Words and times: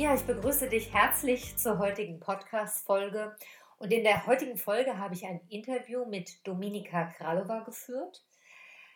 Ja, 0.00 0.14
ich 0.14 0.22
begrüße 0.22 0.70
dich 0.70 0.94
herzlich 0.94 1.58
zur 1.58 1.78
heutigen 1.78 2.20
Podcast-Folge. 2.20 3.36
Und 3.76 3.92
in 3.92 4.02
der 4.02 4.26
heutigen 4.26 4.56
Folge 4.56 4.96
habe 4.96 5.12
ich 5.12 5.26
ein 5.26 5.42
Interview 5.50 6.06
mit 6.06 6.46
Dominika 6.46 7.04
Kralova 7.04 7.60
geführt. 7.60 8.24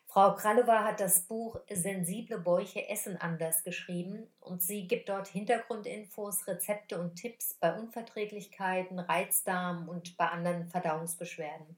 Frau 0.06 0.34
Kralova 0.34 0.82
hat 0.82 1.00
das 1.00 1.26
Buch 1.26 1.60
Sensible 1.68 2.38
Bäuche 2.38 2.88
essen 2.88 3.18
anders 3.18 3.64
geschrieben 3.64 4.32
und 4.40 4.62
sie 4.62 4.88
gibt 4.88 5.10
dort 5.10 5.28
Hintergrundinfos, 5.28 6.46
Rezepte 6.48 6.98
und 6.98 7.16
Tipps 7.16 7.52
bei 7.52 7.78
Unverträglichkeiten, 7.78 8.98
Reizdarm 8.98 9.90
und 9.90 10.16
bei 10.16 10.28
anderen 10.28 10.68
Verdauungsbeschwerden. 10.68 11.76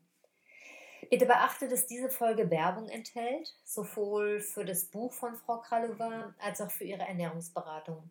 Bitte 1.11 1.27
beachte, 1.27 1.67
dass 1.67 1.87
diese 1.87 2.11
Folge 2.11 2.48
Werbung 2.48 2.89
enthält, 2.89 3.56
sowohl 3.65 4.39
für 4.39 4.65
das 4.65 4.84
Buch 4.84 5.12
von 5.12 5.34
Frau 5.34 5.59
Kralova 5.62 6.33
als 6.39 6.61
auch 6.61 6.70
für 6.70 6.84
ihre 6.84 7.03
Ernährungsberatung. 7.03 8.09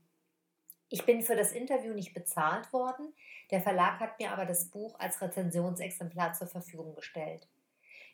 Ich 0.96 1.06
bin 1.06 1.24
für 1.24 1.36
das 1.36 1.52
Interview 1.52 1.94
nicht 1.94 2.14
bezahlt 2.14 2.72
worden, 2.72 3.14
der 3.52 3.60
Verlag 3.60 4.00
hat 4.00 4.18
mir 4.18 4.32
aber 4.32 4.46
das 4.46 4.70
Buch 4.70 4.98
als 4.98 5.22
Rezensionsexemplar 5.22 6.32
zur 6.32 6.48
Verfügung 6.48 6.96
gestellt. 6.96 7.50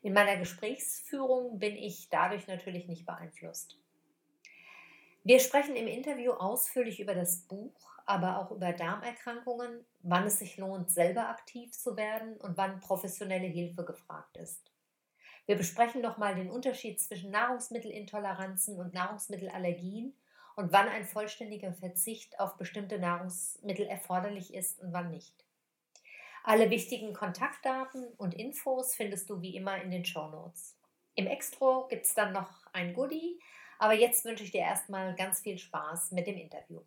In 0.01 0.13
meiner 0.13 0.35
Gesprächsführung 0.37 1.59
bin 1.59 1.75
ich 1.75 2.09
dadurch 2.09 2.47
natürlich 2.47 2.87
nicht 2.87 3.05
beeinflusst. 3.05 3.77
Wir 5.23 5.39
sprechen 5.39 5.75
im 5.75 5.85
Interview 5.85 6.31
ausführlich 6.31 6.99
über 6.99 7.13
das 7.13 7.41
Buch, 7.41 7.99
aber 8.07 8.39
auch 8.39 8.49
über 8.49 8.73
Darmerkrankungen, 8.73 9.85
wann 10.01 10.25
es 10.25 10.39
sich 10.39 10.57
lohnt, 10.57 10.89
selber 10.89 11.29
aktiv 11.29 11.71
zu 11.73 11.95
werden 11.95 12.35
und 12.37 12.57
wann 12.57 12.79
professionelle 12.79 13.45
Hilfe 13.45 13.85
gefragt 13.85 14.37
ist. 14.37 14.71
Wir 15.45 15.55
besprechen 15.55 16.01
nochmal 16.01 16.33
den 16.33 16.49
Unterschied 16.49 16.99
zwischen 16.99 17.29
Nahrungsmittelintoleranzen 17.29 18.79
und 18.79 18.95
Nahrungsmittelallergien 18.95 20.15
und 20.55 20.71
wann 20.71 20.87
ein 20.87 21.05
vollständiger 21.05 21.73
Verzicht 21.73 22.39
auf 22.39 22.57
bestimmte 22.57 22.99
Nahrungsmittel 22.99 23.85
erforderlich 23.85 24.53
ist 24.53 24.79
und 24.79 24.93
wann 24.93 25.11
nicht. 25.11 25.45
Alle 26.43 26.69
wichtigen 26.69 27.13
Kontaktdaten 27.13 28.07
und 28.17 28.33
Infos 28.33 28.95
findest 28.95 29.29
du 29.29 29.41
wie 29.41 29.55
immer 29.55 29.81
in 29.81 29.91
den 29.91 30.05
Show 30.05 30.27
Notes. 30.27 30.77
Im 31.15 31.27
Extro 31.27 31.87
gibt 31.87 32.05
es 32.05 32.13
dann 32.13 32.33
noch 32.33 32.65
ein 32.73 32.93
Goodie, 32.93 33.39
aber 33.77 33.93
jetzt 33.93 34.25
wünsche 34.25 34.43
ich 34.43 34.51
dir 34.51 34.61
erstmal 34.61 35.15
ganz 35.15 35.41
viel 35.41 35.57
Spaß 35.57 36.11
mit 36.11 36.27
dem 36.27 36.37
Interview. 36.37 36.81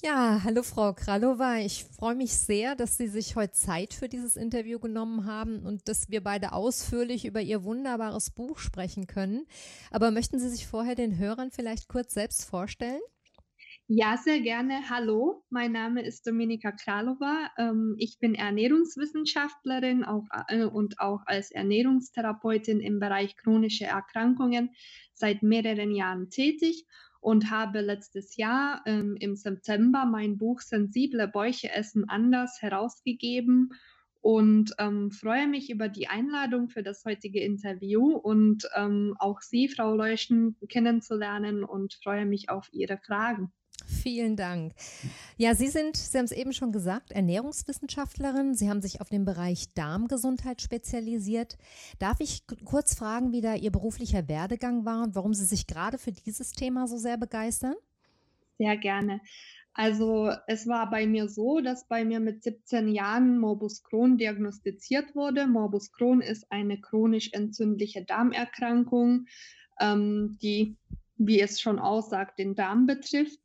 Ja, 0.00 0.42
hallo 0.44 0.62
Frau 0.62 0.92
Kralova. 0.92 1.58
Ich 1.58 1.82
freue 1.82 2.14
mich 2.14 2.32
sehr, 2.32 2.76
dass 2.76 2.96
Sie 2.96 3.08
sich 3.08 3.34
heute 3.34 3.52
Zeit 3.52 3.94
für 3.94 4.08
dieses 4.08 4.36
Interview 4.36 4.78
genommen 4.78 5.24
haben 5.24 5.66
und 5.66 5.88
dass 5.88 6.08
wir 6.08 6.22
beide 6.22 6.52
ausführlich 6.52 7.24
über 7.24 7.40
Ihr 7.40 7.64
wunderbares 7.64 8.30
Buch 8.30 8.60
sprechen 8.60 9.08
können. 9.08 9.44
Aber 9.90 10.12
möchten 10.12 10.38
Sie 10.38 10.50
sich 10.50 10.68
vorher 10.68 10.94
den 10.94 11.18
Hörern 11.18 11.50
vielleicht 11.50 11.88
kurz 11.88 12.14
selbst 12.14 12.44
vorstellen? 12.44 13.00
Ja, 13.88 14.16
sehr 14.16 14.38
gerne. 14.38 14.88
Hallo, 14.88 15.42
mein 15.50 15.72
Name 15.72 16.04
ist 16.04 16.24
Dominika 16.28 16.70
Kralova. 16.70 17.50
Ähm, 17.58 17.96
ich 17.98 18.20
bin 18.20 18.36
Ernährungswissenschaftlerin 18.36 20.06
äh, 20.46 20.62
und 20.62 21.00
auch 21.00 21.22
als 21.26 21.50
Ernährungstherapeutin 21.50 22.80
im 22.80 23.00
Bereich 23.00 23.36
chronische 23.36 23.86
Erkrankungen 23.86 24.70
seit 25.14 25.42
mehreren 25.42 25.92
Jahren 25.92 26.30
tätig 26.30 26.86
und 27.20 27.50
habe 27.50 27.80
letztes 27.80 28.36
Jahr 28.36 28.82
ähm, 28.86 29.16
im 29.18 29.36
September 29.36 30.04
mein 30.04 30.38
Buch 30.38 30.60
Sensible 30.60 31.28
Bäuche 31.28 31.70
essen 31.70 32.08
anders 32.08 32.62
herausgegeben 32.62 33.70
und 34.20 34.74
ähm, 34.78 35.10
freue 35.10 35.46
mich 35.46 35.70
über 35.70 35.88
die 35.88 36.08
Einladung 36.08 36.68
für 36.68 36.82
das 36.82 37.04
heutige 37.04 37.40
Interview 37.40 38.12
und 38.12 38.68
ähm, 38.74 39.14
auch 39.18 39.40
Sie, 39.40 39.68
Frau 39.68 39.94
Leuschen, 39.94 40.56
kennenzulernen 40.68 41.64
und 41.64 41.94
freue 42.02 42.26
mich 42.26 42.50
auf 42.50 42.68
Ihre 42.72 42.98
Fragen. 42.98 43.52
Vielen 43.86 44.36
Dank. 44.36 44.72
Ja, 45.36 45.54
Sie 45.54 45.68
sind, 45.68 45.96
Sie 45.96 46.18
haben 46.18 46.24
es 46.24 46.32
eben 46.32 46.52
schon 46.52 46.72
gesagt, 46.72 47.12
Ernährungswissenschaftlerin. 47.12 48.54
Sie 48.54 48.68
haben 48.68 48.82
sich 48.82 49.00
auf 49.00 49.08
den 49.08 49.24
Bereich 49.24 49.72
Darmgesundheit 49.74 50.60
spezialisiert. 50.60 51.56
Darf 51.98 52.20
ich 52.20 52.42
kurz 52.64 52.94
fragen, 52.94 53.32
wie 53.32 53.40
da 53.40 53.54
Ihr 53.54 53.70
beruflicher 53.70 54.28
Werdegang 54.28 54.84
war 54.84 55.02
und 55.02 55.14
warum 55.14 55.34
Sie 55.34 55.44
sich 55.44 55.66
gerade 55.66 55.98
für 55.98 56.12
dieses 56.12 56.52
Thema 56.52 56.86
so 56.86 56.98
sehr 56.98 57.16
begeistern? 57.16 57.74
Sehr 58.58 58.76
gerne. 58.76 59.20
Also 59.72 60.32
es 60.48 60.66
war 60.66 60.90
bei 60.90 61.06
mir 61.06 61.28
so, 61.28 61.60
dass 61.60 61.86
bei 61.86 62.04
mir 62.04 62.18
mit 62.18 62.42
17 62.42 62.88
Jahren 62.88 63.38
Morbus 63.38 63.84
Crohn 63.84 64.18
diagnostiziert 64.18 65.14
wurde. 65.14 65.46
Morbus 65.46 65.92
Crohn 65.92 66.20
ist 66.20 66.50
eine 66.50 66.80
chronisch 66.80 67.30
entzündliche 67.32 68.04
Darmerkrankung, 68.04 69.26
ähm, 69.78 70.36
die, 70.42 70.76
wie 71.16 71.40
es 71.40 71.60
schon 71.60 71.78
aussagt, 71.78 72.40
den 72.40 72.56
Darm 72.56 72.86
betrifft. 72.86 73.38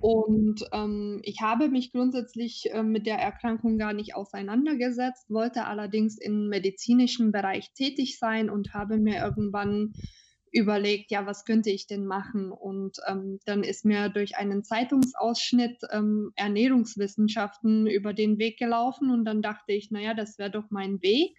Und 0.00 0.64
ähm, 0.72 1.20
ich 1.24 1.42
habe 1.42 1.68
mich 1.68 1.92
grundsätzlich 1.92 2.70
äh, 2.72 2.82
mit 2.82 3.06
der 3.06 3.18
Erkrankung 3.18 3.76
gar 3.76 3.92
nicht 3.92 4.14
auseinandergesetzt, 4.14 5.28
wollte 5.28 5.66
allerdings 5.66 6.16
im 6.16 6.48
medizinischen 6.48 7.32
Bereich 7.32 7.72
tätig 7.74 8.18
sein 8.18 8.48
und 8.48 8.72
habe 8.72 8.96
mir 8.96 9.22
irgendwann 9.22 9.92
überlegt, 10.52 11.10
ja, 11.10 11.26
was 11.26 11.44
könnte 11.44 11.70
ich 11.70 11.86
denn 11.86 12.06
machen? 12.06 12.50
Und 12.50 12.96
ähm, 13.06 13.40
dann 13.44 13.62
ist 13.62 13.84
mir 13.84 14.08
durch 14.08 14.36
einen 14.36 14.64
Zeitungsausschnitt 14.64 15.82
ähm, 15.90 16.32
Ernährungswissenschaften 16.34 17.86
über 17.86 18.14
den 18.14 18.38
Weg 18.38 18.58
gelaufen 18.58 19.10
und 19.10 19.26
dann 19.26 19.42
dachte 19.42 19.72
ich, 19.72 19.90
naja, 19.90 20.14
das 20.14 20.38
wäre 20.38 20.50
doch 20.50 20.70
mein 20.70 21.02
Weg. 21.02 21.36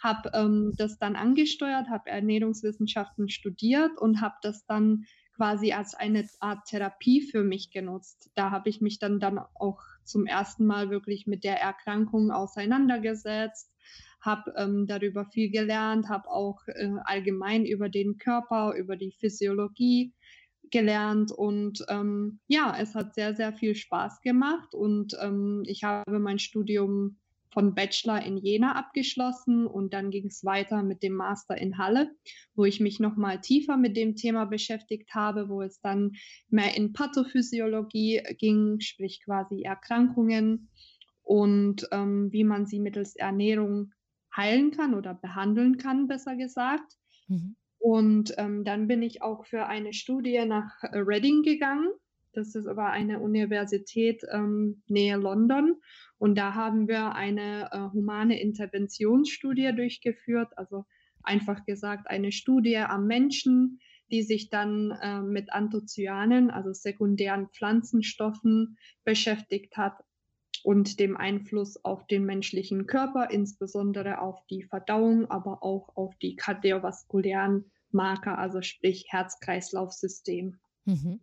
Habe 0.00 0.30
ähm, 0.34 0.72
das 0.76 0.98
dann 0.98 1.16
angesteuert, 1.16 1.88
habe 1.88 2.08
Ernährungswissenschaften 2.08 3.28
studiert 3.28 3.98
und 3.98 4.20
habe 4.20 4.36
das 4.42 4.64
dann 4.66 5.04
quasi 5.38 5.72
als 5.72 5.94
eine 5.94 6.28
Art 6.40 6.66
Therapie 6.66 7.22
für 7.22 7.44
mich 7.44 7.70
genutzt. 7.70 8.28
Da 8.34 8.50
habe 8.50 8.68
ich 8.68 8.80
mich 8.80 8.98
dann 8.98 9.20
dann 9.20 9.38
auch 9.54 9.80
zum 10.02 10.26
ersten 10.26 10.66
Mal 10.66 10.90
wirklich 10.90 11.28
mit 11.28 11.44
der 11.44 11.60
Erkrankung 11.60 12.32
auseinandergesetzt, 12.32 13.72
habe 14.20 14.52
ähm, 14.56 14.88
darüber 14.88 15.26
viel 15.26 15.50
gelernt, 15.50 16.08
habe 16.08 16.28
auch 16.28 16.66
äh, 16.66 16.90
allgemein 17.04 17.64
über 17.64 17.88
den 17.88 18.18
Körper, 18.18 18.74
über 18.76 18.96
die 18.96 19.12
Physiologie 19.12 20.12
gelernt 20.72 21.30
und 21.30 21.84
ähm, 21.88 22.40
ja, 22.48 22.76
es 22.76 22.96
hat 22.96 23.14
sehr, 23.14 23.36
sehr 23.36 23.52
viel 23.52 23.76
Spaß 23.76 24.20
gemacht 24.22 24.74
und 24.74 25.16
ähm, 25.22 25.62
ich 25.66 25.84
habe 25.84 26.18
mein 26.18 26.40
Studium 26.40 27.16
von 27.50 27.74
Bachelor 27.74 28.24
in 28.24 28.36
Jena 28.36 28.72
abgeschlossen 28.76 29.66
und 29.66 29.92
dann 29.94 30.10
ging 30.10 30.26
es 30.26 30.44
weiter 30.44 30.82
mit 30.82 31.02
dem 31.02 31.14
Master 31.14 31.56
in 31.56 31.78
Halle, 31.78 32.10
wo 32.54 32.64
ich 32.64 32.80
mich 32.80 33.00
nochmal 33.00 33.40
tiefer 33.40 33.76
mit 33.76 33.96
dem 33.96 34.16
Thema 34.16 34.44
beschäftigt 34.44 35.14
habe, 35.14 35.48
wo 35.48 35.62
es 35.62 35.80
dann 35.80 36.12
mehr 36.48 36.76
in 36.76 36.92
Pathophysiologie 36.92 38.22
ging, 38.38 38.80
sprich 38.80 39.22
quasi 39.24 39.62
Erkrankungen 39.62 40.68
und 41.22 41.88
ähm, 41.92 42.32
wie 42.32 42.44
man 42.44 42.66
sie 42.66 42.80
mittels 42.80 43.16
Ernährung 43.16 43.92
heilen 44.36 44.70
kann 44.70 44.94
oder 44.94 45.14
behandeln 45.14 45.76
kann, 45.76 46.08
besser 46.08 46.36
gesagt. 46.36 46.94
Mhm. 47.28 47.56
Und 47.78 48.34
ähm, 48.38 48.64
dann 48.64 48.88
bin 48.88 49.02
ich 49.02 49.22
auch 49.22 49.46
für 49.46 49.66
eine 49.66 49.92
Studie 49.92 50.44
nach 50.46 50.72
Reading 50.82 51.42
gegangen. 51.42 51.88
Das 52.38 52.54
ist 52.54 52.68
aber 52.68 52.90
eine 52.90 53.18
Universität 53.18 54.22
ähm, 54.30 54.80
nähe 54.86 55.16
London. 55.16 55.74
Und 56.18 56.38
da 56.38 56.54
haben 56.54 56.86
wir 56.86 57.16
eine 57.16 57.68
äh, 57.72 57.78
humane 57.92 58.40
Interventionsstudie 58.40 59.74
durchgeführt, 59.74 60.56
also 60.56 60.84
einfach 61.24 61.64
gesagt 61.64 62.08
eine 62.08 62.30
Studie 62.30 62.76
am 62.76 63.08
Menschen, 63.08 63.80
die 64.12 64.22
sich 64.22 64.50
dann 64.50 64.92
äh, 65.02 65.20
mit 65.20 65.52
Anthocyanen, 65.52 66.52
also 66.52 66.72
sekundären 66.72 67.48
Pflanzenstoffen, 67.48 68.78
beschäftigt 69.02 69.76
hat 69.76 69.98
und 70.62 71.00
dem 71.00 71.16
Einfluss 71.16 71.84
auf 71.84 72.06
den 72.06 72.24
menschlichen 72.24 72.86
Körper, 72.86 73.32
insbesondere 73.32 74.20
auf 74.20 74.46
die 74.46 74.62
Verdauung, 74.62 75.28
aber 75.28 75.64
auch 75.64 75.96
auf 75.96 76.14
die 76.18 76.36
kardiovaskulären 76.36 77.72
Marker, 77.90 78.38
also 78.38 78.62
sprich 78.62 79.06
Herz-Kreislauf-System. 79.08 80.56
Mhm. 80.84 81.20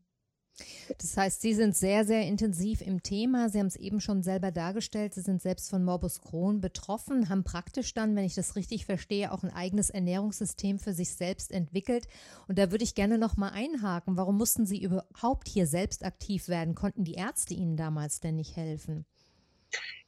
Das 0.97 1.17
heißt, 1.17 1.41
Sie 1.41 1.53
sind 1.53 1.75
sehr, 1.75 2.05
sehr 2.05 2.25
intensiv 2.27 2.81
im 2.81 3.03
Thema. 3.03 3.49
Sie 3.49 3.59
haben 3.59 3.67
es 3.67 3.75
eben 3.75 3.99
schon 3.99 4.23
selber 4.23 4.51
dargestellt. 4.51 5.13
Sie 5.13 5.21
sind 5.21 5.41
selbst 5.41 5.69
von 5.69 5.83
Morbus 5.83 6.21
Crohn 6.21 6.61
betroffen, 6.61 7.29
haben 7.29 7.43
praktisch 7.43 7.93
dann, 7.93 8.15
wenn 8.15 8.25
ich 8.25 8.35
das 8.35 8.55
richtig 8.55 8.85
verstehe, 8.85 9.31
auch 9.31 9.43
ein 9.43 9.53
eigenes 9.53 9.89
Ernährungssystem 9.89 10.79
für 10.79 10.93
sich 10.93 11.09
selbst 11.09 11.51
entwickelt. 11.51 12.07
Und 12.47 12.57
da 12.57 12.71
würde 12.71 12.83
ich 12.83 12.95
gerne 12.95 13.17
noch 13.17 13.37
mal 13.37 13.49
einhaken. 13.49 14.17
Warum 14.17 14.37
mussten 14.37 14.65
Sie 14.65 14.81
überhaupt 14.81 15.47
hier 15.47 15.67
selbst 15.67 16.05
aktiv 16.05 16.47
werden? 16.47 16.75
Konnten 16.75 17.03
die 17.03 17.15
Ärzte 17.15 17.53
Ihnen 17.53 17.75
damals 17.75 18.19
denn 18.19 18.35
nicht 18.35 18.55
helfen? 18.55 19.05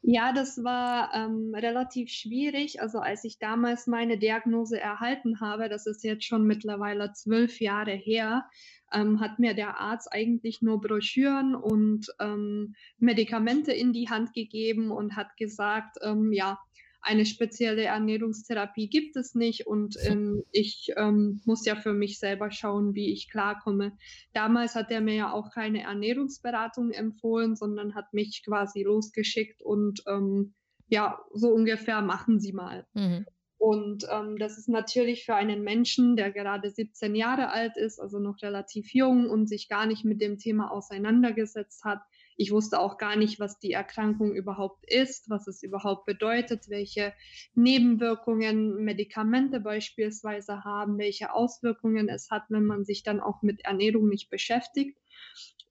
Ja, 0.01 0.31
das 0.31 0.63
war 0.63 1.13
ähm, 1.13 1.53
relativ 1.53 2.09
schwierig. 2.09 2.81
Also 2.81 2.99
als 2.99 3.23
ich 3.23 3.39
damals 3.39 3.87
meine 3.87 4.17
Diagnose 4.17 4.79
erhalten 4.79 5.41
habe, 5.41 5.69
das 5.69 5.85
ist 5.85 6.03
jetzt 6.03 6.23
schon 6.23 6.45
mittlerweile 6.45 7.11
zwölf 7.13 7.59
Jahre 7.59 7.91
her, 7.91 8.45
ähm, 8.93 9.19
hat 9.19 9.39
mir 9.39 9.53
der 9.53 9.79
Arzt 9.79 10.11
eigentlich 10.11 10.61
nur 10.61 10.79
Broschüren 10.79 11.55
und 11.55 12.07
ähm, 12.19 12.75
Medikamente 12.99 13.73
in 13.73 13.91
die 13.91 14.09
Hand 14.09 14.33
gegeben 14.33 14.91
und 14.91 15.15
hat 15.15 15.35
gesagt, 15.35 15.97
ähm, 16.01 16.31
ja, 16.31 16.57
eine 17.01 17.25
spezielle 17.25 17.83
Ernährungstherapie 17.83 18.89
gibt 18.89 19.15
es 19.15 19.35
nicht 19.35 19.67
und 19.67 19.95
ähm, 20.03 20.43
ich 20.51 20.91
ähm, 20.97 21.41
muss 21.45 21.65
ja 21.65 21.75
für 21.75 21.93
mich 21.93 22.19
selber 22.19 22.51
schauen, 22.51 22.95
wie 22.95 23.13
ich 23.13 23.29
klarkomme. 23.29 23.97
Damals 24.33 24.75
hat 24.75 24.91
er 24.91 25.01
mir 25.01 25.15
ja 25.15 25.31
auch 25.31 25.51
keine 25.51 25.83
Ernährungsberatung 25.83 26.91
empfohlen, 26.91 27.55
sondern 27.55 27.95
hat 27.95 28.13
mich 28.13 28.43
quasi 28.45 28.83
losgeschickt 28.83 29.61
und 29.61 30.01
ähm, 30.07 30.53
ja, 30.89 31.19
so 31.33 31.49
ungefähr 31.49 32.01
machen 32.01 32.39
Sie 32.39 32.53
mal. 32.53 32.85
Mhm. 32.93 33.25
Und 33.59 34.05
ähm, 34.11 34.37
das 34.37 34.57
ist 34.57 34.69
natürlich 34.69 35.25
für 35.25 35.35
einen 35.35 35.63
Menschen, 35.63 36.15
der 36.15 36.31
gerade 36.31 36.69
17 36.69 37.15
Jahre 37.15 37.49
alt 37.49 37.75
ist, 37.75 37.99
also 37.99 38.19
noch 38.19 38.41
relativ 38.41 38.93
jung 38.93 39.29
und 39.29 39.47
sich 39.47 39.67
gar 39.67 39.87
nicht 39.87 40.05
mit 40.05 40.21
dem 40.21 40.37
Thema 40.37 40.71
auseinandergesetzt 40.71 41.83
hat. 41.83 42.01
Ich 42.37 42.51
wusste 42.51 42.79
auch 42.79 42.97
gar 42.97 43.15
nicht, 43.15 43.39
was 43.39 43.59
die 43.59 43.71
Erkrankung 43.71 44.33
überhaupt 44.33 44.85
ist, 44.89 45.29
was 45.29 45.47
es 45.47 45.63
überhaupt 45.63 46.05
bedeutet, 46.05 46.69
welche 46.69 47.13
Nebenwirkungen 47.55 48.83
Medikamente 48.83 49.59
beispielsweise 49.59 50.63
haben, 50.63 50.99
welche 50.99 51.33
Auswirkungen 51.33 52.09
es 52.09 52.29
hat, 52.29 52.43
wenn 52.49 52.65
man 52.65 52.85
sich 52.85 53.01
dann 53.01 53.19
auch 53.19 53.41
mit 53.41 53.65
Ernährung 53.65 54.07
nicht 54.07 54.29
beschäftigt. 54.29 54.97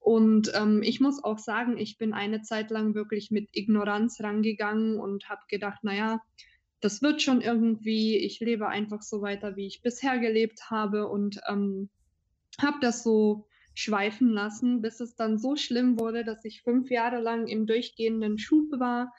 Und 0.01 0.53
ähm, 0.55 0.83
ich 0.83 1.01
muss 1.01 1.23
auch 1.23 1.39
sagen, 1.39 1.79
ich 1.79 1.99
bin 1.99 2.13
eine 2.13 2.43
Zeit 2.43 2.71
lang 2.71 2.95
wirklich 2.95 3.31
mit 3.31 3.49
Ignoranz 3.53 4.21
rangegangen 4.21 4.99
und 4.99 5.29
habe 5.29 5.43
gedacht, 5.49 5.83
naja, 5.83 6.21
das 6.81 7.03
wird 7.03 7.23
schon 7.23 7.41
irgendwie, 7.41 8.17
ich 8.17 8.41
lebe 8.41 8.69
einfach 8.69 9.03
so 9.03 9.23
weiter, 9.23 9.57
wie 9.57 9.67
ich 9.67 9.83
bisher 9.83 10.19
gelebt 10.19 10.71
habe 10.71 11.09
und 11.09 11.41
ähm, 11.49 11.89
habe 12.61 12.79
das 12.81 13.03
so 13.03 13.47
schweifen 13.77 14.31
lassen, 14.31 14.81
bis 14.81 15.01
es 15.01 15.15
dann 15.15 15.39
so 15.39 15.55
schlimm 15.55 15.99
wurde, 16.01 16.25
dass 16.25 16.45
ich 16.45 16.63
fünf 16.63 16.91
Jahre 16.91 17.21
lang 17.21 17.47
im 17.47 17.67
durchgehenden 17.67 18.39
Schub 18.39 18.73
war 18.79 19.13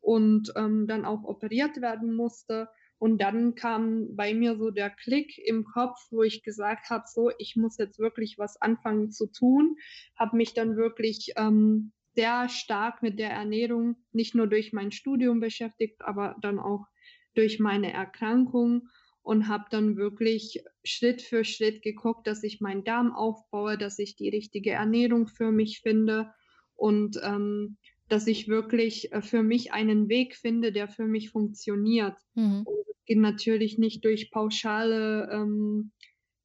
und 0.00 0.52
ähm, 0.54 0.86
dann 0.86 1.04
auch 1.04 1.24
operiert 1.24 1.80
werden 1.80 2.14
musste. 2.14 2.68
Und 2.98 3.20
dann 3.20 3.54
kam 3.56 4.14
bei 4.14 4.34
mir 4.34 4.56
so 4.56 4.70
der 4.70 4.90
Klick 4.90 5.36
im 5.38 5.64
Kopf, 5.64 5.98
wo 6.10 6.22
ich 6.22 6.42
gesagt 6.42 6.90
habe, 6.90 7.04
so, 7.06 7.30
ich 7.38 7.56
muss 7.56 7.78
jetzt 7.78 7.98
wirklich 7.98 8.36
was 8.38 8.60
anfangen 8.60 9.10
zu 9.10 9.26
tun, 9.26 9.76
habe 10.16 10.36
mich 10.36 10.54
dann 10.54 10.76
wirklich 10.76 11.32
ähm, 11.36 11.92
sehr 12.14 12.48
stark 12.48 13.02
mit 13.02 13.18
der 13.18 13.30
Ernährung 13.30 13.96
nicht 14.12 14.34
nur 14.34 14.46
durch 14.46 14.72
mein 14.72 14.92
Studium 14.92 15.40
beschäftigt, 15.40 16.02
aber 16.02 16.36
dann 16.42 16.58
auch 16.58 16.86
durch 17.34 17.58
meine 17.58 17.92
Erkrankung 17.92 18.88
und 19.22 19.48
habe 19.48 19.64
dann 19.70 19.96
wirklich 19.96 20.62
Schritt 20.84 21.22
für 21.22 21.44
Schritt 21.44 21.82
geguckt, 21.82 22.26
dass 22.26 22.42
ich 22.42 22.60
meinen 22.60 22.84
Darm 22.84 23.14
aufbaue, 23.14 23.78
dass 23.78 23.98
ich 23.98 24.16
die 24.16 24.28
richtige 24.28 24.72
Ernährung 24.72 25.28
für 25.28 25.52
mich 25.52 25.80
finde 25.80 26.32
und 26.74 27.20
ähm, 27.22 27.76
dass 28.08 28.26
ich 28.26 28.48
wirklich 28.48 29.12
äh, 29.12 29.22
für 29.22 29.42
mich 29.42 29.72
einen 29.72 30.08
Weg 30.08 30.36
finde, 30.36 30.72
der 30.72 30.88
für 30.88 31.06
mich 31.06 31.30
funktioniert. 31.30 32.16
Mhm. 32.34 32.62
Und 32.64 32.82
geht 33.06 33.18
natürlich 33.18 33.78
nicht 33.78 34.04
durch 34.04 34.30
pauschale 34.30 35.28
ähm, 35.32 35.92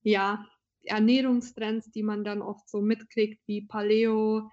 ja, 0.03 0.45
Ernährungstrends, 0.83 1.91
die 1.91 2.03
man 2.03 2.23
dann 2.23 2.41
oft 2.41 2.69
so 2.69 2.81
mitkriegt, 2.81 3.41
wie 3.47 3.65
Paleo. 3.65 4.49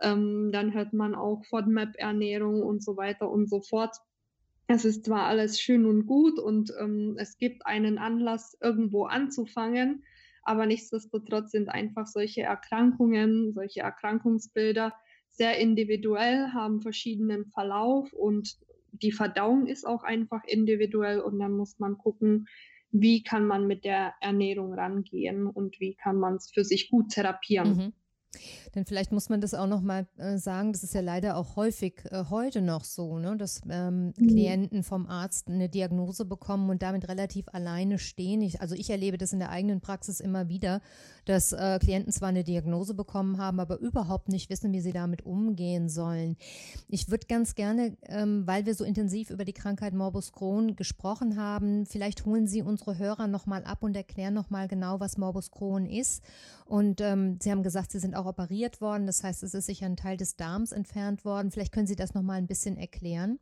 Ähm, 0.00 0.50
dann 0.52 0.74
hört 0.74 0.92
man 0.92 1.14
auch 1.14 1.44
FODMAP-Ernährung 1.46 2.62
und 2.62 2.84
so 2.84 2.96
weiter 2.96 3.30
und 3.30 3.48
so 3.48 3.60
fort 3.60 3.96
es 4.68 4.84
ist 4.84 5.06
zwar 5.06 5.24
alles 5.24 5.60
schön 5.60 5.86
und 5.86 6.06
gut 6.06 6.38
und 6.38 6.72
ähm, 6.78 7.16
es 7.18 7.38
gibt 7.38 7.66
einen 7.66 7.98
Anlass, 7.98 8.56
irgendwo 8.60 9.04
anzufangen, 9.06 10.04
aber 10.42 10.66
nichtsdestotrotz 10.66 11.50
sind 11.52 11.68
einfach 11.68 12.06
solche 12.06 12.42
Erkrankungen, 12.42 13.52
solche 13.54 13.80
Erkrankungsbilder 13.80 14.94
sehr 15.30 15.58
individuell, 15.58 16.52
haben 16.52 16.80
verschiedenen 16.82 17.46
Verlauf 17.46 18.12
und 18.12 18.56
die 18.92 19.12
Verdauung 19.12 19.66
ist 19.66 19.86
auch 19.86 20.02
einfach 20.02 20.44
individuell 20.44 21.20
und 21.20 21.38
dann 21.38 21.52
muss 21.52 21.78
man 21.78 21.98
gucken, 21.98 22.46
wie 22.90 23.22
kann 23.22 23.46
man 23.46 23.66
mit 23.66 23.84
der 23.84 24.14
Ernährung 24.20 24.72
rangehen 24.74 25.46
und 25.46 25.80
wie 25.80 25.94
kann 25.94 26.16
man 26.16 26.36
es 26.36 26.50
für 26.52 26.64
sich 26.64 26.90
gut 26.90 27.10
therapieren. 27.10 27.84
Mhm. 27.86 27.92
Denn 28.74 28.84
vielleicht 28.84 29.12
muss 29.12 29.28
man 29.28 29.40
das 29.40 29.54
auch 29.54 29.66
noch 29.66 29.80
mal 29.80 30.06
äh, 30.18 30.36
sagen, 30.36 30.72
das 30.72 30.82
ist 30.82 30.94
ja 30.94 31.00
leider 31.00 31.36
auch 31.36 31.56
häufig 31.56 32.04
äh, 32.10 32.24
heute 32.28 32.60
noch 32.60 32.84
so, 32.84 33.18
ne, 33.18 33.36
dass 33.36 33.62
ähm, 33.68 34.12
mhm. 34.16 34.28
Klienten 34.28 34.82
vom 34.82 35.06
Arzt 35.06 35.48
eine 35.48 35.68
Diagnose 35.68 36.24
bekommen 36.24 36.68
und 36.68 36.82
damit 36.82 37.08
relativ 37.08 37.46
alleine 37.52 37.98
stehen. 37.98 38.42
Ich, 38.42 38.60
also 38.60 38.74
ich 38.74 38.90
erlebe 38.90 39.18
das 39.18 39.32
in 39.32 39.38
der 39.38 39.50
eigenen 39.50 39.80
Praxis 39.80 40.20
immer 40.20 40.48
wieder, 40.48 40.80
dass 41.24 41.52
äh, 41.52 41.78
Klienten 41.80 42.12
zwar 42.12 42.28
eine 42.28 42.44
Diagnose 42.44 42.94
bekommen 42.94 43.38
haben, 43.38 43.60
aber 43.60 43.78
überhaupt 43.78 44.28
nicht 44.28 44.50
wissen, 44.50 44.72
wie 44.72 44.80
sie 44.80 44.92
damit 44.92 45.24
umgehen 45.24 45.88
sollen. 45.88 46.36
Ich 46.88 47.10
würde 47.10 47.26
ganz 47.26 47.54
gerne, 47.54 47.96
ähm, 48.06 48.46
weil 48.46 48.66
wir 48.66 48.74
so 48.74 48.84
intensiv 48.84 49.30
über 49.30 49.44
die 49.44 49.52
Krankheit 49.52 49.94
Morbus 49.94 50.32
Crohn 50.32 50.76
gesprochen 50.76 51.36
haben, 51.36 51.86
vielleicht 51.86 52.24
holen 52.24 52.46
Sie 52.46 52.62
unsere 52.62 52.98
Hörer 52.98 53.26
noch 53.26 53.46
mal 53.46 53.64
ab 53.64 53.82
und 53.82 53.96
erklären 53.96 54.34
noch 54.34 54.50
mal 54.50 54.68
genau, 54.68 55.00
was 55.00 55.18
Morbus 55.18 55.50
Crohn 55.50 55.86
ist. 55.86 56.22
Und 56.64 57.00
ähm, 57.00 57.38
Sie 57.40 57.50
haben 57.50 57.62
gesagt, 57.62 57.90
Sie 57.90 57.98
sind 57.98 58.14
auch 58.18 58.26
operiert 58.26 58.80
worden. 58.80 59.06
Das 59.06 59.24
heißt, 59.24 59.42
es 59.42 59.54
ist 59.54 59.66
sicher 59.66 59.86
ein 59.86 59.96
Teil 59.96 60.16
des 60.16 60.36
Darms 60.36 60.72
entfernt 60.72 61.24
worden. 61.24 61.50
Vielleicht 61.50 61.72
können 61.72 61.86
Sie 61.86 61.96
das 61.96 62.14
noch 62.14 62.22
mal 62.22 62.34
ein 62.34 62.46
bisschen 62.46 62.76
erklären. 62.76 63.38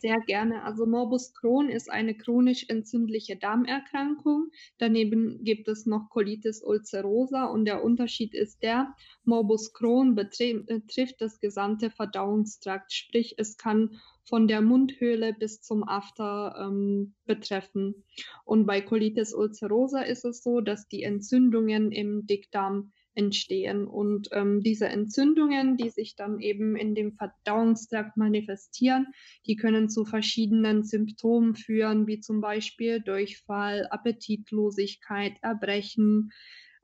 Sehr 0.00 0.20
gerne. 0.20 0.62
Also 0.62 0.86
Morbus 0.86 1.34
Crohn 1.34 1.68
ist 1.68 1.90
eine 1.90 2.14
chronisch 2.14 2.66
entzündliche 2.68 3.36
Darmerkrankung. 3.36 4.50
Daneben 4.78 5.42
gibt 5.42 5.66
es 5.66 5.86
noch 5.86 6.08
Colitis 6.10 6.62
ulcerosa 6.62 7.46
und 7.46 7.64
der 7.64 7.82
Unterschied 7.82 8.34
ist 8.34 8.62
der, 8.62 8.94
Morbus 9.24 9.72
Crohn 9.72 10.14
betrifft 10.14 11.20
das 11.20 11.40
gesamte 11.40 11.90
Verdauungstrakt, 11.90 12.92
sprich 12.92 13.34
es 13.38 13.56
kann 13.56 13.98
von 14.22 14.46
der 14.46 14.60
Mundhöhle 14.60 15.34
bis 15.34 15.62
zum 15.62 15.82
After 15.88 16.54
ähm, 16.60 17.14
betreffen. 17.24 18.04
Und 18.44 18.66
bei 18.66 18.80
Colitis 18.80 19.34
ulcerosa 19.34 20.02
ist 20.02 20.24
es 20.24 20.44
so, 20.44 20.60
dass 20.60 20.86
die 20.86 21.02
Entzündungen 21.02 21.90
im 21.90 22.26
Dickdarm 22.26 22.92
entstehen. 23.18 23.86
Und 23.86 24.28
ähm, 24.32 24.62
diese 24.62 24.86
Entzündungen, 24.88 25.76
die 25.76 25.90
sich 25.90 26.14
dann 26.14 26.38
eben 26.38 26.76
in 26.76 26.94
dem 26.94 27.12
Verdauungstrakt 27.12 28.16
manifestieren, 28.16 29.08
die 29.46 29.56
können 29.56 29.90
zu 29.90 30.04
verschiedenen 30.04 30.84
Symptomen 30.84 31.56
führen, 31.56 32.06
wie 32.06 32.20
zum 32.20 32.40
Beispiel 32.40 33.00
Durchfall, 33.00 33.88
Appetitlosigkeit, 33.90 35.32
Erbrechen. 35.42 36.30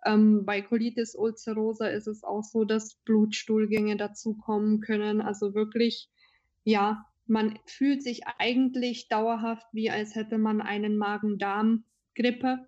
Ähm, 0.04 0.44
bei 0.44 0.60
Colitis 0.60 1.14
ulcerosa 1.14 1.86
ist 1.86 2.08
es 2.08 2.24
auch 2.24 2.42
so, 2.42 2.64
dass 2.64 2.96
Blutstuhlgänge 3.04 3.96
dazukommen 3.96 4.80
können. 4.80 5.20
Also 5.20 5.54
wirklich, 5.54 6.10
ja, 6.64 7.06
man 7.26 7.58
fühlt 7.64 8.02
sich 8.02 8.22
eigentlich 8.38 9.08
dauerhaft 9.08 9.66
wie 9.72 9.88
als 9.88 10.14
hätte 10.14 10.36
man 10.36 10.60
einen 10.60 10.98
Magen-Darm-Grippe 10.98 12.66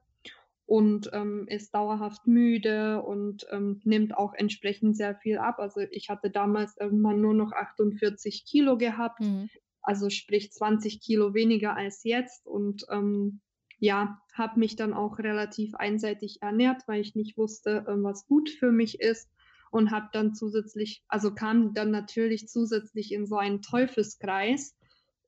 und 0.66 1.10
ähm, 1.12 1.46
ist 1.48 1.74
dauerhaft 1.74 2.26
müde 2.26 3.00
und 3.02 3.46
ähm, 3.50 3.80
nimmt 3.84 4.16
auch 4.16 4.34
entsprechend 4.34 4.96
sehr 4.96 5.14
viel 5.14 5.38
ab. 5.38 5.60
Also 5.60 5.80
ich 5.80 6.10
hatte 6.10 6.30
damals 6.30 6.76
irgendwann 6.76 7.20
nur 7.20 7.34
noch 7.34 7.52
48 7.52 8.44
Kilo 8.44 8.76
gehabt, 8.76 9.20
mhm. 9.20 9.48
also 9.80 10.10
sprich 10.10 10.52
20 10.52 11.00
Kilo 11.00 11.34
weniger 11.34 11.76
als 11.76 12.02
jetzt 12.02 12.46
und 12.46 12.84
ähm, 12.90 13.40
ja, 13.78 14.20
habe 14.32 14.58
mich 14.58 14.74
dann 14.74 14.92
auch 14.92 15.18
relativ 15.18 15.74
einseitig 15.74 16.42
ernährt, 16.42 16.82
weil 16.86 17.00
ich 17.00 17.14
nicht 17.14 17.38
wusste, 17.38 17.84
äh, 17.86 18.02
was 18.02 18.26
gut 18.26 18.50
für 18.50 18.72
mich 18.72 19.00
ist 19.00 19.30
und 19.70 19.92
habe 19.92 20.08
dann 20.12 20.34
zusätzlich, 20.34 21.04
also 21.06 21.32
kam 21.32 21.74
dann 21.74 21.92
natürlich 21.92 22.48
zusätzlich 22.48 23.12
in 23.12 23.26
so 23.26 23.36
einen 23.36 23.62
Teufelskreis 23.62 24.76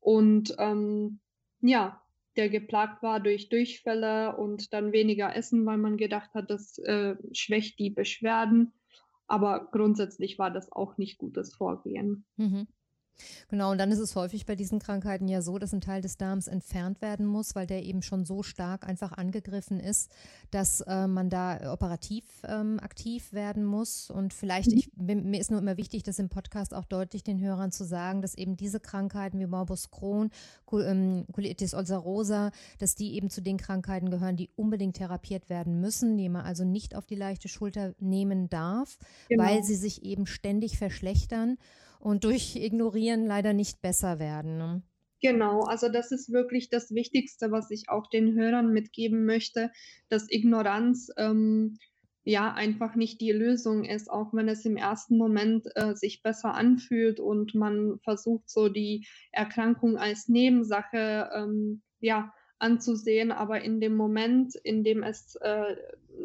und 0.00 0.56
ähm, 0.58 1.20
ja, 1.60 2.00
der 2.38 2.48
geplagt 2.48 3.02
war 3.02 3.20
durch 3.20 3.48
Durchfälle 3.48 4.36
und 4.36 4.72
dann 4.72 4.92
weniger 4.92 5.34
Essen, 5.34 5.66
weil 5.66 5.76
man 5.76 5.96
gedacht 5.96 6.32
hat, 6.34 6.50
das 6.50 6.78
äh, 6.78 7.16
schwächt 7.32 7.78
die 7.78 7.90
Beschwerden. 7.90 8.72
Aber 9.26 9.68
grundsätzlich 9.72 10.38
war 10.38 10.50
das 10.50 10.72
auch 10.72 10.96
nicht 10.96 11.18
gutes 11.18 11.54
Vorgehen. 11.54 12.24
Mhm. 12.36 12.68
Genau, 13.48 13.70
und 13.72 13.78
dann 13.78 13.90
ist 13.90 13.98
es 13.98 14.14
häufig 14.16 14.46
bei 14.46 14.56
diesen 14.56 14.78
Krankheiten 14.78 15.28
ja 15.28 15.42
so, 15.42 15.58
dass 15.58 15.72
ein 15.72 15.80
Teil 15.80 16.02
des 16.02 16.16
Darms 16.16 16.48
entfernt 16.48 17.02
werden 17.02 17.26
muss, 17.26 17.54
weil 17.54 17.66
der 17.66 17.84
eben 17.84 18.02
schon 18.02 18.24
so 18.24 18.42
stark 18.42 18.86
einfach 18.86 19.12
angegriffen 19.12 19.80
ist, 19.80 20.10
dass 20.50 20.80
äh, 20.82 21.06
man 21.06 21.30
da 21.30 21.72
operativ 21.72 22.24
ähm, 22.44 22.78
aktiv 22.80 23.32
werden 23.32 23.64
muss. 23.64 24.10
Und 24.10 24.34
vielleicht, 24.34 24.70
mhm. 24.70 24.78
ich, 24.78 24.90
mir 24.96 25.40
ist 25.40 25.50
nur 25.50 25.60
immer 25.60 25.76
wichtig, 25.76 26.02
das 26.02 26.18
im 26.18 26.28
Podcast 26.28 26.74
auch 26.74 26.84
deutlich 26.84 27.22
den 27.22 27.40
Hörern 27.40 27.72
zu 27.72 27.84
sagen, 27.84 28.22
dass 28.22 28.34
eben 28.34 28.56
diese 28.56 28.80
Krankheiten 28.80 29.38
wie 29.38 29.46
Morbus 29.46 29.90
Crohn, 29.90 30.30
ähm, 30.72 31.26
Colitis 31.32 31.74
ulcerosa, 31.74 32.50
dass 32.78 32.94
die 32.94 33.14
eben 33.14 33.30
zu 33.30 33.40
den 33.40 33.56
Krankheiten 33.56 34.10
gehören, 34.10 34.36
die 34.36 34.50
unbedingt 34.56 34.96
therapiert 34.96 35.48
werden 35.48 35.80
müssen, 35.80 36.16
die 36.16 36.28
man 36.28 36.44
also 36.44 36.64
nicht 36.64 36.94
auf 36.94 37.06
die 37.06 37.16
leichte 37.16 37.48
Schulter 37.48 37.94
nehmen 37.98 38.48
darf, 38.48 38.98
genau. 39.28 39.44
weil 39.44 39.64
sie 39.64 39.76
sich 39.76 40.02
eben 40.02 40.26
ständig 40.26 40.78
verschlechtern 40.78 41.58
und 42.00 42.24
durch 42.24 42.56
Ignorieren 42.56 43.26
leider 43.26 43.52
nicht 43.52 43.80
besser 43.80 44.18
werden. 44.18 44.58
Ne? 44.58 44.82
Genau, 45.20 45.62
also 45.62 45.88
das 45.88 46.12
ist 46.12 46.32
wirklich 46.32 46.70
das 46.70 46.94
Wichtigste, 46.94 47.50
was 47.50 47.70
ich 47.70 47.88
auch 47.88 48.06
den 48.08 48.34
Hörern 48.34 48.72
mitgeben 48.72 49.24
möchte, 49.24 49.72
dass 50.08 50.30
Ignoranz 50.30 51.10
ähm, 51.16 51.78
ja 52.24 52.52
einfach 52.52 52.94
nicht 52.94 53.20
die 53.20 53.32
Lösung 53.32 53.84
ist, 53.84 54.10
auch 54.10 54.32
wenn 54.32 54.48
es 54.48 54.64
im 54.64 54.76
ersten 54.76 55.16
Moment 55.16 55.66
äh, 55.74 55.94
sich 55.94 56.22
besser 56.22 56.54
anfühlt 56.54 57.20
und 57.20 57.54
man 57.54 57.98
versucht 58.04 58.48
so 58.48 58.68
die 58.68 59.06
Erkrankung 59.32 59.96
als 59.96 60.28
Nebensache 60.28 61.30
ähm, 61.34 61.82
ja 62.00 62.32
anzusehen, 62.58 63.32
aber 63.32 63.62
in 63.62 63.80
dem 63.80 63.96
Moment, 63.96 64.54
in 64.56 64.84
dem 64.84 65.02
es 65.02 65.36
äh, 65.36 65.76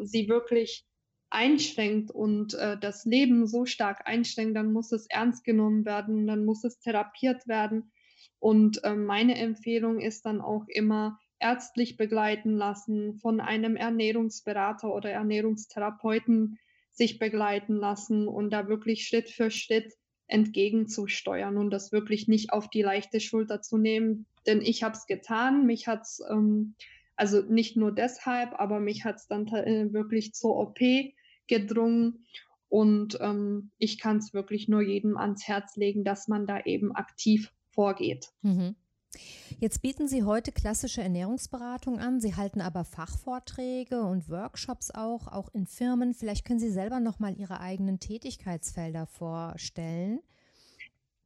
sie 0.02 0.28
wirklich 0.28 0.84
einschränkt 1.30 2.10
und 2.10 2.54
äh, 2.54 2.78
das 2.78 3.04
Leben 3.04 3.46
so 3.46 3.66
stark 3.66 4.06
einschränkt, 4.06 4.56
dann 4.56 4.72
muss 4.72 4.92
es 4.92 5.06
ernst 5.06 5.44
genommen 5.44 5.84
werden, 5.84 6.26
dann 6.26 6.44
muss 6.44 6.64
es 6.64 6.78
therapiert 6.78 7.46
werden. 7.48 7.90
Und 8.38 8.84
äh, 8.84 8.94
meine 8.94 9.36
Empfehlung 9.36 10.00
ist 10.00 10.26
dann 10.26 10.40
auch 10.40 10.66
immer, 10.68 11.18
ärztlich 11.40 11.96
begleiten 11.96 12.56
lassen, 12.56 13.16
von 13.16 13.40
einem 13.40 13.76
Ernährungsberater 13.76 14.94
oder 14.94 15.10
Ernährungstherapeuten 15.10 16.58
sich 16.90 17.18
begleiten 17.18 17.74
lassen 17.74 18.28
und 18.28 18.50
da 18.50 18.68
wirklich 18.68 19.06
Schritt 19.06 19.28
für 19.28 19.50
Schritt 19.50 19.92
entgegenzusteuern 20.26 21.58
und 21.58 21.70
das 21.70 21.92
wirklich 21.92 22.28
nicht 22.28 22.52
auf 22.52 22.70
die 22.70 22.82
leichte 22.82 23.20
Schulter 23.20 23.60
zu 23.60 23.76
nehmen. 23.76 24.26
Denn 24.46 24.62
ich 24.62 24.82
habe 24.82 24.96
es 24.96 25.06
getan, 25.06 25.66
mich 25.66 25.86
hat 25.86 26.02
es, 26.02 26.22
ähm, 26.30 26.76
also 27.16 27.42
nicht 27.42 27.76
nur 27.76 27.92
deshalb, 27.92 28.58
aber 28.58 28.80
mich 28.80 29.04
hat 29.04 29.16
es 29.16 29.26
dann 29.26 29.46
äh, 29.48 29.92
wirklich 29.92 30.34
zur 30.34 30.56
OP 30.56 30.78
gedrungen. 31.46 32.26
Und 32.68 33.18
ähm, 33.20 33.70
ich 33.78 34.00
kann 34.00 34.16
es 34.16 34.34
wirklich 34.34 34.68
nur 34.68 34.82
jedem 34.82 35.16
ans 35.16 35.46
Herz 35.46 35.76
legen, 35.76 36.04
dass 36.04 36.26
man 36.26 36.46
da 36.46 36.60
eben 36.60 36.92
aktiv 36.92 37.52
vorgeht. 37.70 38.30
Mhm. 38.42 38.74
Jetzt 39.60 39.82
bieten 39.82 40.08
Sie 40.08 40.24
heute 40.24 40.50
klassische 40.50 41.00
Ernährungsberatung 41.02 42.00
an. 42.00 42.20
Sie 42.20 42.34
halten 42.34 42.60
aber 42.60 42.84
Fachvorträge 42.84 44.02
und 44.02 44.28
Workshops 44.28 44.90
auch, 44.90 45.28
auch 45.28 45.54
in 45.54 45.66
Firmen. 45.66 46.14
Vielleicht 46.14 46.44
können 46.44 46.58
Sie 46.58 46.70
selber 46.70 46.98
noch 46.98 47.20
mal 47.20 47.38
Ihre 47.38 47.60
eigenen 47.60 48.00
Tätigkeitsfelder 48.00 49.06
vorstellen. 49.06 50.20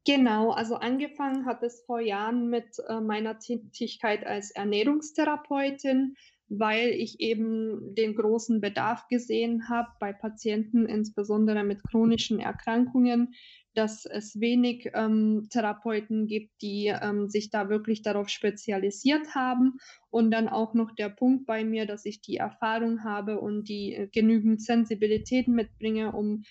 Genau, 0.09 0.53
also 0.53 0.77
angefangen 0.77 1.45
hat 1.45 1.62
es 1.62 1.83
vor 1.85 2.00
Jahren 2.00 2.49
mit 2.49 2.79
äh, 2.88 2.99
meiner 2.99 3.38
Tätigkeit 3.38 4.27
als 4.27 4.50
Ernährungstherapeutin 4.53 6.17
weil 6.49 6.88
ich 6.91 7.21
eben 7.21 7.95
den 7.95 8.15
großen 8.15 8.61
Bedarf 8.61 9.07
gesehen 9.09 9.69
habe 9.69 9.88
bei 10.00 10.12
Patienten, 10.12 10.87
insbesondere 10.87 11.62
mit 11.62 11.83
chronischen 11.85 12.41
Erkrankungen, 12.41 13.35
dass 13.75 14.07
es 14.07 14.41
wenig 14.41 14.91
ähm, 14.95 15.47
Therapeuten 15.50 16.27
gibt, 16.27 16.62
die 16.62 16.87
ähm, 16.87 17.29
sich 17.29 17.50
da 17.50 17.69
wirklich 17.69 18.03
darauf 18.03 18.29
spezialisiert 18.29 19.35
haben. 19.35 19.75
Und 20.11 20.31
dann 20.31 20.49
auch 20.49 20.75
noch 20.75 20.91
der 20.95 21.11
Punkt 21.11 21.47
bei 21.47 21.65
mir, 21.65 21.87
dass 21.87 22.05
ich 22.07 22.21
die 22.23 22.38
Erfahrung 22.38 23.05
habe 23.05 23.41
und 23.41 23.69
die 23.69 23.95
äh, 23.95 24.09
genügend 24.09 24.62
Sensibilität 24.62 25.49
mitbringe, 25.49 26.12
um 26.12 26.43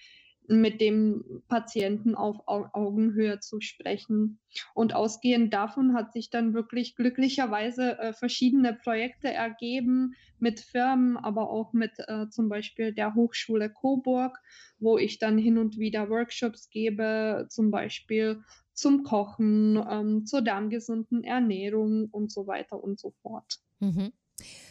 mit 0.48 0.80
dem 0.82 1.44
Patienten 1.48 2.16
auf 2.16 2.38
Augenhöhe 2.48 3.40
zu 3.40 3.60
sprechen. 3.60 4.40
Und 4.74 4.96
ausgehend 4.96 5.54
davon 5.54 5.94
hat 5.94 6.14
sich 6.14 6.30
dann 6.30 6.54
wirklich 6.54 6.96
glücklicherweise 6.96 8.00
äh, 8.00 8.14
verschiedene 8.14 8.74
Projekte 8.74 9.32
ergeben 9.32 10.14
mit 10.40 10.60
Firmen, 10.60 11.18
aber 11.18 11.50
auch 11.50 11.74
mit 11.74 11.92
äh, 12.08 12.30
zum 12.30 12.50
Beispiel 12.50 12.94
der 12.94 13.14
Hochschule 13.14 13.70
Coburg, 13.70 14.38
wo 14.80 14.98
ich 14.98 15.20
dann 15.20 15.38
hin 15.38 15.58
und 15.58 15.78
wieder 15.78 16.10
Workshops 16.10 16.70
gebe, 16.70 17.48
zum 17.50 17.72
Beispiel 17.72 18.42
zum 18.74 19.04
Kochen, 19.04 19.84
ähm, 19.90 20.26
zur 20.26 20.42
darmgesunden 20.42 21.24
Ernährung 21.24 22.10
und 22.12 22.32
so 22.32 22.48
weiter 22.48 22.82
und 22.82 23.00
so 23.00 23.12
fort. 23.22 23.58
Mhm. 23.80 24.14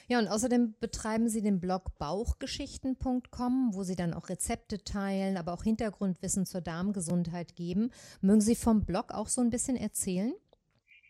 Ja, 0.08 0.20
und 0.20 0.28
außerdem 0.28 0.74
betreiben 0.80 1.28
Sie 1.28 1.42
den 1.42 1.60
Blog 1.60 1.98
bauchgeschichten.com, 1.98 3.70
wo 3.74 3.82
Sie 3.82 3.96
dann 3.96 4.14
auch 4.14 4.28
Rezepte 4.28 4.84
teilen, 4.84 5.36
aber 5.36 5.52
auch 5.52 5.64
Hintergrundwissen 5.64 6.46
zur 6.46 6.60
Darmgesundheit 6.60 7.56
geben. 7.56 7.90
Mögen 8.20 8.40
Sie 8.40 8.54
vom 8.54 8.84
Blog 8.84 9.12
auch 9.12 9.28
so 9.28 9.40
ein 9.40 9.50
bisschen 9.50 9.76
erzählen? 9.76 10.32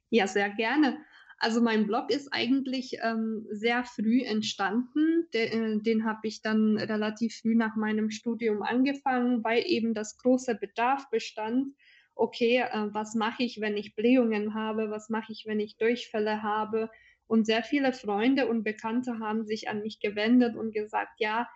Ja, 0.08 0.26
sehr 0.26 0.48
gerne. 0.50 0.98
Also 1.38 1.60
mein 1.60 1.86
Blog 1.86 2.10
ist 2.10 2.32
eigentlich 2.32 2.96
ähm, 3.02 3.46
sehr 3.50 3.84
früh 3.84 4.22
entstanden. 4.22 5.28
De, 5.34 5.48
äh, 5.48 5.82
den 5.82 6.06
habe 6.06 6.26
ich 6.26 6.40
dann 6.40 6.78
relativ 6.78 7.40
früh 7.42 7.54
nach 7.54 7.76
meinem 7.76 8.10
Studium 8.10 8.62
angefangen, 8.62 9.44
weil 9.44 9.62
eben 9.66 9.92
das 9.92 10.16
große 10.16 10.54
Bedarf 10.54 11.10
bestand. 11.10 11.74
Okay, 12.14 12.64
äh, 12.66 12.88
was 12.94 13.14
mache 13.14 13.42
ich, 13.42 13.60
wenn 13.60 13.76
ich 13.76 13.94
Blähungen 13.94 14.54
habe? 14.54 14.90
Was 14.90 15.10
mache 15.10 15.32
ich, 15.32 15.44
wenn 15.46 15.60
ich 15.60 15.76
Durchfälle 15.76 16.42
habe? 16.42 16.88
Und 17.26 17.46
sehr 17.46 17.62
viele 17.62 17.92
Freunde 17.92 18.46
und 18.48 18.62
Bekannte 18.64 19.18
haben 19.18 19.44
sich 19.46 19.68
an 19.68 19.82
mich 19.82 20.00
gewendet 20.00 20.56
und 20.56 20.72
gesagt, 20.72 21.14
ja, 21.18 21.48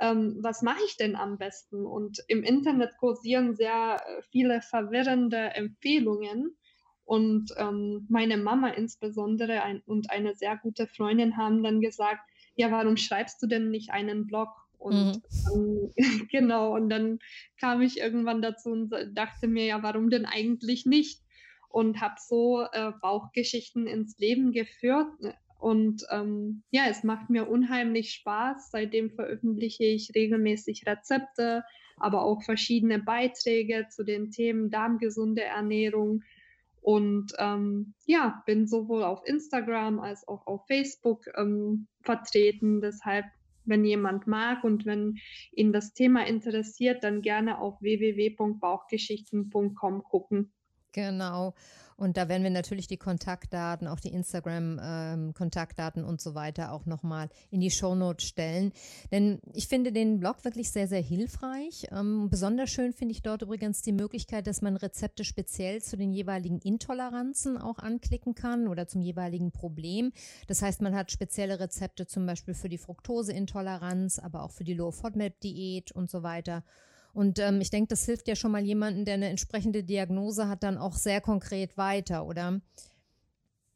ähm, 0.00 0.38
was 0.42 0.62
mache 0.62 0.82
ich 0.86 0.96
denn 0.96 1.16
am 1.16 1.38
besten? 1.38 1.86
Und 1.86 2.18
im 2.28 2.42
Internet 2.42 2.96
kursieren 2.98 3.54
sehr 3.54 4.02
äh, 4.06 4.22
viele 4.30 4.60
verwirrende 4.62 5.54
Empfehlungen. 5.54 6.56
Und 7.04 7.52
ähm, 7.58 8.06
meine 8.08 8.36
Mama 8.38 8.68
insbesondere 8.70 9.62
ein, 9.62 9.82
und 9.86 10.10
eine 10.10 10.34
sehr 10.34 10.56
gute 10.56 10.86
Freundin 10.86 11.36
haben 11.36 11.62
dann 11.62 11.80
gesagt, 11.80 12.22
ja, 12.56 12.70
warum 12.70 12.96
schreibst 12.96 13.42
du 13.42 13.46
denn 13.46 13.70
nicht 13.70 13.90
einen 13.90 14.26
Blog? 14.26 14.48
Und 14.78 15.12
mhm. 15.14 15.22
ähm, 15.54 15.92
genau, 16.30 16.74
und 16.74 16.88
dann 16.88 17.18
kam 17.60 17.82
ich 17.82 17.98
irgendwann 17.98 18.42
dazu 18.42 18.70
und 18.70 18.90
dachte 19.12 19.48
mir, 19.48 19.66
ja, 19.66 19.82
warum 19.82 20.10
denn 20.10 20.24
eigentlich 20.26 20.86
nicht? 20.86 21.20
Und 21.74 22.00
habe 22.00 22.14
so 22.20 22.64
äh, 22.72 22.92
Bauchgeschichten 23.02 23.88
ins 23.88 24.16
Leben 24.18 24.52
geführt. 24.52 25.08
Und 25.58 26.06
ähm, 26.08 26.62
ja, 26.70 26.84
es 26.88 27.02
macht 27.02 27.30
mir 27.30 27.48
unheimlich 27.48 28.12
Spaß. 28.12 28.70
Seitdem 28.70 29.10
veröffentliche 29.10 29.82
ich 29.82 30.12
regelmäßig 30.14 30.86
Rezepte, 30.86 31.64
aber 31.96 32.22
auch 32.22 32.44
verschiedene 32.44 33.00
Beiträge 33.00 33.88
zu 33.90 34.04
den 34.04 34.30
Themen 34.30 34.70
darmgesunde 34.70 35.42
Ernährung. 35.42 36.22
Und 36.80 37.32
ähm, 37.38 37.94
ja, 38.06 38.44
bin 38.46 38.68
sowohl 38.68 39.02
auf 39.02 39.26
Instagram 39.26 39.98
als 39.98 40.28
auch 40.28 40.46
auf 40.46 40.64
Facebook 40.68 41.26
ähm, 41.36 41.88
vertreten. 42.02 42.82
Deshalb, 42.82 43.24
wenn 43.64 43.84
jemand 43.84 44.28
mag 44.28 44.62
und 44.62 44.86
wenn 44.86 45.16
ihn 45.50 45.72
das 45.72 45.92
Thema 45.92 46.24
interessiert, 46.24 47.02
dann 47.02 47.20
gerne 47.20 47.58
auf 47.58 47.82
www.bauchgeschichten.com 47.82 50.04
gucken. 50.04 50.52
Genau. 50.94 51.54
Und 51.96 52.16
da 52.16 52.28
werden 52.28 52.42
wir 52.42 52.50
natürlich 52.50 52.86
die 52.86 52.96
Kontaktdaten, 52.96 53.86
auch 53.86 54.00
die 54.00 54.12
Instagram-Kontaktdaten 54.12 56.02
ähm, 56.02 56.08
und 56.08 56.20
so 56.20 56.34
weiter 56.34 56.72
auch 56.72 56.86
nochmal 56.86 57.28
in 57.50 57.60
die 57.60 57.70
Shownotes 57.70 58.26
stellen. 58.26 58.72
Denn 59.12 59.40
ich 59.52 59.68
finde 59.68 59.92
den 59.92 60.18
Blog 60.18 60.44
wirklich 60.44 60.72
sehr, 60.72 60.88
sehr 60.88 61.00
hilfreich. 61.00 61.86
Ähm, 61.92 62.28
besonders 62.30 62.70
schön 62.70 62.92
finde 62.92 63.12
ich 63.12 63.22
dort 63.22 63.42
übrigens 63.42 63.82
die 63.82 63.92
Möglichkeit, 63.92 64.46
dass 64.46 64.60
man 64.62 64.76
Rezepte 64.76 65.24
speziell 65.24 65.82
zu 65.82 65.96
den 65.96 66.12
jeweiligen 66.12 66.58
Intoleranzen 66.58 67.58
auch 67.58 67.78
anklicken 67.78 68.34
kann 68.34 68.66
oder 68.66 68.88
zum 68.88 69.00
jeweiligen 69.00 69.52
Problem. 69.52 70.12
Das 70.48 70.62
heißt, 70.62 70.82
man 70.82 70.96
hat 70.96 71.12
spezielle 71.12 71.60
Rezepte 71.60 72.06
zum 72.06 72.26
Beispiel 72.26 72.54
für 72.54 72.68
die 72.68 72.78
Fructoseintoleranz, 72.78 74.18
aber 74.18 74.42
auch 74.42 74.50
für 74.50 74.64
die 74.64 74.74
Low-FODMAP-Diät 74.74 75.92
und 75.92 76.10
so 76.10 76.24
weiter. 76.24 76.64
Und 77.14 77.38
ähm, 77.38 77.60
ich 77.60 77.70
denke, 77.70 77.88
das 77.88 78.04
hilft 78.04 78.26
ja 78.28 78.34
schon 78.34 78.50
mal 78.50 78.64
jemanden, 78.64 79.04
der 79.04 79.14
eine 79.14 79.28
entsprechende 79.28 79.84
Diagnose 79.84 80.48
hat, 80.48 80.64
dann 80.64 80.76
auch 80.76 80.94
sehr 80.94 81.20
konkret 81.20 81.78
weiter, 81.78 82.26
oder? 82.26 82.60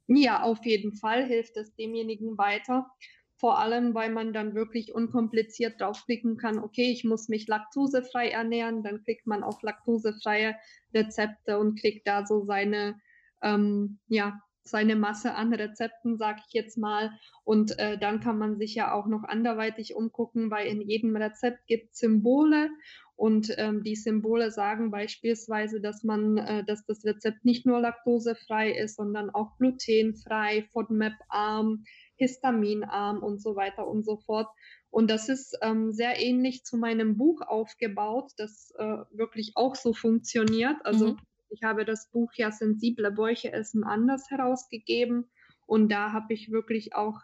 Ja, 0.09 0.42
auf 0.42 0.64
jeden 0.64 0.92
Fall 0.95 1.25
hilft 1.25 1.57
es 1.57 1.75
demjenigen 1.76 2.37
weiter. 2.37 2.90
Vor 3.37 3.61
allem, 3.61 3.95
weil 3.95 4.11
man 4.11 4.33
dann 4.33 4.57
wirklich 4.57 4.92
unkompliziert 4.92 5.80
draufklicken 5.80 6.37
kann, 6.38 6.59
okay, 6.59 6.90
ich 6.90 7.04
muss 7.04 7.28
mich 7.28 7.47
laktosefrei 7.47 8.30
ernähren, 8.30 8.83
dann 8.83 9.04
klickt 9.04 9.28
man 9.28 9.45
auf 9.45 9.62
laktosefreie 9.62 10.57
Rezepte 10.92 11.59
und 11.59 11.80
kriegt 11.80 12.09
da 12.09 12.26
so 12.26 12.45
seine, 12.45 12.99
ähm, 13.40 14.00
ja, 14.09 14.40
seine 14.64 14.97
Masse 14.97 15.35
an 15.35 15.54
Rezepten, 15.54 16.18
sage 16.18 16.40
ich 16.49 16.52
jetzt 16.52 16.76
mal. 16.76 17.12
Und 17.45 17.78
äh, 17.78 17.97
dann 17.99 18.18
kann 18.18 18.38
man 18.38 18.59
sich 18.59 18.75
ja 18.75 18.92
auch 18.92 19.07
noch 19.07 19.23
anderweitig 19.23 19.95
umgucken, 19.95 20.50
weil 20.50 20.66
in 20.66 20.80
jedem 20.80 21.14
Rezept 21.14 21.66
gibt 21.68 21.92
es 21.92 22.00
Symbole 22.00 22.71
Und 23.18 23.52
ähm, 23.56 23.82
die 23.82 23.96
Symbole 23.96 24.52
sagen 24.52 24.92
beispielsweise, 24.92 25.80
dass 25.80 26.04
man, 26.04 26.38
äh, 26.38 26.64
dass 26.64 26.87
das 26.87 27.04
Rezept 27.04 27.44
nicht 27.44 27.66
nur 27.66 27.80
laktosefrei 27.80 28.70
ist, 28.70 28.94
sondern 28.94 29.28
auch 29.30 29.58
glutenfrei, 29.58 30.68
FODMAP-arm, 30.72 31.82
histaminarm 32.14 33.20
und 33.20 33.42
so 33.42 33.56
weiter 33.56 33.88
und 33.88 34.04
so 34.04 34.18
fort. 34.18 34.46
Und 34.90 35.10
das 35.10 35.28
ist 35.28 35.58
ähm, 35.62 35.90
sehr 35.90 36.20
ähnlich 36.22 36.62
zu 36.62 36.76
meinem 36.76 37.16
Buch 37.16 37.40
aufgebaut, 37.40 38.30
das 38.37 38.72
äh, 38.78 38.98
wirklich 39.10 39.54
auch 39.56 39.75
so 39.75 39.94
funktioniert. 39.94 40.76
Also 40.84 41.14
mhm. 41.14 41.18
ich 41.50 41.64
habe 41.64 41.84
das 41.84 42.12
Buch 42.12 42.30
ja 42.37 42.52
Sensible 42.52 43.10
Bäuche 43.10 43.52
essen 43.52 43.82
anders 43.82 44.30
herausgegeben. 44.30 45.28
Und 45.66 45.90
da 45.90 46.12
habe 46.12 46.34
ich 46.34 46.52
wirklich 46.52 46.94
auch 46.94 47.18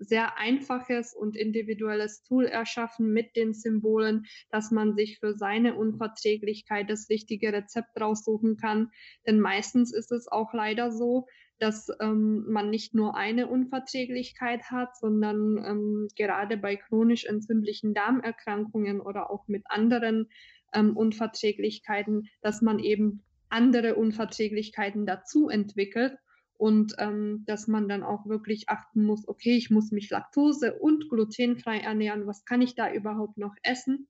sehr 0.00 0.38
einfaches 0.38 1.14
und 1.14 1.36
individuelles 1.36 2.22
Tool 2.22 2.46
erschaffen 2.46 3.12
mit 3.12 3.36
den 3.36 3.52
Symbolen, 3.52 4.24
dass 4.50 4.70
man 4.70 4.94
sich 4.94 5.18
für 5.20 5.34
seine 5.34 5.76
Unverträglichkeit 5.76 6.88
das 6.90 7.08
richtige 7.10 7.52
Rezept 7.52 8.00
raussuchen 8.00 8.56
kann. 8.56 8.90
Denn 9.26 9.38
meistens 9.38 9.92
ist 9.92 10.10
es 10.10 10.26
auch 10.26 10.52
leider 10.54 10.90
so, 10.90 11.26
dass 11.58 11.88
ähm, 12.00 12.46
man 12.48 12.70
nicht 12.70 12.94
nur 12.94 13.14
eine 13.14 13.46
Unverträglichkeit 13.46 14.70
hat, 14.70 14.96
sondern 14.96 15.62
ähm, 15.64 16.08
gerade 16.16 16.56
bei 16.56 16.76
chronisch 16.76 17.26
entzündlichen 17.26 17.92
Darmerkrankungen 17.92 19.00
oder 19.00 19.30
auch 19.30 19.46
mit 19.46 19.64
anderen 19.66 20.30
ähm, 20.72 20.96
Unverträglichkeiten, 20.96 22.28
dass 22.40 22.62
man 22.62 22.78
eben 22.78 23.22
andere 23.50 23.96
Unverträglichkeiten 23.96 25.04
dazu 25.04 25.50
entwickelt 25.50 26.16
und 26.60 26.94
ähm, 26.98 27.42
dass 27.46 27.68
man 27.68 27.88
dann 27.88 28.02
auch 28.02 28.26
wirklich 28.26 28.68
achten 28.68 29.02
muss, 29.02 29.26
okay, 29.26 29.56
ich 29.56 29.70
muss 29.70 29.92
mich 29.92 30.10
laktose- 30.10 30.78
und 30.78 31.08
glutenfrei 31.08 31.78
ernähren, 31.78 32.26
was 32.26 32.44
kann 32.44 32.60
ich 32.60 32.74
da 32.74 32.92
überhaupt 32.92 33.38
noch 33.38 33.54
essen? 33.62 34.08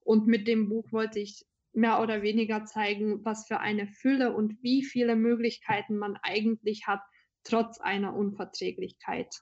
Und 0.00 0.26
mit 0.26 0.48
dem 0.48 0.68
Buch 0.68 0.90
wollte 0.90 1.20
ich 1.20 1.46
mehr 1.72 2.02
oder 2.02 2.22
weniger 2.22 2.64
zeigen, 2.64 3.24
was 3.24 3.46
für 3.46 3.60
eine 3.60 3.86
Fülle 3.86 4.34
und 4.34 4.60
wie 4.62 4.82
viele 4.82 5.14
Möglichkeiten 5.14 5.96
man 5.96 6.18
eigentlich 6.24 6.88
hat, 6.88 7.02
trotz 7.44 7.78
einer 7.78 8.16
Unverträglichkeit. 8.16 9.32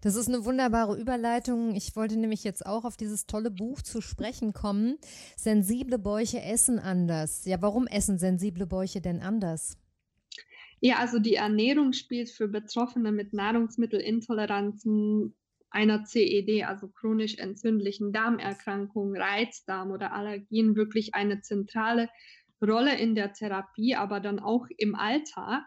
Das 0.00 0.16
ist 0.16 0.26
eine 0.26 0.44
wunderbare 0.44 0.98
Überleitung. 0.98 1.76
Ich 1.76 1.94
wollte 1.94 2.16
nämlich 2.16 2.42
jetzt 2.42 2.66
auch 2.66 2.84
auf 2.84 2.96
dieses 2.96 3.26
tolle 3.26 3.52
Buch 3.52 3.82
zu 3.82 4.00
sprechen 4.00 4.52
kommen. 4.52 4.98
Sensible 5.36 6.00
Bäuche 6.00 6.42
essen 6.42 6.80
anders. 6.80 7.44
Ja, 7.44 7.62
warum 7.62 7.86
essen 7.86 8.18
sensible 8.18 8.66
Bäuche 8.66 9.00
denn 9.00 9.20
anders? 9.20 9.78
Ja, 10.86 10.98
also 10.98 11.18
die 11.18 11.36
Ernährung 11.36 11.94
spielt 11.94 12.28
für 12.28 12.46
Betroffene 12.46 13.10
mit 13.10 13.32
Nahrungsmittelintoleranzen 13.32 15.34
einer 15.70 16.04
CED, 16.04 16.64
also 16.64 16.88
chronisch 16.88 17.38
entzündlichen 17.38 18.12
Darmerkrankungen, 18.12 19.18
Reizdarm 19.18 19.92
oder 19.92 20.12
Allergien, 20.12 20.76
wirklich 20.76 21.14
eine 21.14 21.40
zentrale 21.40 22.10
Rolle 22.60 22.98
in 22.98 23.14
der 23.14 23.32
Therapie, 23.32 23.94
aber 23.94 24.20
dann 24.20 24.38
auch 24.38 24.66
im 24.76 24.94
Alltag. 24.94 25.62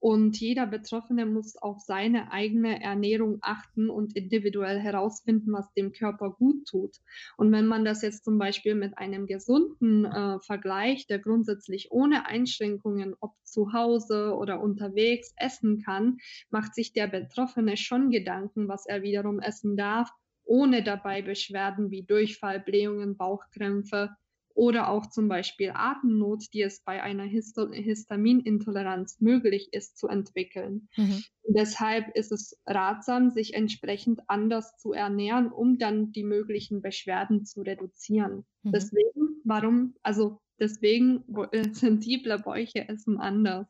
Und 0.00 0.40
jeder 0.40 0.66
Betroffene 0.66 1.26
muss 1.26 1.56
auf 1.56 1.80
seine 1.80 2.32
eigene 2.32 2.82
Ernährung 2.82 3.38
achten 3.42 3.90
und 3.90 4.16
individuell 4.16 4.78
herausfinden, 4.78 5.52
was 5.52 5.72
dem 5.74 5.92
Körper 5.92 6.30
gut 6.30 6.66
tut. 6.66 6.96
Und 7.36 7.52
wenn 7.52 7.66
man 7.66 7.84
das 7.84 8.00
jetzt 8.00 8.24
zum 8.24 8.38
Beispiel 8.38 8.74
mit 8.74 8.96
einem 8.96 9.26
gesunden 9.26 10.06
äh, 10.06 10.40
vergleicht, 10.40 11.10
der 11.10 11.18
grundsätzlich 11.18 11.92
ohne 11.92 12.26
Einschränkungen, 12.26 13.14
ob 13.20 13.34
zu 13.44 13.74
Hause 13.74 14.34
oder 14.34 14.62
unterwegs 14.62 15.34
essen 15.36 15.82
kann, 15.82 16.16
macht 16.48 16.74
sich 16.74 16.94
der 16.94 17.06
Betroffene 17.06 17.76
schon 17.76 18.10
Gedanken, 18.10 18.68
was 18.68 18.86
er 18.86 19.02
wiederum 19.02 19.38
essen 19.38 19.76
darf, 19.76 20.10
ohne 20.44 20.82
dabei 20.82 21.20
Beschwerden 21.20 21.90
wie 21.90 22.04
Durchfall, 22.04 22.58
Blähungen, 22.58 23.16
Bauchkrämpfe 23.18 24.16
oder 24.60 24.90
auch 24.90 25.06
zum 25.06 25.26
Beispiel 25.26 25.72
Atemnot, 25.72 26.52
die 26.52 26.60
es 26.60 26.82
bei 26.84 27.02
einer 27.02 27.22
Histo 27.22 27.72
Histaminintoleranz 27.72 29.18
möglich 29.18 29.72
ist 29.72 29.96
zu 29.96 30.06
entwickeln. 30.06 30.90
Mhm. 30.98 31.24
Deshalb 31.48 32.14
ist 32.14 32.30
es 32.30 32.60
ratsam, 32.66 33.30
sich 33.30 33.54
entsprechend 33.54 34.20
anders 34.28 34.76
zu 34.76 34.92
ernähren, 34.92 35.50
um 35.50 35.78
dann 35.78 36.12
die 36.12 36.24
möglichen 36.24 36.82
Beschwerden 36.82 37.46
zu 37.46 37.62
reduzieren. 37.62 38.44
Mhm. 38.62 38.72
Deswegen, 38.72 39.40
warum, 39.44 39.94
also 40.02 40.42
deswegen 40.58 41.24
äh, 41.52 41.64
sensible 41.72 42.38
Bäuche 42.38 42.86
essen 42.86 43.18
anders. 43.18 43.66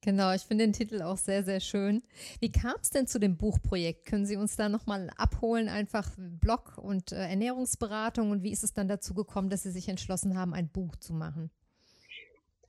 Genau, 0.00 0.32
ich 0.32 0.42
finde 0.42 0.64
den 0.64 0.72
Titel 0.72 1.02
auch 1.02 1.16
sehr, 1.16 1.42
sehr 1.42 1.58
schön. 1.58 2.02
Wie 2.40 2.52
kam 2.52 2.76
es 2.80 2.90
denn 2.90 3.08
zu 3.08 3.18
dem 3.18 3.36
Buchprojekt? 3.36 4.06
Können 4.06 4.26
Sie 4.26 4.36
uns 4.36 4.54
da 4.54 4.68
nochmal 4.68 5.10
abholen, 5.16 5.68
einfach 5.68 6.08
Blog 6.16 6.78
und 6.78 7.10
äh, 7.10 7.28
Ernährungsberatung 7.28 8.30
und 8.30 8.42
wie 8.44 8.52
ist 8.52 8.62
es 8.62 8.72
dann 8.72 8.86
dazu 8.86 9.12
gekommen, 9.14 9.50
dass 9.50 9.64
Sie 9.64 9.72
sich 9.72 9.88
entschlossen 9.88 10.38
haben, 10.38 10.54
ein 10.54 10.68
Buch 10.68 10.94
zu 10.96 11.14
machen? 11.14 11.50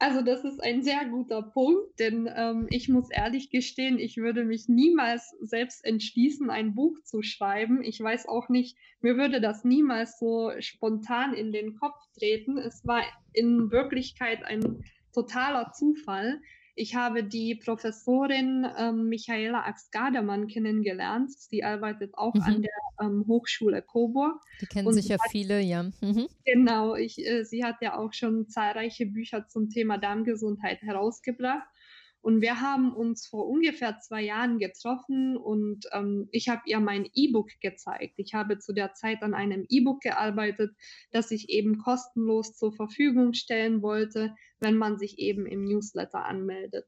Also 0.02 0.22
das 0.22 0.46
ist 0.46 0.64
ein 0.64 0.82
sehr 0.82 1.06
guter 1.10 1.42
Punkt, 1.42 2.00
denn 2.00 2.30
ähm, 2.34 2.68
ich 2.70 2.88
muss 2.88 3.12
ehrlich 3.12 3.50
gestehen, 3.50 4.00
ich 4.00 4.16
würde 4.16 4.46
mich 4.46 4.70
niemals 4.70 5.36
selbst 5.42 5.84
entschließen, 5.84 6.50
ein 6.50 6.74
Buch 6.74 6.98
zu 7.04 7.22
schreiben. 7.22 7.84
Ich 7.84 8.00
weiß 8.00 8.26
auch 8.28 8.48
nicht, 8.48 8.78
mir 9.02 9.18
würde 9.18 9.42
das 9.42 9.66
niemals 9.66 10.18
so 10.18 10.52
spontan 10.60 11.34
in 11.34 11.52
den 11.52 11.76
Kopf 11.76 11.98
treten. 12.18 12.58
Es 12.58 12.88
war 12.88 13.04
in 13.34 13.72
Wirklichkeit 13.72 14.46
ein 14.46 14.86
totaler 15.14 15.74
Zufall. 15.74 16.42
Ich 16.80 16.96
habe 16.96 17.26
die 17.26 17.56
Professorin 17.56 18.66
ähm, 18.78 19.10
Michaela 19.10 19.66
Ax-Gardermann 19.66 20.48
kennengelernt. 20.48 21.30
Sie 21.30 21.62
arbeitet 21.62 22.18
auch 22.18 22.34
mhm. 22.34 22.42
an 22.42 22.62
der 22.62 22.72
ähm, 23.02 23.26
Hochschule 23.28 23.82
Coburg. 23.82 24.42
Die 24.62 24.66
kennen 24.66 24.94
sicher 24.94 25.16
hat, 25.16 25.30
viele, 25.30 25.60
ja. 25.60 25.84
Mhm. 26.00 26.30
Genau, 26.46 26.96
ich, 26.96 27.20
äh, 27.20 27.44
sie 27.44 27.66
hat 27.66 27.82
ja 27.82 27.98
auch 27.98 28.14
schon 28.14 28.48
zahlreiche 28.48 29.06
Bücher 29.06 29.46
zum 29.50 29.70
Thema 29.70 29.98
Darmgesundheit 29.98 30.82
herausgebracht. 30.82 31.68
Und 32.22 32.42
wir 32.42 32.60
haben 32.60 32.94
uns 32.94 33.28
vor 33.28 33.48
ungefähr 33.48 34.00
zwei 34.00 34.22
Jahren 34.22 34.60
getroffen 34.60 35.38
und 35.38 35.86
ähm, 35.94 36.28
ich 36.32 36.50
habe 36.50 36.62
ihr 36.66 36.80
mein 36.80 37.10
E-Book 37.14 37.50
gezeigt. 37.62 38.16
Ich 38.18 38.34
habe 38.34 38.60
zu 38.60 38.74
der 38.74 38.94
Zeit 38.94 39.24
an 39.24 39.34
einem 39.34 39.66
E-Book 39.70 40.02
gearbeitet, 40.02 40.76
das 41.12 41.32
ich 41.32 41.50
eben 41.50 41.78
kostenlos 41.78 42.58
zur 42.58 42.74
Verfügung 42.74 43.34
stellen 43.34 43.82
wollte, 43.82 44.36
wenn 44.60 44.76
man 44.76 44.98
sich 44.98 45.18
eben 45.20 45.46
im 45.46 45.64
Newsletter 45.64 46.26
anmeldet. 46.26 46.86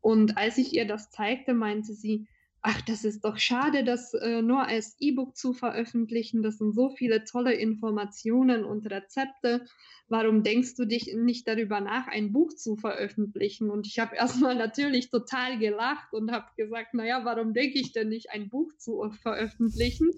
Und 0.00 0.38
als 0.38 0.58
ich 0.58 0.74
ihr 0.74 0.86
das 0.86 1.10
zeigte, 1.10 1.54
meinte 1.54 1.92
sie, 1.92 2.26
ach, 2.66 2.80
das 2.80 3.04
ist 3.04 3.26
doch 3.26 3.36
schade, 3.36 3.84
das 3.84 4.14
äh, 4.14 4.40
nur 4.40 4.66
als 4.66 4.96
E-Book 4.98 5.36
zu 5.36 5.52
veröffentlichen. 5.52 6.42
Das 6.42 6.56
sind 6.56 6.74
so 6.74 6.88
viele 6.88 7.24
tolle 7.24 7.52
Informationen 7.52 8.64
und 8.64 8.90
Rezepte. 8.90 9.66
Warum 10.08 10.42
denkst 10.42 10.74
du 10.74 10.86
dich 10.86 11.14
nicht 11.14 11.46
darüber 11.46 11.82
nach, 11.82 12.08
ein 12.08 12.32
Buch 12.32 12.54
zu 12.54 12.76
veröffentlichen? 12.76 13.70
Und 13.70 13.86
ich 13.86 13.98
habe 13.98 14.16
erstmal 14.16 14.56
natürlich 14.56 15.10
total 15.10 15.58
gelacht 15.58 16.14
und 16.14 16.32
habe 16.32 16.46
gesagt, 16.56 16.94
naja, 16.94 17.22
warum 17.26 17.52
denke 17.52 17.78
ich 17.78 17.92
denn 17.92 18.08
nicht, 18.08 18.30
ein 18.30 18.48
Buch 18.48 18.72
zu 18.78 19.10
veröffentlichen? 19.20 20.10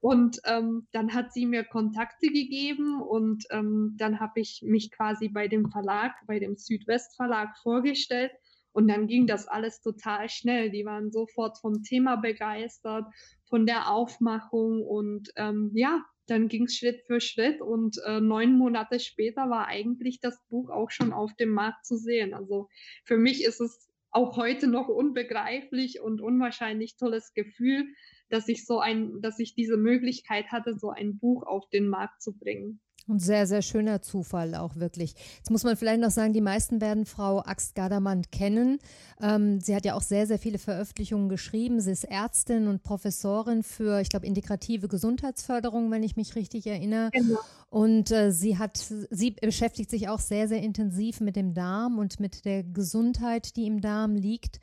Und 0.00 0.40
ähm, 0.44 0.86
dann 0.92 1.14
hat 1.14 1.32
sie 1.32 1.46
mir 1.46 1.64
Kontakte 1.64 2.26
gegeben 2.26 3.00
und 3.00 3.46
ähm, 3.50 3.94
dann 3.96 4.20
habe 4.20 4.40
ich 4.40 4.62
mich 4.62 4.90
quasi 4.90 5.28
bei 5.28 5.48
dem 5.48 5.70
Verlag, 5.70 6.12
bei 6.26 6.38
dem 6.38 6.56
Südwest 6.56 7.16
Verlag 7.16 7.56
vorgestellt 7.62 8.32
und 8.72 8.88
dann 8.88 9.06
ging 9.06 9.26
das 9.26 9.46
alles 9.46 9.80
total 9.80 10.28
schnell. 10.28 10.70
Die 10.70 10.84
waren 10.84 11.10
sofort 11.10 11.58
vom 11.58 11.82
Thema 11.82 12.16
begeistert, 12.16 13.06
von 13.48 13.66
der 13.66 13.90
Aufmachung 13.90 14.82
und 14.82 15.30
ähm, 15.36 15.70
ja, 15.74 16.04
dann 16.26 16.48
ging 16.48 16.64
es 16.64 16.76
Schritt 16.76 17.02
für 17.06 17.20
Schritt 17.20 17.60
und 17.60 17.98
äh, 18.06 18.20
neun 18.20 18.56
Monate 18.56 19.00
später 19.00 19.50
war 19.50 19.66
eigentlich 19.66 20.20
das 20.20 20.38
Buch 20.48 20.70
auch 20.70 20.90
schon 20.90 21.12
auf 21.12 21.34
dem 21.34 21.50
Markt 21.50 21.84
zu 21.84 21.96
sehen. 21.96 22.32
Also 22.32 22.68
für 23.04 23.18
mich 23.18 23.44
ist 23.44 23.60
es 23.60 23.88
auch 24.10 24.36
heute 24.36 24.66
noch 24.66 24.88
unbegreiflich 24.88 26.00
und 26.00 26.20
unwahrscheinlich 26.20 26.96
tolles 26.96 27.32
Gefühl, 27.34 27.86
dass 28.28 28.48
ich 28.48 28.66
so 28.66 28.78
ein, 28.78 29.20
dass 29.20 29.38
ich 29.38 29.54
diese 29.54 29.76
Möglichkeit 29.76 30.52
hatte, 30.52 30.78
so 30.78 30.90
ein 30.90 31.18
Buch 31.18 31.42
auf 31.44 31.68
den 31.70 31.88
Markt 31.88 32.22
zu 32.22 32.36
bringen. 32.36 32.80
Und 33.08 33.20
sehr, 33.20 33.48
sehr 33.48 33.62
schöner 33.62 34.00
Zufall 34.00 34.54
auch 34.54 34.76
wirklich. 34.76 35.14
Jetzt 35.38 35.50
muss 35.50 35.64
man 35.64 35.76
vielleicht 35.76 36.00
noch 36.00 36.12
sagen, 36.12 36.32
die 36.32 36.40
meisten 36.40 36.80
werden 36.80 37.04
Frau 37.04 37.40
Axt-Gardermann 37.40 38.22
kennen. 38.30 38.78
Ähm, 39.20 39.60
sie 39.60 39.74
hat 39.74 39.84
ja 39.84 39.94
auch 39.94 40.02
sehr, 40.02 40.28
sehr 40.28 40.38
viele 40.38 40.58
Veröffentlichungen 40.58 41.28
geschrieben. 41.28 41.80
Sie 41.80 41.90
ist 41.90 42.04
Ärztin 42.04 42.68
und 42.68 42.84
Professorin 42.84 43.64
für, 43.64 44.00
ich 44.00 44.08
glaube, 44.08 44.26
integrative 44.26 44.86
Gesundheitsförderung, 44.86 45.90
wenn 45.90 46.04
ich 46.04 46.16
mich 46.16 46.36
richtig 46.36 46.66
erinnere. 46.66 47.10
Genau. 47.12 47.40
Und 47.70 48.12
äh, 48.12 48.30
sie 48.30 48.58
hat, 48.58 48.76
sie 49.10 49.32
beschäftigt 49.32 49.90
sich 49.90 50.08
auch 50.08 50.20
sehr, 50.20 50.46
sehr 50.46 50.62
intensiv 50.62 51.20
mit 51.20 51.34
dem 51.34 51.54
Darm 51.54 51.98
und 51.98 52.20
mit 52.20 52.44
der 52.44 52.62
Gesundheit, 52.62 53.56
die 53.56 53.66
im 53.66 53.80
Darm 53.80 54.14
liegt. 54.14 54.60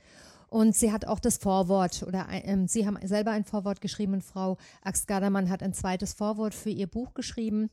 Und 0.47 0.75
sie 0.75 0.91
hat 0.91 1.06
auch 1.06 1.19
das 1.19 1.38
Vorwort 1.38 2.04
oder 2.04 2.28
äh, 2.32 2.58
sie 2.67 2.88
haben 2.88 2.97
selber 3.06 3.32
ein 3.32 3.43
Vorwort 3.43 3.82
geschrieben 3.82 4.13
und 4.13 4.23
Frau 4.23 4.58
Axt-Gardermann 4.82 5.49
hat 5.49 5.62
ein 5.62 5.73
zweites 5.73 6.13
Vorwort 6.13 6.54
für 6.54 6.69
ihr 6.69 6.88
Buch 6.88 7.13
geschrieben. 7.13 7.69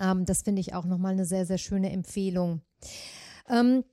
Ähm, 0.00 0.24
das 0.24 0.42
finde 0.42 0.60
ich 0.60 0.74
auch 0.74 0.84
nochmal 0.84 1.12
eine 1.12 1.24
sehr, 1.24 1.46
sehr 1.46 1.58
schöne 1.58 1.90
Empfehlung. 1.90 2.62
Ähm, 3.48 3.84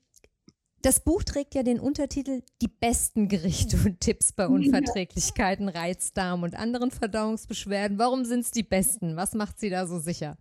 das 0.81 0.99
Buch 0.99 1.23
trägt 1.23 1.55
ja 1.55 1.63
den 1.63 1.79
Untertitel 1.79 2.41
Die 2.61 2.67
besten 2.67 3.29
Gerichte 3.29 3.77
und 3.85 4.01
Tipps 4.01 4.33
bei 4.33 4.47
Unverträglichkeiten, 4.47 5.69
Reizdarm 5.69 6.43
und 6.43 6.55
anderen 6.55 6.91
Verdauungsbeschwerden. 6.91 7.97
Warum 7.97 8.25
sind 8.25 8.41
es 8.41 8.51
die 8.51 8.63
besten? 8.63 9.15
Was 9.15 9.33
macht 9.33 9.59
sie 9.59 9.69
da 9.69 9.87
so 9.87 9.99
sicher? 9.99 10.37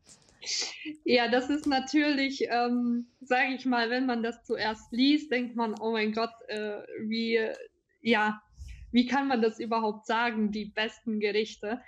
Ja, 1.05 1.29
das 1.29 1.49
ist 1.49 1.69
natürlich, 1.69 2.49
ähm, 2.51 3.07
sage 3.21 3.55
ich 3.55 3.65
mal, 3.65 3.91
wenn 3.91 4.07
man 4.07 4.25
das 4.25 4.43
zuerst 4.43 4.91
liest, 4.91 5.31
denkt 5.31 5.55
man, 5.55 5.79
oh 5.81 5.93
mein 5.93 6.13
Gott, 6.13 6.33
äh, 6.49 6.79
wie, 7.07 7.39
ja, 8.01 8.43
wie 8.91 9.07
kann 9.07 9.29
man 9.29 9.41
das 9.41 9.61
überhaupt 9.61 10.07
sagen, 10.07 10.51
die 10.51 10.65
besten 10.67 11.21
Gerichte? 11.21 11.81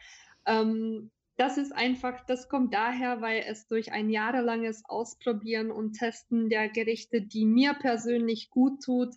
Ähm, 0.47 1.11
das 1.37 1.59
ist 1.59 1.73
einfach, 1.73 2.25
das 2.27 2.49
kommt 2.49 2.75
daher, 2.75 3.21
weil 3.21 3.45
es 3.49 3.67
durch 3.67 3.93
ein 3.93 4.09
jahrelanges 4.09 4.85
Ausprobieren 4.85 5.71
und 5.71 5.95
Testen 5.95 6.49
der 6.49 6.69
Gerichte, 6.69 7.23
die 7.23 7.45
mir 7.45 7.75
persönlich 7.75 8.51
gut 8.51 8.83
tut, 8.83 9.15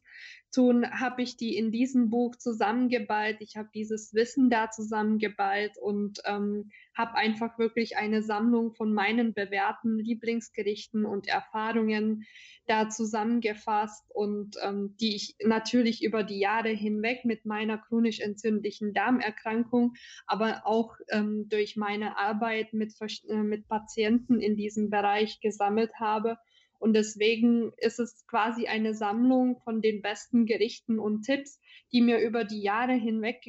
tun, 0.51 0.86
habe 0.99 1.21
ich 1.21 1.38
die 1.38 1.55
in 1.57 1.71
diesem 1.71 2.10
Buch 2.10 2.36
zusammengeballt. 2.36 3.38
Ich 3.41 3.57
habe 3.57 3.69
dieses 3.73 4.13
Wissen 4.13 4.49
da 4.49 4.69
zusammengeballt 4.69 5.77
und 5.77 6.19
ähm, 6.25 6.71
habe 6.95 7.15
einfach 7.15 7.60
wirklich 7.60 7.97
eine 7.97 8.23
Sammlung 8.23 8.73
von 8.73 8.93
meinen 8.93 9.33
bewährten 9.33 9.99
Lieblingsgerichten 9.99 11.05
und 11.05 11.27
Erfahrungen 11.27 12.25
da 12.65 12.89
zusammengefasst 12.89 14.05
und 14.13 14.57
ähm, 14.63 14.95
die 14.99 15.15
ich 15.15 15.36
natürlich 15.43 16.03
über 16.03 16.23
die 16.23 16.39
Jahre 16.39 16.69
hinweg 16.69 17.23
mit 17.23 17.45
meiner 17.45 17.77
chronisch 17.77 18.19
entzündlichen 18.19 18.93
Darmerkrankung, 18.93 19.93
aber 20.25 20.65
auch 20.65 20.95
ähm, 21.10 21.47
durch 21.49 21.77
meine 21.77 22.17
Arbeit 22.17 22.73
mit, 22.73 22.93
äh, 23.27 23.36
mit 23.36 23.67
Patienten 23.67 24.39
in 24.39 24.55
diesem 24.55 24.89
Bereich 24.89 25.39
gesammelt 25.39 25.93
habe 25.99 26.38
und 26.79 26.93
deswegen 26.93 27.71
ist 27.77 27.99
es 27.99 28.25
quasi 28.27 28.67
eine 28.67 28.93
Sammlung 28.93 29.59
von 29.63 29.81
den 29.81 30.01
besten 30.01 30.45
Gerichten 30.45 30.99
und 30.99 31.23
Tipps, 31.23 31.59
die 31.91 32.01
mir 32.01 32.19
über 32.19 32.43
die 32.43 32.61
Jahre 32.61 32.93
hinweg 32.93 33.41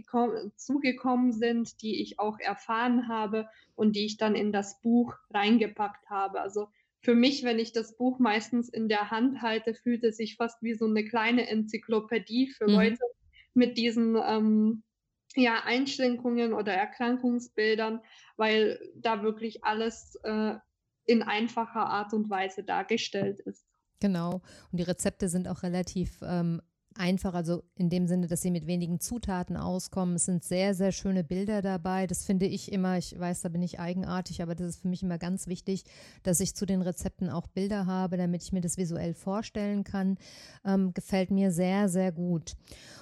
zugekommen 0.57 1.33
sind, 1.33 1.83
die 1.83 2.01
ich 2.01 2.19
auch 2.19 2.39
erfahren 2.39 3.09
habe 3.09 3.49
und 3.75 3.97
die 3.97 4.07
ich 4.07 4.17
dann 4.17 4.35
in 4.35 4.53
das 4.53 4.81
Buch 4.81 5.15
reingepackt 5.31 6.09
habe. 6.09 6.41
Also 6.41 6.69
für 7.01 7.15
mich, 7.15 7.45
wenn 7.45 7.59
ich 7.59 7.73
das 7.73 7.97
Buch 7.97 8.19
meistens 8.19 8.69
in 8.69 8.89
der 8.89 9.11
Hand 9.11 9.43
halte, 9.43 9.75
fühlt 9.75 10.05
es 10.05 10.17
sich 10.17 10.37
fast 10.37 10.63
wie 10.63 10.75
so 10.75 10.87
eine 10.87 11.05
kleine 11.05 11.49
Enzyklopädie 11.49 12.49
für 12.49 12.67
mhm. 12.67 12.75
Leute 12.75 13.03
mit 13.55 13.77
diesen 13.77 14.17
ähm, 14.17 14.83
ja, 15.35 15.63
Einschränkungen 15.65 16.53
oder 16.53 16.73
Erkrankungsbildern, 16.73 18.01
weil 18.37 18.81
da 18.95 19.23
wirklich 19.23 19.65
alles 19.65 20.19
äh, 20.23 20.55
in 21.09 21.23
einfacher 21.23 21.87
Art 21.87 22.13
und 22.13 22.31
Weise 22.31 22.63
dargestellt 22.63 23.41
ist. 23.41 23.67
Genau. 23.99 24.43
Und 24.71 24.79
die 24.79 24.85
Rezepte 24.85 25.29
sind 25.29 25.49
auch 25.49 25.63
relativ 25.63 26.21
ähm, 26.23 26.61
einfach, 26.95 27.35
also 27.35 27.63
in 27.77 27.89
dem 27.89 28.07
Sinne, 28.07 28.27
dass 28.27 28.43
sie 28.43 28.51
mit 28.51 28.67
wenigen 28.67 29.01
Zutaten 29.01 29.57
auskommen. 29.57 30.17
Es 30.17 30.27
sind 30.27 30.45
sehr, 30.45 30.75
sehr 30.75 30.93
schöne 30.93 31.25
Bilder 31.25 31.63
dabei. 31.63 32.07
Das 32.07 32.25
finde 32.25 32.47
ich 32.47 32.71
immer, 32.71 32.99
ich 32.99 33.19
weiß, 33.19 33.41
da 33.41 33.49
bin 33.49 33.63
ich 33.63 33.81
eigenartig, 33.81 34.43
aber 34.43 34.55
das 34.55 34.69
ist 34.69 34.83
für 34.83 34.89
mich 34.89 35.03
immer 35.03 35.19
ganz 35.19 35.47
wichtig, 35.47 35.85
dass 36.23 36.41
ich 36.41 36.55
zu 36.55 36.67
den 36.67 36.83
Rezepten 36.83 37.31
auch 37.31 37.47
Bilder 37.47 37.87
habe, 37.87 38.17
damit 38.19 38.43
ich 38.43 38.53
mir 38.53 38.61
das 38.61 38.77
visuell 38.77 39.15
vorstellen 39.15 39.85
kann. 39.85 40.19
Ähm, 40.65 40.93
gefällt 40.93 41.31
mir 41.31 41.51
sehr, 41.53 41.89
sehr 41.89 42.13
gut. 42.13 42.53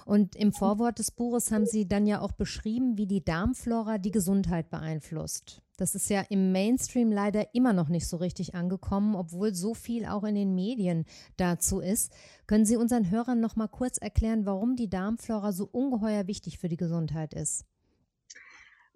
Und 0.05 0.37
im 0.37 0.53
Vorwort 0.53 0.99
des 0.99 1.11
Buches 1.11 1.51
haben 1.51 1.67
Sie 1.67 1.89
dann 1.89 2.07
ja 2.07 2.21
auch 2.21 2.33
beschrieben, 2.33 2.97
wie 2.97 3.07
die 3.07 3.25
Darmflora 3.25 3.99
die 3.99 4.13
Gesundheit 4.13 4.71
beeinflusst. 4.71 5.63
Das 5.77 5.95
ist 5.95 6.09
ja 6.09 6.23
im 6.31 6.53
Mainstream 6.53 7.13
leider 7.13 7.55
immer 7.55 7.73
noch 7.73 7.89
nicht 7.89 8.09
so 8.09 8.17
richtig 8.17 8.55
angekommen, 8.55 9.15
obwohl 9.15 9.55
so 9.55 9.75
viel 9.75 10.07
auch 10.07 10.25
in 10.25 10.35
den 10.35 10.55
Medien 10.55 11.05
dazu 11.37 11.81
ist. 11.81 12.13
Können 12.47 12.65
Sie 12.65 12.77
unseren 12.77 13.11
Hörern 13.11 13.41
noch 13.41 13.57
mal 13.57 13.69
kurz 13.69 13.99
erklären, 13.99 14.47
warum 14.47 14.77
die 14.77 14.89
Darmflora 14.89 15.53
so 15.53 15.69
ungeheuer 15.71 16.27
wichtig 16.27 16.59
für 16.59 16.69
die 16.69 16.79
Gesundheit 16.79 17.35
ist? 17.35 17.67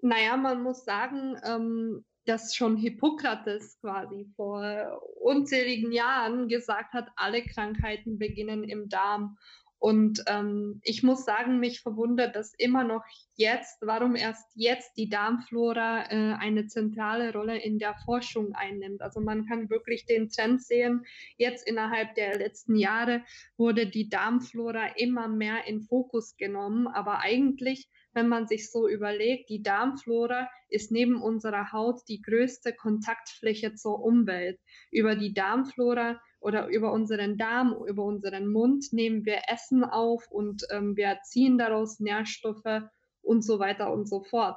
Naja, 0.01 0.39
man 0.39 0.63
muss 0.63 0.85
sagen, 0.85 1.37
ähm, 1.45 2.05
dass 2.25 2.55
schon 2.55 2.77
Hippokrates 2.77 3.79
quasi 3.81 4.31
vor 4.37 5.03
unzähligen 5.21 5.93
Jahren 5.93 6.49
gesagt 6.49 6.95
hat, 6.95 7.09
alle 7.17 7.45
Krankheiten 7.45 8.19
beginnen 8.19 8.65
im 8.65 8.89
Darm. 8.89 9.37
Und 9.81 10.23
ähm, 10.27 10.81
ich 10.85 11.03
muss 11.03 11.25
sagen, 11.25 11.59
mich 11.59 11.81
verwundert, 11.81 12.37
dass 12.37 12.53
immer 12.59 12.85
noch 12.85 13.03
jetzt, 13.35 13.79
warum 13.81 14.15
erst 14.15 14.47
jetzt 14.55 14.99
die 14.99 15.09
Darmflora 15.09 16.05
äh, 16.11 16.35
eine 16.39 16.67
zentrale 16.67 17.33
Rolle 17.33 17.59
in 17.59 17.79
der 17.79 17.95
Forschung 18.05 18.55
einnimmt. 18.55 19.01
Also 19.01 19.21
man 19.21 19.47
kann 19.47 19.71
wirklich 19.71 20.05
den 20.05 20.29
Trend 20.29 20.63
sehen. 20.63 21.07
Jetzt 21.39 21.67
innerhalb 21.67 22.15
der 22.15 22.37
letzten 22.37 22.77
Jahre 22.77 23.25
wurde 23.57 23.87
die 23.87 24.11
Darmflora 24.11 24.89
immer 24.97 25.29
mehr 25.29 25.67
in 25.67 25.81
Fokus 25.81 26.37
genommen. 26.37 26.87
Aber 26.87 27.21
eigentlich, 27.21 27.89
wenn 28.13 28.29
man 28.29 28.47
sich 28.47 28.71
so 28.71 28.89
überlegt, 28.89 29.49
die 29.49 29.63
Darmflora 29.63 30.49
ist 30.69 30.91
neben 30.91 31.23
unserer 31.23 31.73
Haut 31.73 32.01
die 32.09 32.23
größte 32.23 32.73
Kontaktfläche 32.73 33.75
zur 33.75 34.03
Umwelt. 34.03 34.59
Über 34.91 35.17
die 35.17 35.33
Darmflora 35.33 36.21
oder 36.41 36.69
über 36.69 36.93
unseren 36.93 37.37
Darm, 37.37 37.75
über 37.87 38.05
unseren 38.05 38.49
Mund 38.49 38.93
nehmen 38.93 39.25
wir 39.25 39.43
Essen 39.49 39.85
auf 39.85 40.27
und 40.31 40.65
ähm, 40.71 40.97
wir 40.97 41.19
ziehen 41.25 41.59
daraus 41.59 42.01
Nährstoffe 42.01 42.83
und 43.23 43.45
so 43.45 43.59
weiter 43.59 43.93
und 43.93 44.09
so 44.09 44.23
fort. 44.23 44.57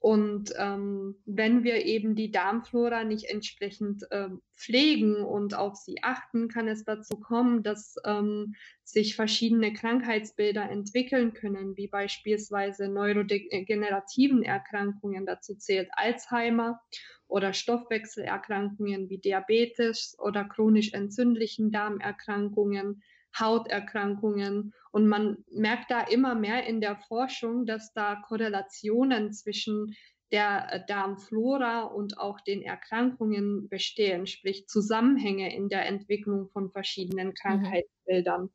Und 0.00 0.52
ähm, 0.56 1.16
wenn 1.26 1.64
wir 1.64 1.84
eben 1.84 2.14
die 2.14 2.30
Darmflora 2.30 3.02
nicht 3.02 3.24
entsprechend 3.24 4.04
äh, 4.12 4.28
pflegen 4.56 5.16
und 5.24 5.54
auf 5.54 5.74
sie 5.74 6.02
achten, 6.02 6.48
kann 6.48 6.68
es 6.68 6.84
dazu 6.84 7.18
kommen, 7.18 7.64
dass 7.64 7.96
ähm, 8.04 8.54
sich 8.84 9.16
verschiedene 9.16 9.72
Krankheitsbilder 9.72 10.70
entwickeln 10.70 11.34
können, 11.34 11.76
wie 11.76 11.88
beispielsweise 11.88 12.88
neurodegenerativen 12.88 14.44
Erkrankungen. 14.44 15.26
Dazu 15.26 15.56
zählt 15.56 15.88
Alzheimer 15.92 16.80
oder 17.26 17.52
Stoffwechselerkrankungen 17.52 19.10
wie 19.10 19.18
Diabetes 19.18 20.16
oder 20.20 20.44
chronisch 20.44 20.92
entzündlichen 20.92 21.72
Darmerkrankungen, 21.72 23.02
Hauterkrankungen. 23.40 24.72
Und 24.90 25.06
man 25.06 25.44
merkt 25.50 25.90
da 25.90 26.00
immer 26.00 26.34
mehr 26.34 26.66
in 26.66 26.80
der 26.80 26.96
Forschung, 26.96 27.66
dass 27.66 27.92
da 27.92 28.16
Korrelationen 28.16 29.32
zwischen 29.32 29.94
der 30.30 30.84
Darmflora 30.88 31.82
und 31.82 32.18
auch 32.18 32.40
den 32.40 32.62
Erkrankungen 32.62 33.68
bestehen, 33.68 34.26
sprich 34.26 34.68
Zusammenhänge 34.68 35.54
in 35.54 35.68
der 35.68 35.86
Entwicklung 35.86 36.48
von 36.48 36.70
verschiedenen 36.70 37.28
mhm. 37.28 37.34
Krankheitsbildern. 37.34 38.42
Mhm. 38.42 38.50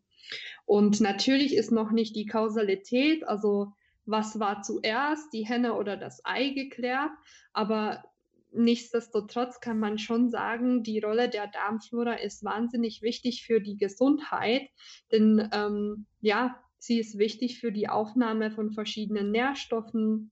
Und 0.65 1.01
natürlich 1.01 1.55
ist 1.55 1.71
noch 1.71 1.91
nicht 1.91 2.15
die 2.15 2.25
Kausalität, 2.25 3.27
also 3.27 3.73
was 4.05 4.39
war 4.39 4.61
zuerst, 4.61 5.31
die 5.33 5.45
Henne 5.45 5.73
oder 5.73 5.97
das 5.97 6.21
Ei 6.25 6.49
geklärt, 6.49 7.11
aber 7.53 8.03
Nichtsdestotrotz 8.55 9.59
kann 9.59 9.79
man 9.79 9.97
schon 9.97 10.29
sagen, 10.29 10.83
die 10.83 10.99
Rolle 10.99 11.29
der 11.29 11.47
Darmflora 11.47 12.13
ist 12.13 12.43
wahnsinnig 12.43 13.01
wichtig 13.01 13.45
für 13.45 13.59
die 13.59 13.77
Gesundheit, 13.77 14.69
denn 15.11 15.49
ähm, 15.53 16.05
ja, 16.21 16.59
sie 16.77 16.99
ist 16.99 17.17
wichtig 17.17 17.59
für 17.59 17.71
die 17.71 17.89
Aufnahme 17.89 18.51
von 18.51 18.71
verschiedenen 18.71 19.31
Nährstoffen. 19.31 20.31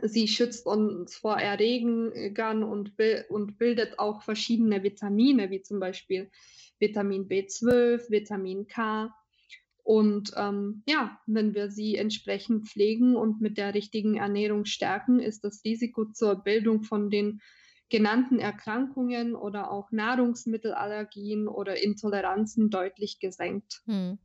Sie 0.00 0.28
schützt 0.28 0.64
uns 0.66 1.16
vor 1.16 1.36
Erregern 1.38 2.62
und, 2.62 2.92
und 3.28 3.58
bildet 3.58 3.98
auch 3.98 4.22
verschiedene 4.22 4.82
Vitamine, 4.82 5.50
wie 5.50 5.60
zum 5.60 5.80
Beispiel 5.80 6.30
Vitamin 6.78 7.28
B12, 7.28 8.08
Vitamin 8.10 8.66
K. 8.68 9.12
Und 9.88 10.34
ähm, 10.36 10.82
ja, 10.86 11.18
wenn 11.24 11.54
wir 11.54 11.70
sie 11.70 11.96
entsprechend 11.96 12.68
pflegen 12.68 13.16
und 13.16 13.40
mit 13.40 13.56
der 13.56 13.72
richtigen 13.72 14.16
Ernährung 14.18 14.66
stärken, 14.66 15.18
ist 15.18 15.44
das 15.44 15.64
Risiko 15.64 16.04
zur 16.04 16.34
Bildung 16.44 16.82
von 16.82 17.08
den 17.08 17.40
genannten 17.88 18.38
Erkrankungen 18.38 19.34
oder 19.34 19.70
auch 19.70 19.90
Nahrungsmittelallergien 19.90 21.48
oder 21.48 21.82
Intoleranzen 21.82 22.68
deutlich 22.68 23.18
gesenkt. 23.18 23.80
Hm. 23.86 24.18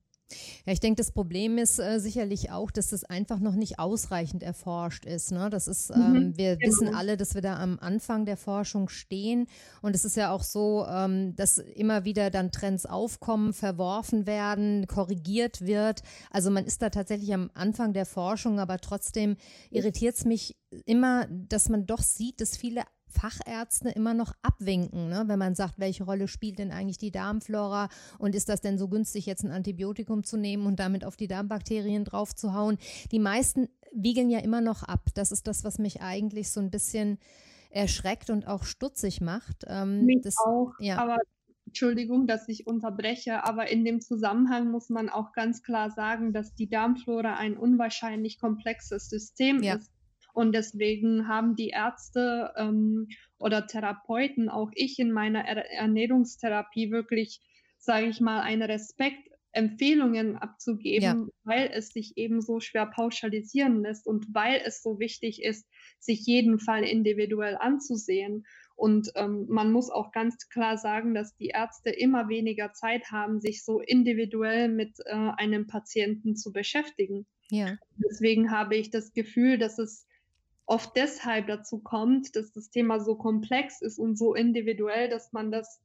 Ja, 0.65 0.73
ich 0.73 0.79
denke, 0.79 0.97
das 0.97 1.11
Problem 1.11 1.57
ist 1.57 1.79
äh, 1.79 1.99
sicherlich 1.99 2.51
auch, 2.51 2.71
dass 2.71 2.89
das 2.89 3.03
einfach 3.03 3.39
noch 3.39 3.53
nicht 3.53 3.79
ausreichend 3.79 4.43
erforscht 4.43 5.05
ist. 5.05 5.31
Ne? 5.31 5.49
Das 5.49 5.67
ist, 5.67 5.95
mhm, 5.95 6.15
ähm, 6.15 6.37
wir 6.37 6.57
genau. 6.57 6.71
wissen 6.71 6.95
alle, 6.95 7.17
dass 7.17 7.35
wir 7.35 7.41
da 7.41 7.57
am 7.57 7.77
Anfang 7.79 8.25
der 8.25 8.37
Forschung 8.37 8.89
stehen. 8.89 9.47
Und 9.81 9.95
es 9.95 10.05
ist 10.05 10.15
ja 10.15 10.31
auch 10.31 10.43
so, 10.43 10.85
ähm, 10.87 11.35
dass 11.35 11.57
immer 11.57 12.05
wieder 12.05 12.29
dann 12.29 12.51
Trends 12.51 12.85
aufkommen, 12.85 13.53
verworfen 13.53 14.25
werden, 14.25 14.87
korrigiert 14.87 15.61
wird. 15.61 16.01
Also 16.31 16.49
man 16.49 16.65
ist 16.65 16.81
da 16.81 16.89
tatsächlich 16.89 17.33
am 17.33 17.51
Anfang 17.53 17.93
der 17.93 18.05
Forschung, 18.05 18.59
aber 18.59 18.79
trotzdem 18.79 19.35
irritiert 19.69 20.15
es 20.15 20.25
mich 20.25 20.55
immer, 20.85 21.27
dass 21.29 21.69
man 21.69 21.85
doch 21.85 22.01
sieht, 22.01 22.41
dass 22.41 22.57
viele 22.57 22.83
Fachärzte 23.13 23.89
immer 23.89 24.13
noch 24.13 24.33
abwinken, 24.41 25.09
ne? 25.09 25.23
wenn 25.27 25.39
man 25.39 25.55
sagt, 25.55 25.79
welche 25.79 26.03
Rolle 26.03 26.27
spielt 26.27 26.59
denn 26.59 26.71
eigentlich 26.71 26.97
die 26.97 27.11
Darmflora 27.11 27.89
und 28.17 28.35
ist 28.35 28.49
das 28.49 28.61
denn 28.61 28.77
so 28.77 28.87
günstig, 28.87 29.25
jetzt 29.25 29.43
ein 29.43 29.51
Antibiotikum 29.51 30.23
zu 30.23 30.37
nehmen 30.37 30.65
und 30.65 30.79
damit 30.79 31.05
auf 31.05 31.15
die 31.15 31.27
Darmbakterien 31.27 32.05
draufzuhauen? 32.05 32.77
Die 33.11 33.19
meisten 33.19 33.69
wiegeln 33.93 34.29
ja 34.29 34.39
immer 34.39 34.61
noch 34.61 34.83
ab. 34.83 35.09
Das 35.13 35.31
ist 35.31 35.47
das, 35.47 35.63
was 35.63 35.77
mich 35.77 36.01
eigentlich 36.01 36.51
so 36.51 36.59
ein 36.59 36.71
bisschen 36.71 37.19
erschreckt 37.69 38.29
und 38.29 38.47
auch 38.47 38.63
stutzig 38.63 39.21
macht. 39.21 39.65
Ähm, 39.67 40.05
mich 40.05 40.21
das, 40.21 40.37
auch, 40.37 40.73
ja. 40.79 40.97
aber 40.97 41.17
Entschuldigung, 41.65 42.27
dass 42.27 42.47
ich 42.49 42.67
unterbreche, 42.67 43.43
aber 43.43 43.69
in 43.69 43.83
dem 43.83 44.01
Zusammenhang 44.01 44.69
muss 44.69 44.89
man 44.89 45.09
auch 45.09 45.33
ganz 45.33 45.63
klar 45.63 45.89
sagen, 45.91 46.33
dass 46.33 46.53
die 46.53 46.69
Darmflora 46.69 47.35
ein 47.35 47.57
unwahrscheinlich 47.57 48.39
komplexes 48.39 49.09
System 49.09 49.63
ja. 49.63 49.75
ist 49.75 49.91
Und 50.33 50.53
deswegen 50.53 51.27
haben 51.27 51.55
die 51.55 51.69
Ärzte 51.69 52.51
ähm, 52.57 53.07
oder 53.37 53.67
Therapeuten, 53.67 54.49
auch 54.49 54.71
ich 54.73 54.99
in 54.99 55.11
meiner 55.11 55.45
er 55.45 55.71
Ernährungstherapie 55.71 56.91
wirklich, 56.91 57.39
sage 57.77 58.07
ich 58.07 58.19
mal, 58.19 58.41
einen 58.41 58.63
Respekt 58.63 59.29
Empfehlungen 59.53 60.35
abzugeben, 60.35 61.01
ja. 61.03 61.27
weil 61.43 61.69
es 61.71 61.89
sich 61.89 62.17
eben 62.17 62.41
so 62.41 62.59
schwer 62.59 62.87
pauschalisieren 62.87 63.83
lässt 63.83 64.07
und 64.07 64.25
weil 64.33 64.59
es 64.65 64.81
so 64.81 64.99
wichtig 64.99 65.43
ist, 65.43 65.67
sich 65.99 66.25
jeden 66.25 66.59
Fall 66.59 66.83
individuell 66.83 67.55
anzusehen. 67.57 68.45
Und 68.75 69.11
ähm, 69.15 69.45
man 69.47 69.71
muss 69.71 69.91
auch 69.91 70.11
ganz 70.11 70.49
klar 70.49 70.77
sagen, 70.77 71.13
dass 71.13 71.35
die 71.35 71.49
Ärzte 71.49 71.91
immer 71.91 72.27
weniger 72.29 72.73
Zeit 72.73 73.11
haben, 73.11 73.39
sich 73.39 73.63
so 73.63 73.79
individuell 73.79 74.69
mit 74.69 74.97
äh, 75.05 75.13
einem 75.13 75.67
Patienten 75.67 76.35
zu 76.35 76.51
beschäftigen. 76.51 77.27
Ja. 77.51 77.77
Deswegen 77.97 78.49
habe 78.49 78.75
ich 78.75 78.89
das 78.89 79.13
Gefühl, 79.13 79.59
dass 79.59 79.77
es 79.77 80.07
oft 80.65 80.95
deshalb 80.95 81.47
dazu 81.47 81.79
kommt, 81.79 82.35
dass 82.35 82.51
das 82.51 82.69
Thema 82.69 82.99
so 82.99 83.15
komplex 83.15 83.81
ist 83.81 83.99
und 83.99 84.17
so 84.17 84.33
individuell, 84.33 85.09
dass 85.09 85.33
man 85.33 85.51
das 85.51 85.81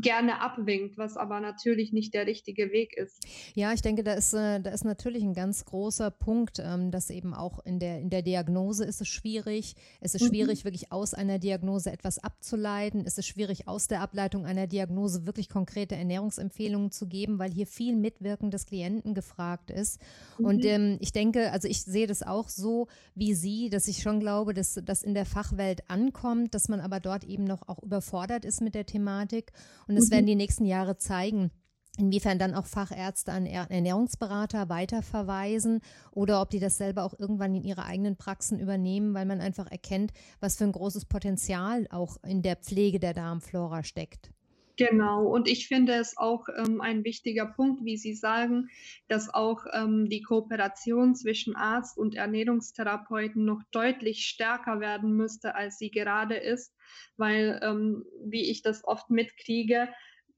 gerne 0.00 0.40
abwinkt, 0.40 0.98
was 0.98 1.16
aber 1.16 1.40
natürlich 1.40 1.92
nicht 1.92 2.14
der 2.14 2.26
richtige 2.26 2.72
Weg 2.72 2.96
ist. 2.96 3.24
Ja, 3.54 3.72
ich 3.72 3.82
denke, 3.82 4.02
da 4.02 4.14
ist, 4.14 4.32
äh, 4.32 4.60
da 4.60 4.70
ist 4.70 4.84
natürlich 4.84 5.22
ein 5.22 5.34
ganz 5.34 5.64
großer 5.64 6.10
Punkt, 6.10 6.58
ähm, 6.60 6.90
dass 6.90 7.10
eben 7.10 7.34
auch 7.34 7.64
in 7.64 7.78
der, 7.78 7.98
in 7.98 8.10
der 8.10 8.22
Diagnose 8.22 8.84
ist 8.84 9.00
es 9.00 9.08
schwierig. 9.08 9.74
Es 10.00 10.14
ist 10.14 10.22
mhm. 10.22 10.28
schwierig, 10.28 10.64
wirklich 10.64 10.92
aus 10.92 11.14
einer 11.14 11.38
Diagnose 11.38 11.92
etwas 11.92 12.18
abzuleiten. 12.18 13.04
Es 13.06 13.18
ist 13.18 13.26
schwierig, 13.26 13.68
aus 13.68 13.88
der 13.88 14.00
Ableitung 14.00 14.46
einer 14.46 14.66
Diagnose 14.66 15.26
wirklich 15.26 15.48
konkrete 15.48 15.94
Ernährungsempfehlungen 15.96 16.90
zu 16.90 17.06
geben, 17.06 17.38
weil 17.38 17.52
hier 17.52 17.66
viel 17.66 17.96
Mitwirken 17.96 18.50
des 18.50 18.66
Klienten 18.66 19.14
gefragt 19.14 19.70
ist. 19.70 20.00
Mhm. 20.38 20.44
Und 20.44 20.64
ähm, 20.64 20.96
ich 21.00 21.12
denke, 21.12 21.52
also 21.52 21.68
ich 21.68 21.82
sehe 21.82 22.06
das 22.06 22.22
auch 22.22 22.48
so 22.48 22.88
wie 23.14 23.34
Sie, 23.34 23.68
dass 23.68 23.88
ich 23.88 24.02
schon 24.02 24.20
glaube, 24.20 24.54
dass 24.54 24.80
das 24.84 25.02
in 25.02 25.14
der 25.14 25.26
Fachwelt 25.26 25.88
ankommt, 25.88 26.54
dass 26.54 26.68
man 26.68 26.80
aber 26.80 27.00
dort 27.00 27.24
eben 27.24 27.44
noch 27.44 27.68
auch 27.68 27.82
überfordert 27.82 28.44
ist 28.44 28.60
mit 28.60 28.74
der 28.74 28.86
Thematik 28.86 29.52
und 29.88 29.96
es 29.96 30.06
mhm. 30.06 30.12
werden 30.12 30.26
die 30.26 30.34
nächsten 30.34 30.64
Jahre 30.64 30.96
zeigen, 30.96 31.50
inwiefern 31.98 32.38
dann 32.38 32.54
auch 32.54 32.66
Fachärzte 32.66 33.32
an 33.32 33.46
Ernährungsberater 33.46 34.68
weiterverweisen 34.68 35.80
oder 36.10 36.40
ob 36.40 36.50
die 36.50 36.60
das 36.60 36.78
selber 36.78 37.04
auch 37.04 37.18
irgendwann 37.18 37.54
in 37.54 37.64
ihre 37.64 37.84
eigenen 37.84 38.16
Praxen 38.16 38.58
übernehmen, 38.58 39.14
weil 39.14 39.26
man 39.26 39.40
einfach 39.40 39.70
erkennt, 39.70 40.12
was 40.40 40.56
für 40.56 40.64
ein 40.64 40.72
großes 40.72 41.04
Potenzial 41.04 41.86
auch 41.90 42.16
in 42.24 42.42
der 42.42 42.56
Pflege 42.56 42.98
der 42.98 43.14
Darmflora 43.14 43.84
steckt. 43.84 44.30
Genau, 44.76 45.26
und 45.26 45.48
ich 45.48 45.68
finde 45.68 45.94
es 45.94 46.16
auch 46.16 46.48
ähm, 46.56 46.80
ein 46.80 47.04
wichtiger 47.04 47.46
Punkt, 47.46 47.84
wie 47.84 47.96
Sie 47.96 48.14
sagen, 48.14 48.68
dass 49.08 49.32
auch 49.32 49.64
ähm, 49.72 50.08
die 50.08 50.22
Kooperation 50.22 51.14
zwischen 51.14 51.56
Arzt 51.56 51.98
und 51.98 52.14
Ernährungstherapeuten 52.14 53.44
noch 53.44 53.62
deutlich 53.70 54.24
stärker 54.24 54.80
werden 54.80 55.14
müsste, 55.14 55.54
als 55.54 55.78
sie 55.78 55.90
gerade 55.90 56.36
ist, 56.36 56.74
weil, 57.16 57.60
ähm, 57.62 58.04
wie 58.24 58.50
ich 58.50 58.62
das 58.62 58.84
oft 58.84 59.10
mitkriege, 59.10 59.88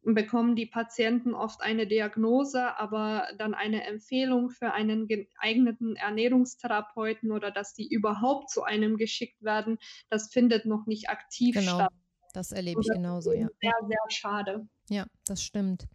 bekommen 0.03 0.55
die 0.55 0.67
Patienten 0.67 1.35
oft 1.35 1.63
eine 1.63 1.87
Diagnose, 1.87 2.77
aber 2.79 3.29
dann 3.39 3.55
eine 3.55 3.85
Empfehlung 3.85 4.51
für 4.51 4.73
einen 4.73 5.09
geeigneten 5.09 5.97
Ernährungstherapeuten 5.97 7.33
oder 7.33 7.51
dass 7.51 7.73
die 7.73 7.89
überhaupt 7.89 8.51
zu 8.51 8.65
einem 8.65 8.97
geschickt 8.97 9.43
werden, 9.43 9.79
das 10.11 10.31
findet 10.33 10.67
noch 10.67 10.87
nicht 10.87 11.09
aktiv 11.09 11.55
genau. 11.55 11.77
statt. 11.77 11.93
Das 12.35 12.51
erlebe 12.53 12.81
ich 12.81 12.89
genauso, 12.89 13.33
ja. 13.33 13.49
Sehr, 13.61 13.73
sehr 13.87 13.99
schade. 14.09 14.67
Ja, 14.91 15.07
das 15.25 15.43
stimmt. 15.43 15.87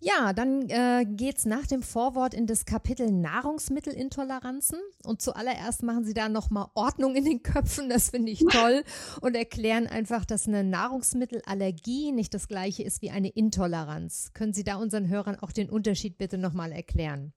Ja, 0.00 0.32
dann 0.32 0.68
äh, 0.68 1.04
geht 1.04 1.38
es 1.38 1.44
nach 1.44 1.66
dem 1.66 1.82
Vorwort 1.82 2.32
in 2.32 2.46
das 2.46 2.64
Kapitel 2.64 3.10
Nahrungsmittelintoleranzen. 3.10 4.78
Und 5.02 5.20
zuallererst 5.20 5.82
machen 5.82 6.04
Sie 6.04 6.14
da 6.14 6.28
nochmal 6.28 6.68
Ordnung 6.74 7.16
in 7.16 7.24
den 7.24 7.42
Köpfen, 7.42 7.88
das 7.88 8.10
finde 8.10 8.30
ich 8.30 8.44
toll, 8.48 8.84
und 9.20 9.34
erklären 9.34 9.88
einfach, 9.88 10.24
dass 10.24 10.46
eine 10.46 10.62
Nahrungsmittelallergie 10.62 12.12
nicht 12.12 12.32
das 12.32 12.46
gleiche 12.46 12.84
ist 12.84 13.02
wie 13.02 13.10
eine 13.10 13.30
Intoleranz. 13.30 14.30
Können 14.34 14.52
Sie 14.52 14.62
da 14.62 14.76
unseren 14.76 15.08
Hörern 15.08 15.36
auch 15.40 15.50
den 15.50 15.68
Unterschied 15.68 16.16
bitte 16.18 16.38
nochmal 16.38 16.70
erklären? 16.70 17.32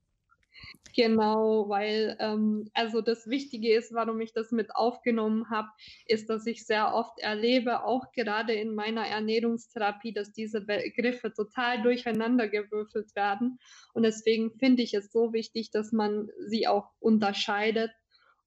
Genau, 0.96 1.70
weil 1.70 2.18
ähm, 2.20 2.70
also 2.74 3.00
das 3.02 3.28
Wichtige 3.28 3.74
ist, 3.74 3.94
warum 3.94 4.20
ich 4.20 4.34
das 4.34 4.52
mit 4.52 4.76
aufgenommen 4.76 5.50
habe, 5.50 5.70
ist, 6.06 6.30
dass 6.30 6.46
ich 6.46 6.66
sehr 6.66 6.94
oft 6.94 7.18
erlebe, 7.20 7.84
auch 7.86 8.12
gerade 8.12 8.54
in 8.54 8.76
meiner 8.76 9.08
Ernährungstherapie, 9.08 10.12
dass 10.14 10.34
diese 10.34 10.62
Begriffe 10.62 11.32
total 11.34 11.82
durcheinandergewürfelt 11.82 13.16
werden. 13.16 13.58
Und 13.94 14.04
deswegen 14.04 14.52
finde 14.60 14.84
ich 14.84 14.94
es 14.94 15.12
so 15.12 15.32
wichtig, 15.34 15.72
dass 15.72 15.94
man 15.94 16.30
sie 16.48 16.68
auch 16.68 16.90
unterscheidet. 17.00 17.92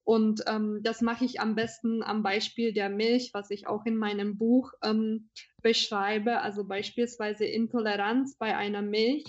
Und 0.02 0.42
ähm, 0.46 0.80
das 0.82 1.00
mache 1.00 1.24
ich 1.24 1.40
am 1.40 1.54
besten 1.54 2.02
am 2.02 2.22
Beispiel 2.22 2.74
der 2.74 2.90
Milch, 2.90 3.30
was 3.32 3.50
ich 3.50 3.66
auch 3.66 3.86
in 3.86 3.96
meinem 3.96 4.36
Buch 4.36 4.70
ähm, 4.82 5.30
beschreibe. 5.62 6.42
Also 6.42 6.66
beispielsweise 6.66 7.46
Intoleranz 7.46 8.36
bei 8.36 8.54
einer 8.54 8.82
Milch. 8.82 9.24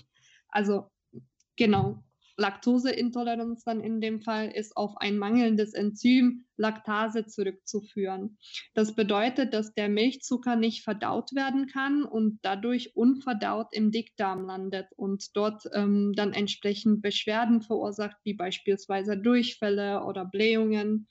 Also 0.49 0.89
genau, 1.55 2.03
Laktoseintoleranz 2.37 3.63
dann 3.63 3.81
in 3.81 4.01
dem 4.01 4.21
Fall 4.21 4.49
ist 4.51 4.75
auf 4.75 4.97
ein 4.97 5.17
mangelndes 5.17 5.73
Enzym 5.73 6.45
Laktase 6.57 7.25
zurückzuführen. 7.25 8.37
Das 8.73 8.95
bedeutet, 8.95 9.53
dass 9.53 9.73
der 9.73 9.89
Milchzucker 9.89 10.55
nicht 10.55 10.83
verdaut 10.83 11.33
werden 11.33 11.67
kann 11.67 12.03
und 12.03 12.39
dadurch 12.41 12.95
unverdaut 12.95 13.67
im 13.71 13.91
Dickdarm 13.91 14.45
landet 14.45 14.87
und 14.95 15.35
dort 15.35 15.63
ähm, 15.73 16.13
dann 16.15 16.33
entsprechend 16.33 17.01
Beschwerden 17.01 17.61
verursacht, 17.61 18.17
wie 18.23 18.33
beispielsweise 18.33 19.17
Durchfälle 19.17 20.03
oder 20.03 20.25
Blähungen. 20.25 21.07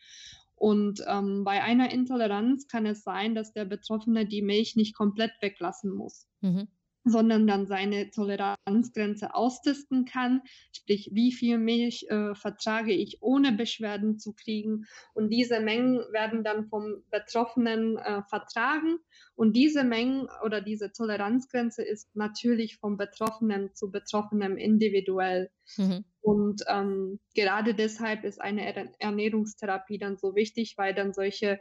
Und 0.57 1.03
ähm, 1.07 1.45
bei 1.45 1.63
einer 1.63 1.91
Intoleranz 1.93 2.69
kann 2.69 2.87
es 2.87 3.03
sein, 3.03 3.35
dass 3.35 3.53
der 3.53 3.65
Betroffene 3.65 4.27
die 4.27 4.43
Milch 4.43 4.77
nicht 4.77 4.95
komplett 4.95 5.33
weglassen 5.41 5.91
muss. 5.91 6.29
Mhm 6.41 6.69
sondern 7.05 7.47
dann 7.47 7.67
seine 7.67 8.11
Toleranzgrenze 8.11 9.35
austesten 9.35 10.07
kann, 10.07 10.43
sprich 10.73 11.11
wie 11.13 11.33
viel 11.33 11.59
Milch 11.59 12.07
äh, 12.09 12.35
vertrage 12.35 12.93
ich 12.93 13.19
ohne 13.21 13.53
Beschwerden 13.53 14.19
zu 14.19 14.33
kriegen. 14.33 14.87
Und 15.13 15.31
diese 15.31 15.61
Mengen 15.61 15.99
werden 16.13 16.45
dann 16.45 16.67
vom 16.69 17.03
Betroffenen 17.11 17.99
äh, 17.99 18.23
vertragen. 18.23 18.99
Und 19.35 19.55
diese 19.55 19.85
Mengen 19.85 20.29
oder 20.45 20.61
diese 20.61 20.93
Toleranzgrenze 20.93 21.83
ist 21.83 22.15
natürlich 22.17 22.77
vom 22.77 22.97
Betroffenen 22.97 23.75
zu 23.75 23.91
Betroffenem 23.91 24.57
individuell. 24.57 25.51
Mhm. 25.77 26.05
Und 26.23 26.63
ähm, 26.69 27.21
gerade 27.35 27.75
deshalb 27.75 28.25
ist 28.25 28.41
eine 28.41 28.95
Ernährungstherapie 28.99 29.99
dann 29.99 30.17
so 30.17 30.35
wichtig, 30.35 30.75
weil 30.79 30.95
dann 30.95 31.13
solche 31.13 31.59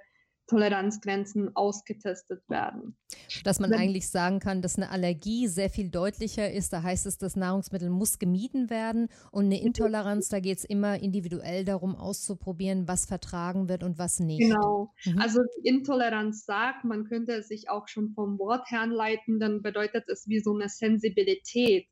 Toleranzgrenzen 0.48 1.56
ausgetestet 1.56 2.42
werden. 2.50 2.98
Dass 3.44 3.60
man 3.60 3.72
Wenn, 3.72 3.80
eigentlich 3.80 4.10
sagen 4.10 4.40
kann, 4.40 4.62
dass 4.62 4.78
eine 4.78 4.90
Allergie 4.90 5.48
sehr 5.48 5.70
viel 5.70 5.90
deutlicher 5.90 6.52
ist, 6.52 6.74
da 6.74 6.84
heißt 6.84 7.06
es, 7.06 7.18
das 7.18 7.36
Nahrungsmittel 7.36 7.90
muss 7.90 8.20
gemieden 8.20 8.70
werden 8.70 9.08
und 9.32 9.46
eine 9.46 9.62
Intoleranz, 9.62 10.30
da 10.30 10.40
geht 10.40 10.58
es 10.60 10.66
immer 10.66 11.02
individuell 11.02 11.64
darum 11.64 11.96
auszuprobieren, 11.96 12.88
was 12.88 13.06
vertragen 13.06 13.70
wird 13.70 13.84
und 13.84 13.98
was 13.98 14.20
nicht. 14.20 14.42
Genau. 14.42 14.94
Mhm. 15.06 15.20
Also 15.20 15.40
Intoleranz 15.64 16.46
sagt, 16.46 16.84
man 16.84 17.06
könnte 17.06 17.34
es 17.34 17.48
sich 17.48 17.70
auch 17.70 17.88
schon 17.88 18.12
vom 18.14 18.38
Wort 18.38 18.70
herleiten, 18.70 19.40
dann 19.40 19.62
bedeutet 19.62 20.10
es 20.10 20.28
wie 20.28 20.40
so 20.40 20.54
eine 20.54 20.68
Sensibilität. 20.70 21.88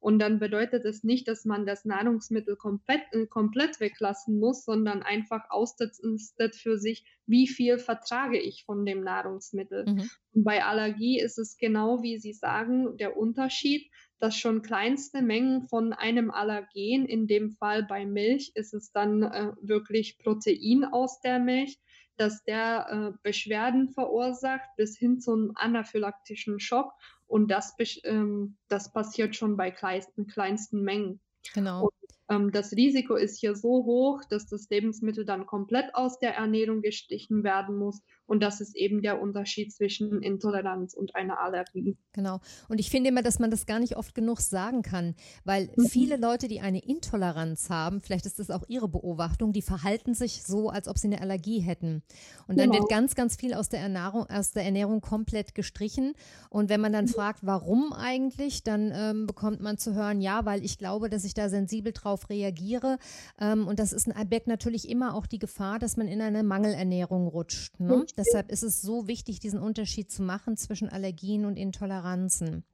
Und 0.00 0.18
dann 0.18 0.38
bedeutet 0.38 0.84
es 0.84 1.04
nicht, 1.04 1.28
dass 1.28 1.44
man 1.44 1.66
das 1.66 1.84
Nahrungsmittel 1.84 2.56
komplett, 2.56 3.02
äh, 3.12 3.26
komplett 3.26 3.80
weglassen 3.80 4.38
muss, 4.38 4.64
sondern 4.64 5.02
einfach 5.02 5.50
austestet 5.50 6.56
für 6.56 6.78
sich, 6.78 7.04
wie 7.26 7.48
viel 7.48 7.78
vertrage 7.78 8.38
ich 8.38 8.64
von 8.64 8.84
dem 8.84 9.02
Nahrungsmittel. 9.02 9.86
Mhm. 9.86 10.10
Und 10.32 10.44
bei 10.44 10.64
Allergie 10.64 11.20
ist 11.20 11.38
es 11.38 11.56
genau 11.56 12.02
wie 12.02 12.18
Sie 12.18 12.32
sagen, 12.32 12.96
der 12.98 13.16
Unterschied, 13.16 13.90
dass 14.18 14.36
schon 14.36 14.62
kleinste 14.62 15.22
Mengen 15.22 15.66
von 15.68 15.92
einem 15.92 16.30
Allergen, 16.30 17.06
in 17.06 17.26
dem 17.26 17.50
Fall 17.50 17.82
bei 17.82 18.06
Milch 18.06 18.52
ist 18.54 18.72
es 18.72 18.92
dann 18.92 19.22
äh, 19.22 19.52
wirklich 19.60 20.18
Protein 20.18 20.84
aus 20.84 21.20
der 21.20 21.38
Milch, 21.38 21.78
dass 22.16 22.44
der 22.44 22.86
äh, 22.88 23.18
Beschwerden 23.22 23.88
verursacht 23.88 24.68
bis 24.76 24.96
hin 24.96 25.20
zum 25.20 25.52
anaphylaktischen 25.56 26.60
Schock 26.60 26.92
und 27.26 27.50
das, 27.50 27.74
ähm, 28.04 28.56
das 28.68 28.92
passiert 28.92 29.36
schon 29.36 29.56
bei 29.56 29.70
kleinsten, 29.70 30.26
kleinsten 30.26 30.82
Mengen. 30.82 31.20
Genau. 31.52 31.84
Und, 31.84 31.92
ähm, 32.30 32.52
das 32.52 32.72
Risiko 32.72 33.14
ist 33.14 33.38
hier 33.38 33.54
so 33.54 33.84
hoch, 33.84 34.22
dass 34.30 34.46
das 34.46 34.68
Lebensmittel 34.70 35.24
dann 35.24 35.46
komplett 35.46 35.94
aus 35.94 36.18
der 36.18 36.34
Ernährung 36.34 36.80
gestichen 36.80 37.44
werden 37.44 37.76
muss 37.76 38.02
Und 38.26 38.42
das 38.42 38.60
ist 38.60 38.74
eben 38.76 39.02
der 39.02 39.20
Unterschied 39.20 39.72
zwischen 39.72 40.22
Intoleranz 40.22 40.94
und 40.94 41.14
einer 41.14 41.40
Allergie. 41.40 41.96
Genau. 42.12 42.40
Und 42.68 42.78
ich 42.78 42.90
finde 42.90 43.10
immer, 43.10 43.22
dass 43.22 43.38
man 43.38 43.50
das 43.50 43.66
gar 43.66 43.78
nicht 43.78 43.96
oft 43.96 44.14
genug 44.14 44.40
sagen 44.40 44.82
kann, 44.82 45.14
weil 45.44 45.70
mhm. 45.76 45.86
viele 45.86 46.16
Leute, 46.16 46.48
die 46.48 46.60
eine 46.60 46.82
Intoleranz 46.82 47.68
haben, 47.70 48.00
vielleicht 48.00 48.26
ist 48.26 48.38
das 48.38 48.50
auch 48.50 48.64
ihre 48.68 48.88
Beobachtung, 48.88 49.52
die 49.52 49.62
verhalten 49.62 50.14
sich 50.14 50.42
so, 50.42 50.70
als 50.70 50.88
ob 50.88 50.98
sie 50.98 51.08
eine 51.08 51.20
Allergie 51.20 51.60
hätten. 51.60 52.02
Und 52.46 52.58
dann 52.58 52.70
genau. 52.70 52.82
wird 52.82 52.90
ganz, 52.90 53.14
ganz 53.14 53.36
viel 53.36 53.54
aus 53.54 53.68
der 53.68 53.80
Ernährung, 53.80 54.26
aus 54.30 54.52
der 54.52 54.64
Ernährung 54.64 55.00
komplett 55.00 55.54
gestrichen. 55.54 56.14
Und 56.48 56.70
wenn 56.70 56.80
man 56.80 56.92
dann 56.92 57.06
mhm. 57.06 57.10
fragt, 57.10 57.40
warum 57.42 57.92
eigentlich, 57.92 58.62
dann 58.62 58.92
ähm, 58.94 59.26
bekommt 59.26 59.60
man 59.60 59.76
zu 59.76 59.94
hören, 59.94 60.20
ja, 60.20 60.44
weil 60.46 60.64
ich 60.64 60.78
glaube, 60.78 61.10
dass 61.10 61.24
ich 61.24 61.34
da 61.34 61.48
sensibel 61.48 61.92
drauf 61.92 62.30
reagiere. 62.30 62.98
Ähm, 63.38 63.66
und 63.66 63.78
das 63.78 63.92
ist 63.92 64.08
ein, 64.08 64.28
birgt 64.28 64.46
natürlich 64.46 64.88
immer 64.88 65.14
auch 65.14 65.26
die 65.26 65.38
Gefahr, 65.38 65.78
dass 65.78 65.96
man 65.96 66.08
in 66.08 66.20
eine 66.20 66.42
Mangelernährung 66.42 67.28
rutscht. 67.28 67.78
Ne? 67.80 68.04
Deshalb 68.16 68.50
ist 68.50 68.62
es 68.62 68.80
so 68.80 69.08
wichtig, 69.08 69.40
diesen 69.40 69.60
Unterschied 69.60 70.10
zu 70.10 70.22
machen 70.22 70.56
zwischen 70.56 70.88
Allergien 70.88 71.44
und 71.44 71.56
Intoleranzen. 71.56 72.64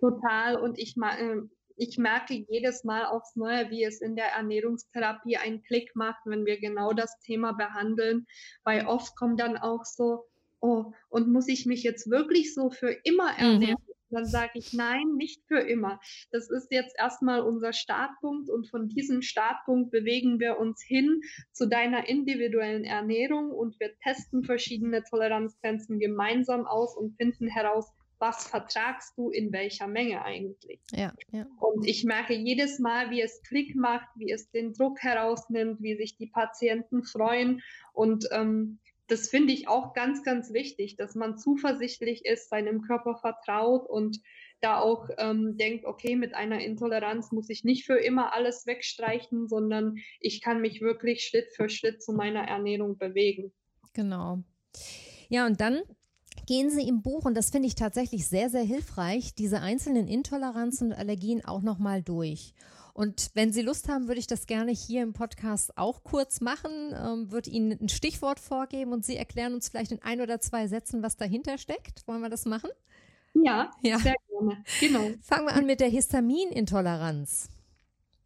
Total. 0.00 0.56
Und 0.56 0.78
ich, 0.78 0.96
äh, 0.96 1.36
ich 1.76 1.98
merke 1.98 2.34
jedes 2.48 2.84
Mal 2.84 3.06
aufs 3.06 3.36
Neue, 3.36 3.70
wie 3.70 3.84
es 3.84 4.00
in 4.00 4.16
der 4.16 4.32
Ernährungstherapie 4.32 5.36
einen 5.36 5.62
Klick 5.62 5.96
macht, 5.96 6.20
wenn 6.26 6.44
wir 6.44 6.60
genau 6.60 6.92
das 6.92 7.18
Thema 7.20 7.52
behandeln. 7.52 8.26
Weil 8.62 8.86
oft 8.86 9.16
kommt 9.16 9.40
dann 9.40 9.56
auch 9.56 9.84
so, 9.84 10.26
oh, 10.60 10.92
und 11.08 11.32
muss 11.32 11.48
ich 11.48 11.66
mich 11.66 11.82
jetzt 11.82 12.08
wirklich 12.10 12.54
so 12.54 12.70
für 12.70 12.90
immer 13.04 13.32
mhm. 13.32 13.38
ernähren? 13.38 13.82
Mhm. 13.86 13.93
Dann 14.14 14.26
sage 14.26 14.52
ich 14.54 14.72
nein, 14.72 15.14
nicht 15.16 15.42
für 15.46 15.60
immer. 15.60 16.00
Das 16.30 16.50
ist 16.50 16.70
jetzt 16.70 16.94
erstmal 16.98 17.40
unser 17.40 17.72
Startpunkt 17.72 18.48
und 18.48 18.68
von 18.68 18.88
diesem 18.88 19.22
Startpunkt 19.22 19.90
bewegen 19.90 20.40
wir 20.40 20.58
uns 20.58 20.82
hin 20.82 21.20
zu 21.52 21.68
deiner 21.68 22.08
individuellen 22.08 22.84
Ernährung 22.84 23.50
und 23.50 23.78
wir 23.80 23.96
testen 24.02 24.44
verschiedene 24.44 25.02
Toleranzgrenzen 25.02 25.98
gemeinsam 25.98 26.66
aus 26.66 26.96
und 26.96 27.16
finden 27.16 27.48
heraus, 27.48 27.92
was 28.18 28.48
vertragst 28.48 29.18
du 29.18 29.30
in 29.30 29.52
welcher 29.52 29.86
Menge 29.86 30.24
eigentlich. 30.24 30.80
Ja, 30.92 31.12
ja. 31.30 31.46
Und 31.60 31.86
ich 31.86 32.04
merke 32.04 32.34
jedes 32.34 32.78
Mal, 32.78 33.10
wie 33.10 33.20
es 33.20 33.42
Klick 33.42 33.74
macht, 33.74 34.08
wie 34.16 34.30
es 34.30 34.50
den 34.50 34.72
Druck 34.72 35.00
herausnimmt, 35.02 35.82
wie 35.82 35.96
sich 35.96 36.16
die 36.16 36.28
Patienten 36.28 37.02
freuen 37.02 37.60
und 37.92 38.26
ähm, 38.30 38.78
das 39.06 39.28
finde 39.28 39.52
ich 39.52 39.68
auch 39.68 39.92
ganz, 39.92 40.22
ganz 40.22 40.52
wichtig, 40.52 40.96
dass 40.96 41.14
man 41.14 41.36
zuversichtlich 41.36 42.24
ist, 42.24 42.48
seinem 42.48 42.82
Körper 42.82 43.16
vertraut 43.16 43.88
und 43.88 44.20
da 44.60 44.80
auch 44.80 45.08
ähm, 45.18 45.56
denkt, 45.58 45.84
okay, 45.84 46.16
mit 46.16 46.34
einer 46.34 46.60
Intoleranz 46.60 47.32
muss 47.32 47.50
ich 47.50 47.64
nicht 47.64 47.84
für 47.84 47.98
immer 47.98 48.32
alles 48.32 48.66
wegstreichen, 48.66 49.46
sondern 49.46 49.96
ich 50.20 50.40
kann 50.40 50.62
mich 50.62 50.80
wirklich 50.80 51.24
Schritt 51.24 51.48
für 51.54 51.68
Schritt 51.68 52.02
zu 52.02 52.12
meiner 52.12 52.48
Ernährung 52.48 52.96
bewegen. 52.96 53.52
Genau. 53.92 54.38
Ja, 55.28 55.46
und 55.46 55.60
dann 55.60 55.82
gehen 56.46 56.70
Sie 56.70 56.88
im 56.88 57.02
Buch, 57.02 57.24
und 57.24 57.34
das 57.34 57.50
finde 57.50 57.68
ich 57.68 57.74
tatsächlich 57.74 58.26
sehr, 58.26 58.48
sehr 58.48 58.62
hilfreich, 58.62 59.34
diese 59.34 59.60
einzelnen 59.60 60.08
Intoleranzen 60.08 60.92
und 60.92 60.98
Allergien 60.98 61.44
auch 61.44 61.62
nochmal 61.62 62.02
durch. 62.02 62.54
Und 62.94 63.32
wenn 63.34 63.52
Sie 63.52 63.62
Lust 63.62 63.88
haben, 63.88 64.06
würde 64.06 64.20
ich 64.20 64.28
das 64.28 64.46
gerne 64.46 64.70
hier 64.70 65.02
im 65.02 65.14
Podcast 65.14 65.76
auch 65.76 66.04
kurz 66.04 66.40
machen, 66.40 66.94
ähm, 66.94 67.32
würde 67.32 67.50
Ihnen 67.50 67.72
ein 67.72 67.88
Stichwort 67.88 68.38
vorgeben 68.38 68.92
und 68.92 69.04
Sie 69.04 69.16
erklären 69.16 69.52
uns 69.52 69.68
vielleicht 69.68 69.90
in 69.90 70.00
ein 70.00 70.20
oder 70.20 70.40
zwei 70.40 70.68
Sätzen, 70.68 71.02
was 71.02 71.16
dahinter 71.16 71.58
steckt. 71.58 72.06
Wollen 72.06 72.22
wir 72.22 72.30
das 72.30 72.46
machen? 72.46 72.70
Ja, 73.34 73.72
ja. 73.82 73.98
sehr 73.98 74.14
gerne. 74.28 74.64
Genau. 74.78 75.10
Fangen 75.22 75.46
wir 75.46 75.54
an 75.54 75.66
mit 75.66 75.80
der 75.80 75.88
Histaminintoleranz. 75.88 77.50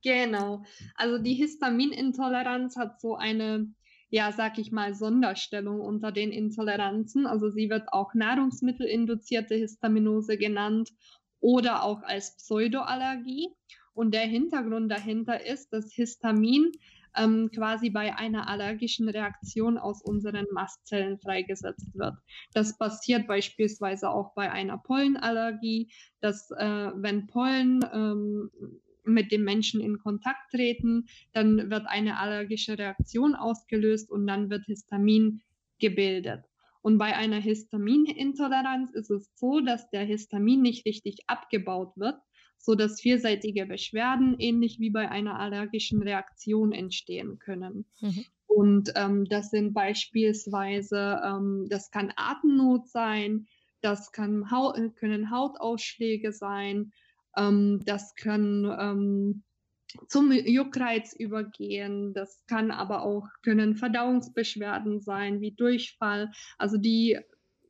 Genau. 0.03 0.63
Also 0.95 1.17
die 1.17 1.35
Histaminintoleranz 1.35 2.77
hat 2.77 3.01
so 3.01 3.17
eine, 3.17 3.73
ja, 4.11 4.33
sag 4.33 4.59
ich 4.59 4.71
mal, 4.71 4.95
Sonderstellung 4.95 5.81
unter 5.81 6.13
den 6.13 6.31
Intoleranzen. 6.31 7.27
Also 7.27 7.49
sie 7.49 7.71
wird 7.71 7.91
auch 7.93 8.13
nahrungsmittelinduzierte 8.13 9.55
Histaminose 9.55 10.37
genannt 10.37 10.91
oder 11.41 11.85
auch 11.85 12.03
als 12.03 12.37
Pseudoallergie. 12.37 13.49
Und 13.99 14.15
der 14.15 14.29
Hintergrund 14.29 14.93
dahinter 14.93 15.45
ist, 15.45 15.73
dass 15.73 15.93
Histamin 15.93 16.71
ähm, 17.17 17.51
quasi 17.53 17.91
bei 17.91 18.17
einer 18.17 18.49
allergischen 18.49 19.09
Reaktion 19.09 19.77
aus 19.77 20.03
unseren 20.03 20.47
Mastzellen 20.53 21.19
freigesetzt 21.19 21.99
wird. 21.99 22.15
Das 22.55 22.79
passiert 22.79 23.27
beispielsweise 23.27 24.09
auch 24.09 24.35
bei 24.35 24.53
einer 24.53 24.79
Pollenallergie, 24.79 25.91
dass 26.21 26.49
äh, 26.53 26.93
wenn 26.95 27.27
Pollen 27.27 27.85
ähm, 27.93 28.51
mit 29.03 29.33
dem 29.33 29.43
Menschen 29.43 29.81
in 29.81 29.99
Kontakt 29.99 30.53
treten, 30.53 31.07
dann 31.33 31.69
wird 31.69 31.87
eine 31.89 32.21
allergische 32.21 32.79
Reaktion 32.79 33.35
ausgelöst 33.35 34.13
und 34.13 34.29
dann 34.29 34.49
wird 34.49 34.67
Histamin 34.67 35.43
gebildet. 35.81 36.45
Und 36.83 36.99
bei 36.99 37.17
einer 37.17 37.41
Histaminintoleranz 37.41 38.93
ist 38.93 39.11
es 39.11 39.29
so, 39.35 39.59
dass 39.59 39.91
der 39.91 40.05
Histamin 40.05 40.63
nicht 40.63 40.87
richtig 40.87 41.19
abgebaut 41.27 41.95
wird 41.97 42.15
so 42.59 42.75
dass 42.75 43.01
vielseitige 43.01 43.67
Beschwerden 43.67 44.37
ähnlich 44.39 44.79
wie 44.79 44.91
bei 44.91 45.11
einer 45.11 45.39
allergischen 45.39 46.03
Reaktion 46.03 46.73
entstehen 46.73 47.39
können. 47.39 47.87
Mhm. 48.01 48.25
Und 48.47 48.93
ähm, 48.97 49.25
das 49.27 49.51
sind 49.51 49.73
beispielsweise, 49.73 51.21
ähm, 51.25 51.67
das 51.69 51.91
kann 51.91 52.13
Atemnot 52.17 52.89
sein, 52.89 53.47
das 53.81 54.11
kann 54.11 54.51
Haut, 54.51 54.77
können 54.97 55.31
Hautausschläge 55.31 56.33
sein, 56.33 56.93
ähm, 57.37 57.81
das 57.85 58.15
kann 58.17 58.65
ähm, 58.79 59.43
zum 60.09 60.33
Juckreiz 60.33 61.15
übergehen. 61.15 62.13
Das 62.13 62.45
kann 62.47 62.71
aber 62.71 63.03
auch, 63.03 63.29
können 63.43 63.77
Verdauungsbeschwerden 63.77 65.01
sein, 65.01 65.41
wie 65.41 65.53
Durchfall. 65.53 66.31
Also 66.59 66.77
die, 66.77 67.19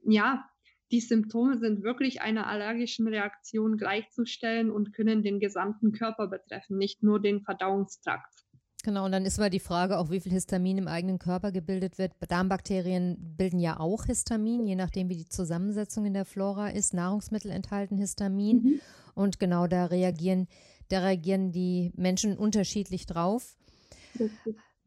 ja, 0.05 0.49
die 0.91 1.01
Symptome 1.01 1.59
sind 1.59 1.83
wirklich 1.83 2.23
einer 2.23 2.47
allergischen 2.47 3.09
Reaktion 3.09 3.77
gleichzustellen 3.77 4.71
und 4.71 4.93
können 4.93 5.23
den 5.23 5.39
gesamten 5.41 5.93
Körper 5.93 6.29
betreffen, 6.29 6.79
nicht 6.79 7.03
nur 7.03 7.21
den 7.21 7.43
Verdauungstrakt. 7.43 8.49
Genau, 8.85 9.05
und 9.05 9.13
dann 9.13 9.27
ist 9.27 9.39
mal 9.39 9.51
die 9.51 9.59
Frage 9.61 9.99
auch, 9.99 10.11
wie 10.11 10.21
viel 10.21 10.33
Histamin 10.33 10.79
im 10.79 10.89
eigenen 10.89 11.19
Körper 11.19 11.51
gebildet 11.51 11.99
wird. 11.99 12.13
Darmbakterien 12.29 13.35
bilden 13.37 13.59
ja 13.59 13.81
auch 13.81 14.05
Histamin, 14.05 14.67
je 14.67 14.77
nachdem, 14.77 15.09
wie 15.09 15.17
die 15.17 15.29
Zusammensetzung 15.29 16.07
in 16.07 16.15
der 16.15 16.25
Flora 16.25 16.69
ist. 16.69 16.95
Nahrungsmittel 16.95 17.51
enthalten 17.51 17.99
Histamin. 17.99 18.63
Mhm. 18.63 18.81
Und 19.15 19.41
genau 19.41 19.67
da 19.67 19.87
reagieren, 19.87 20.47
da 20.89 21.01
reagieren 21.01 21.51
die 21.51 21.93
Menschen 21.97 22.39
unterschiedlich 22.39 23.07
drauf. 23.07 23.57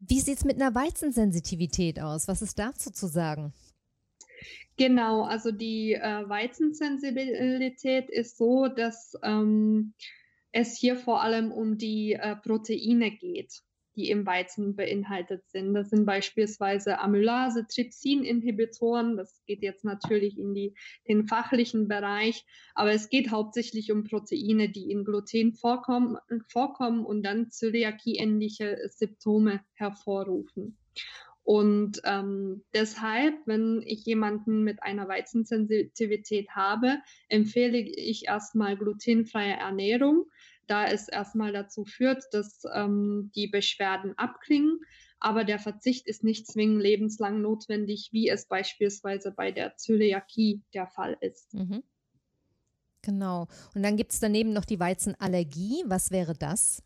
Wie 0.00 0.20
sieht 0.20 0.38
es 0.38 0.44
mit 0.44 0.60
einer 0.60 0.74
Weizensensitivität 0.74 2.00
aus? 2.00 2.28
Was 2.28 2.40
ist 2.40 2.58
dazu 2.58 2.90
zu 2.90 3.06
sagen? 3.06 3.52
Genau, 4.76 5.22
also 5.22 5.52
die 5.52 5.92
äh, 5.92 6.28
Weizensensibilität 6.28 8.08
ist 8.10 8.36
so, 8.38 8.68
dass 8.68 9.14
ähm, 9.22 9.94
es 10.52 10.76
hier 10.76 10.96
vor 10.96 11.22
allem 11.22 11.52
um 11.52 11.78
die 11.78 12.12
äh, 12.12 12.36
Proteine 12.36 13.10
geht, 13.10 13.62
die 13.96 14.10
im 14.10 14.24
Weizen 14.26 14.74
beinhaltet 14.74 15.42
sind. 15.50 15.74
Das 15.74 15.90
sind 15.90 16.06
beispielsweise 16.06 16.98
Amylase, 16.98 17.66
Trypsin-Inhibitoren. 17.66 19.16
Das 19.16 19.42
geht 19.46 19.62
jetzt 19.62 19.84
natürlich 19.84 20.38
in 20.38 20.54
die, 20.54 20.74
den 21.08 21.26
fachlichen 21.26 21.88
Bereich, 21.88 22.44
aber 22.74 22.92
es 22.92 23.08
geht 23.08 23.30
hauptsächlich 23.30 23.92
um 23.92 24.04
Proteine, 24.04 24.70
die 24.70 24.90
in 24.90 25.04
Gluten 25.04 25.54
vorkommen, 25.54 26.16
vorkommen 26.48 27.04
und 27.04 27.22
dann 27.22 27.50
Zöliakie-ähnliche 27.50 28.88
Symptome 28.90 29.60
hervorrufen. 29.74 30.78
Und 31.44 32.00
ähm, 32.04 32.62
deshalb, 32.72 33.34
wenn 33.46 33.82
ich 33.84 34.04
jemanden 34.04 34.62
mit 34.62 34.82
einer 34.82 35.08
Weizensensitivität 35.08 36.50
habe, 36.50 36.98
empfehle 37.28 37.78
ich 37.78 38.26
erstmal 38.26 38.76
glutenfreie 38.76 39.54
Ernährung, 39.54 40.26
da 40.68 40.86
es 40.86 41.08
erstmal 41.08 41.52
dazu 41.52 41.84
führt, 41.84 42.24
dass 42.32 42.62
ähm, 42.72 43.32
die 43.34 43.48
Beschwerden 43.48 44.16
abklingen. 44.16 44.80
Aber 45.18 45.44
der 45.44 45.58
Verzicht 45.58 46.06
ist 46.06 46.24
nicht 46.24 46.46
zwingend 46.46 46.82
lebenslang 46.82 47.40
notwendig, 47.40 48.10
wie 48.12 48.28
es 48.28 48.46
beispielsweise 48.46 49.32
bei 49.32 49.50
der 49.52 49.76
Zöliakie 49.76 50.62
der 50.74 50.86
Fall 50.86 51.16
ist. 51.20 51.54
Mhm. 51.54 51.82
Genau. 53.02 53.48
Und 53.74 53.82
dann 53.82 53.96
gibt 53.96 54.12
es 54.12 54.20
daneben 54.20 54.52
noch 54.52 54.64
die 54.64 54.78
Weizenallergie. 54.78 55.82
Was 55.86 56.12
wäre 56.12 56.34
das? 56.34 56.82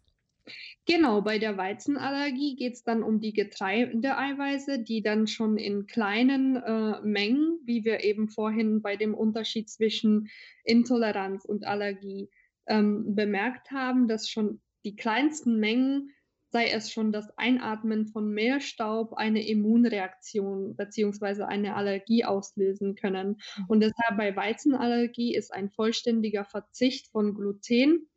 Genau, 0.86 1.22
bei 1.22 1.38
der 1.38 1.56
Weizenallergie 1.56 2.56
geht 2.56 2.74
es 2.74 2.84
dann 2.84 3.02
um 3.02 3.20
die 3.20 3.32
Getreideeiweiße, 3.32 4.82
die 4.82 5.02
dann 5.02 5.26
schon 5.26 5.56
in 5.58 5.86
kleinen 5.86 6.56
äh, 6.56 7.00
Mengen, 7.02 7.58
wie 7.64 7.84
wir 7.84 8.04
eben 8.04 8.28
vorhin 8.28 8.82
bei 8.82 8.96
dem 8.96 9.14
Unterschied 9.14 9.68
zwischen 9.68 10.28
Intoleranz 10.64 11.44
und 11.44 11.66
Allergie 11.66 12.30
ähm, 12.66 13.14
bemerkt 13.14 13.70
haben, 13.70 14.08
dass 14.08 14.28
schon 14.28 14.60
die 14.84 14.96
kleinsten 14.96 15.58
Mengen, 15.58 16.10
sei 16.50 16.68
es 16.68 16.92
schon 16.92 17.10
das 17.10 17.36
Einatmen 17.36 18.06
von 18.06 18.30
Mehlstaub, 18.30 19.14
eine 19.14 19.46
Immunreaktion 19.46 20.76
bzw. 20.76 21.42
eine 21.42 21.74
Allergie 21.74 22.24
auslösen 22.24 22.94
können. 22.94 23.40
Mhm. 23.56 23.64
Und 23.68 23.80
deshalb 23.80 24.16
bei 24.16 24.36
Weizenallergie 24.36 25.34
ist 25.34 25.52
ein 25.52 25.70
vollständiger 25.70 26.44
Verzicht 26.44 27.08
von 27.10 27.34
Gluten 27.34 28.08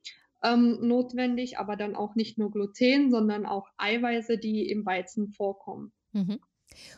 ähm, 0.44 0.80
notwendig, 0.82 1.58
aber 1.58 1.76
dann 1.76 1.96
auch 1.96 2.16
nicht 2.16 2.38
nur 2.38 2.52
Gluten, 2.52 3.12
sondern 3.12 3.46
auch 3.46 3.68
Eiweiße, 3.78 4.38
die 4.38 4.70
im 4.70 4.86
Weizen 4.86 5.30
vorkommen. 5.30 5.92
Mhm. 6.14 6.40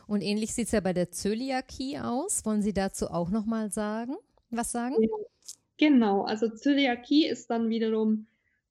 Und 0.06 0.22
ähnlich 0.22 0.54
sieht 0.54 0.66
es 0.66 0.72
ja 0.72 0.80
bei 0.80 0.92
der 0.92 1.10
Zöliakie 1.10 1.98
aus. 1.98 2.44
Wollen 2.44 2.62
Sie 2.62 2.74
dazu 2.74 3.08
auch 3.08 3.30
nochmal 3.30 3.72
sagen? 3.72 4.16
Was 4.50 4.70
sagen? 4.70 4.96
Ja, 5.00 5.08
genau, 5.78 6.22
also 6.22 6.48
Zöliakie 6.48 7.26
ist 7.26 7.48
dann 7.50 7.68
wiederum 7.68 8.26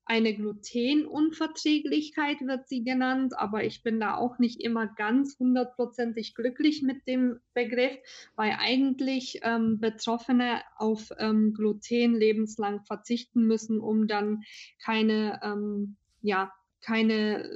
eine 0.05 0.35
Glutenunverträglichkeit 0.35 2.41
wird 2.41 2.67
sie 2.67 2.83
genannt, 2.83 3.33
aber 3.37 3.63
ich 3.63 3.83
bin 3.83 3.99
da 3.99 4.15
auch 4.15 4.39
nicht 4.39 4.59
immer 4.61 4.87
ganz 4.87 5.37
hundertprozentig 5.39 6.33
glücklich 6.35 6.81
mit 6.81 7.07
dem 7.07 7.39
Begriff, 7.53 7.95
weil 8.35 8.57
eigentlich 8.59 9.39
ähm, 9.43 9.79
Betroffene 9.79 10.63
auf 10.77 11.11
ähm, 11.17 11.53
Gluten 11.53 12.15
lebenslang 12.15 12.83
verzichten 12.85 13.45
müssen, 13.47 13.79
um 13.79 14.07
dann 14.07 14.41
keine 14.83 15.39
ähm, 15.43 15.95
ja, 16.21 16.51
keine 16.81 17.49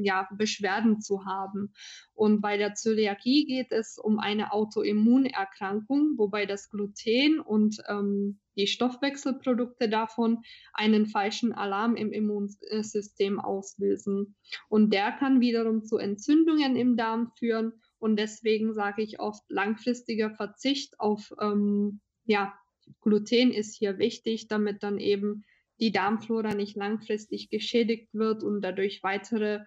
ja, 0.00 0.28
Beschwerden 0.36 1.00
zu 1.00 1.24
haben. 1.24 1.72
Und 2.14 2.40
bei 2.40 2.56
der 2.56 2.74
Zöliakie 2.74 3.46
geht 3.46 3.72
es 3.72 3.98
um 3.98 4.18
eine 4.18 4.52
Autoimmunerkrankung, 4.52 6.14
wobei 6.16 6.46
das 6.46 6.70
Gluten 6.70 7.40
und 7.40 7.78
ähm, 7.88 8.40
die 8.56 8.66
Stoffwechselprodukte 8.66 9.88
davon 9.88 10.42
einen 10.72 11.06
falschen 11.06 11.52
Alarm 11.52 11.94
im 11.94 12.12
Immunsystem 12.12 13.38
auslösen. 13.38 14.34
Und 14.68 14.92
der 14.92 15.12
kann 15.12 15.40
wiederum 15.40 15.84
zu 15.84 15.96
Entzündungen 15.96 16.76
im 16.76 16.96
Darm 16.96 17.30
führen. 17.38 17.72
Und 17.98 18.18
deswegen 18.18 18.74
sage 18.74 19.02
ich 19.02 19.20
oft, 19.20 19.42
langfristiger 19.48 20.30
Verzicht 20.30 20.98
auf 20.98 21.32
ähm, 21.40 22.00
ja, 22.24 22.52
Gluten 23.00 23.52
ist 23.52 23.76
hier 23.76 23.98
wichtig, 23.98 24.48
damit 24.48 24.82
dann 24.82 24.98
eben 24.98 25.44
die 25.80 25.92
Darmflora 25.92 26.54
nicht 26.54 26.76
langfristig 26.76 27.50
geschädigt 27.50 28.08
wird 28.12 28.42
und 28.42 28.62
dadurch 28.62 29.02
weitere 29.02 29.60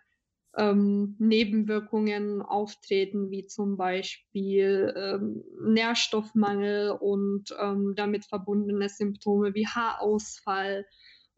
ähm, 0.58 1.16
Nebenwirkungen 1.20 2.42
auftreten, 2.42 3.32
wie 3.32 3.46
zum 3.46 3.78
Beispiel 3.78 4.94
ähm, 4.96 5.44
Nährstoffmangel 5.62 6.92
und 6.92 7.56
ähm, 7.60 7.94
damit 7.96 8.26
verbundene 8.26 8.90
Symptome 8.90 9.54
wie 9.56 9.68
Haarausfall 9.68 10.86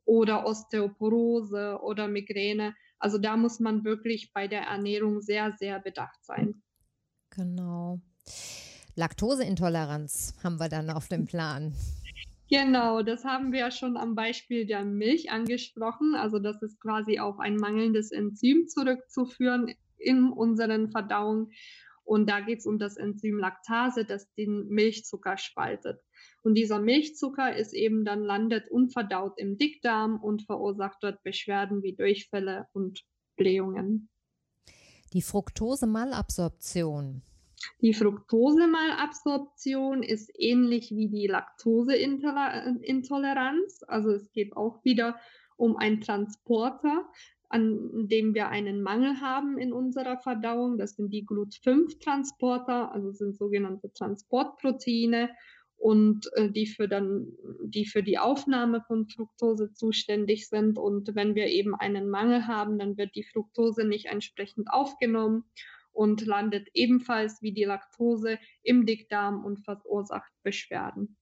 oder 0.05 0.45
Osteoporose 0.45 1.79
oder 1.81 2.07
Migräne. 2.07 2.73
Also 2.97 3.17
da 3.17 3.37
muss 3.37 3.59
man 3.59 3.83
wirklich 3.83 4.31
bei 4.33 4.47
der 4.47 4.63
Ernährung 4.63 5.21
sehr, 5.21 5.53
sehr 5.57 5.79
bedacht 5.79 6.23
sein. 6.25 6.63
Genau. 7.29 7.99
Laktoseintoleranz 8.95 10.35
haben 10.43 10.59
wir 10.59 10.69
dann 10.69 10.89
auf 10.89 11.07
dem 11.07 11.25
Plan. 11.25 11.73
Genau, 12.53 13.01
das 13.01 13.25
haben 13.25 13.51
wir 13.51 13.61
ja 13.61 13.71
schon 13.71 13.97
am 13.97 14.13
Beispiel 14.13 14.67
der 14.67 14.85
Milch 14.85 15.31
angesprochen. 15.31 16.13
Also 16.13 16.37
das 16.37 16.61
ist 16.61 16.79
quasi 16.79 17.17
auf 17.17 17.39
ein 17.39 17.55
mangelndes 17.55 18.11
Enzym 18.11 18.67
zurückzuführen 18.67 19.73
in 19.97 20.31
unseren 20.31 20.91
Verdauung. 20.91 21.49
Und 22.03 22.29
da 22.29 22.41
geht 22.41 22.59
es 22.59 22.67
um 22.67 22.77
das 22.77 22.95
Enzym 22.95 23.39
Laktase, 23.39 24.05
das 24.05 24.31
den 24.35 24.67
Milchzucker 24.67 25.39
spaltet. 25.39 25.99
Und 26.43 26.53
dieser 26.53 26.79
Milchzucker 26.79 27.55
ist 27.55 27.73
eben 27.73 28.05
dann 28.05 28.21
landet 28.21 28.69
unverdaut 28.69 29.33
im 29.37 29.57
Dickdarm 29.57 30.21
und 30.21 30.43
verursacht 30.43 30.99
dort 31.01 31.23
Beschwerden 31.23 31.81
wie 31.81 31.95
Durchfälle 31.95 32.67
und 32.71 33.03
Blähungen. 33.35 34.09
Die 35.13 35.23
Fructose-Malabsorption 35.23 37.23
die 37.81 37.93
Fructosemalabsorption 37.93 40.03
ist 40.03 40.31
ähnlich 40.37 40.91
wie 40.91 41.09
die 41.09 41.27
Laktoseintoleranz. 41.27 43.83
Also 43.87 44.11
es 44.11 44.31
geht 44.31 44.55
auch 44.55 44.83
wieder 44.83 45.17
um 45.57 45.75
einen 45.77 46.01
Transporter, 46.01 47.07
an 47.49 48.07
dem 48.07 48.33
wir 48.33 48.49
einen 48.49 48.81
Mangel 48.81 49.21
haben 49.21 49.57
in 49.57 49.73
unserer 49.73 50.17
Verdauung. 50.17 50.77
Das 50.77 50.95
sind 50.95 51.13
die 51.13 51.25
Glut-5-Transporter, 51.25 52.91
also 52.91 53.11
sind 53.11 53.37
sogenannte 53.37 53.93
Transportproteine 53.93 55.29
und 55.77 56.29
äh, 56.35 56.49
die 56.49 56.65
für 56.65 56.87
dann 56.87 57.27
die 57.61 57.85
für 57.85 58.03
die 58.03 58.17
Aufnahme 58.17 58.81
von 58.87 59.09
Fructose 59.09 59.73
zuständig 59.73 60.47
sind 60.47 60.79
und 60.79 61.13
wenn 61.13 61.35
wir 61.35 61.47
eben 61.47 61.75
einen 61.75 62.09
Mangel 62.09 62.47
haben, 62.47 62.79
dann 62.79 62.97
wird 62.97 63.15
die 63.15 63.25
Fructose 63.25 63.83
nicht 63.83 64.05
entsprechend 64.05 64.71
aufgenommen 64.71 65.43
und 65.93 66.25
landet 66.25 66.67
ebenfalls 66.73 67.41
wie 67.41 67.53
die 67.53 67.63
Laktose 67.63 68.37
im 68.63 68.85
Dickdarm 68.85 69.45
und 69.45 69.63
verursacht 69.63 70.33
Beschwerden. 70.43 71.15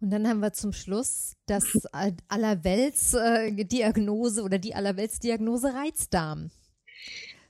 Und 0.00 0.10
dann 0.10 0.28
haben 0.28 0.40
wir 0.40 0.52
zum 0.52 0.72
Schluss 0.72 1.36
das 1.46 1.86
Allerwelts-Diagnose 2.28 4.42
oder 4.42 4.58
die 4.58 4.74
Allerwelts-Diagnose 4.74 5.72
Reizdarm. 5.72 6.50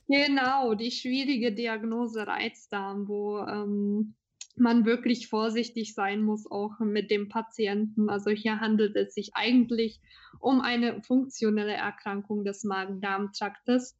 Genau, 0.07 0.75
die 0.75 0.91
schwierige 0.91 1.51
Diagnose 1.51 2.27
Reizdarm, 2.27 3.07
wo 3.07 3.39
ähm, 3.39 4.13
man 4.55 4.85
wirklich 4.85 5.27
vorsichtig 5.27 5.95
sein 5.95 6.21
muss, 6.21 6.49
auch 6.49 6.79
mit 6.79 7.11
dem 7.11 7.27
Patienten. 7.27 8.09
Also 8.09 8.31
hier 8.31 8.59
handelt 8.59 8.95
es 8.95 9.13
sich 9.13 9.31
eigentlich 9.33 9.99
um 10.39 10.61
eine 10.61 11.01
funktionelle 11.01 11.73
Erkrankung 11.73 12.45
des 12.45 12.63
Magen-Darm-Traktes, 12.63 13.97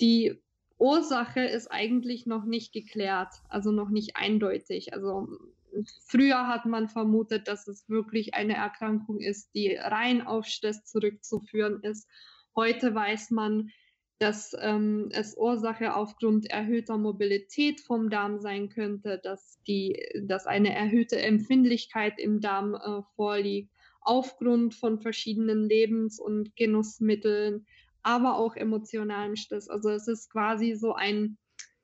die 0.00 0.42
Ursache 0.84 1.40
ist 1.40 1.68
eigentlich 1.68 2.26
noch 2.26 2.44
nicht 2.44 2.74
geklärt, 2.74 3.32
also 3.48 3.72
noch 3.72 3.88
nicht 3.88 4.16
eindeutig. 4.16 4.92
Also 4.92 5.28
früher 6.06 6.46
hat 6.46 6.66
man 6.66 6.90
vermutet, 6.90 7.48
dass 7.48 7.66
es 7.68 7.88
wirklich 7.88 8.34
eine 8.34 8.54
Erkrankung 8.54 9.18
ist, 9.18 9.54
die 9.54 9.76
rein 9.76 10.20
auf 10.20 10.44
Stress 10.44 10.84
zurückzuführen 10.84 11.80
ist. 11.82 12.06
Heute 12.54 12.94
weiß 12.94 13.30
man, 13.30 13.70
dass 14.18 14.54
ähm, 14.60 15.08
es 15.10 15.34
Ursache 15.38 15.94
aufgrund 15.94 16.50
erhöhter 16.50 16.98
Mobilität 16.98 17.80
vom 17.80 18.10
Darm 18.10 18.38
sein 18.38 18.68
könnte, 18.68 19.18
dass, 19.22 19.62
die, 19.66 19.98
dass 20.22 20.46
eine 20.46 20.74
erhöhte 20.74 21.18
Empfindlichkeit 21.18 22.18
im 22.18 22.42
Darm 22.42 22.74
äh, 22.74 23.00
vorliegt, 23.16 23.72
aufgrund 24.02 24.74
von 24.74 25.00
verschiedenen 25.00 25.64
Lebens- 25.66 26.20
und 26.20 26.54
Genussmitteln, 26.56 27.66
aber 28.04 28.38
auch 28.38 28.56
emotionalem 28.56 29.36
Stress. 29.36 29.68
Also 29.68 29.90
es 29.90 30.06
ist 30.08 30.30
quasi 30.30 30.74
so 30.74 30.94
ein, 30.94 31.38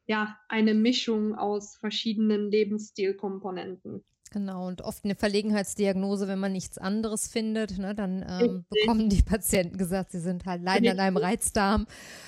ja, 0.07 0.39
eine 0.49 0.75
Mischung 0.75 1.35
aus 1.35 1.77
verschiedenen 1.77 2.51
Lebensstilkomponenten. 2.51 4.05
Genau, 4.33 4.69
und 4.69 4.83
oft 4.83 5.05
eine 5.05 5.17
Verlegenheitsdiagnose, 5.17 6.29
wenn 6.29 6.39
man 6.39 6.53
nichts 6.53 6.79
anderes 6.79 7.27
findet, 7.27 7.79
ne, 7.79 7.97
dann 7.97 8.25
ähm, 8.29 8.65
bekommen 8.71 9.09
die 9.09 9.23
Patienten 9.23 9.77
gesagt, 9.77 10.13
sie 10.13 10.21
sind 10.21 10.47
halt 10.47 10.63
leiden 10.63 10.89
an 10.89 11.01
einem 11.01 11.17
Reizdarm. 11.17 11.87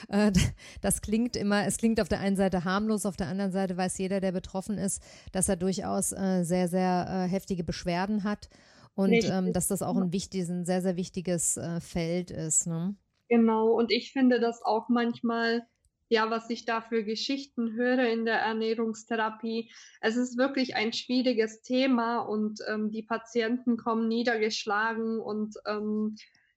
Äh, 0.09 0.33
das 0.81 1.01
klingt 1.01 1.37
immer, 1.37 1.65
es 1.65 1.77
klingt 1.77 2.01
auf 2.01 2.09
der 2.09 2.19
einen 2.19 2.35
Seite 2.35 2.65
harmlos, 2.65 3.07
auf 3.07 3.17
der 3.17 3.29
anderen 3.29 3.53
Seite 3.53 3.77
weiß 3.77 3.99
jeder, 3.99 4.21
der 4.21 4.33
betroffen 4.33 4.79
ist, 4.79 5.01
dass 5.31 5.49
er 5.49 5.55
durchaus 5.55 6.11
äh, 6.11 6.43
sehr, 6.43 6.67
sehr 6.67 7.07
äh, 7.09 7.29
heftige 7.31 7.63
Beschwerden 7.63 8.25
hat 8.25 8.49
und 8.95 9.25
ähm, 9.25 9.53
dass 9.53 9.69
das 9.69 9.81
auch 9.81 9.97
ein 9.97 10.13
wichtiges, 10.13 10.51
ein 10.51 10.65
sehr, 10.65 10.83
sehr 10.83 10.97
wichtiges 10.97 11.57
äh, 11.57 11.81
Feld 11.81 12.33
ist. 12.33 12.67
Ne? 12.67 12.97
Genau, 13.33 13.73
und 13.73 13.91
ich 13.91 14.13
finde 14.13 14.41
das 14.41 14.61
auch 14.63 14.91
manchmal, 14.91 15.67
ja, 16.11 16.29
was 16.29 16.51
ich 16.51 16.67
da 16.67 16.83
für 16.83 17.03
Geschichten 17.03 17.73
höre 17.73 18.07
in 18.11 18.27
der 18.27 18.39
Ernährungstherapie. 18.41 19.73
Es 20.03 20.17
ist 20.17 20.37
wirklich 20.37 20.77
ein 20.77 20.93
schwieriges 20.93 21.63
Thema 21.63 22.19
und 22.19 22.61
ähm, 22.69 22.91
die 22.91 23.03
Patienten 23.03 23.79
kommen 23.79 24.07
niedergeschlagen 24.07 25.19
und 25.19 25.55
ähm, 25.67 26.15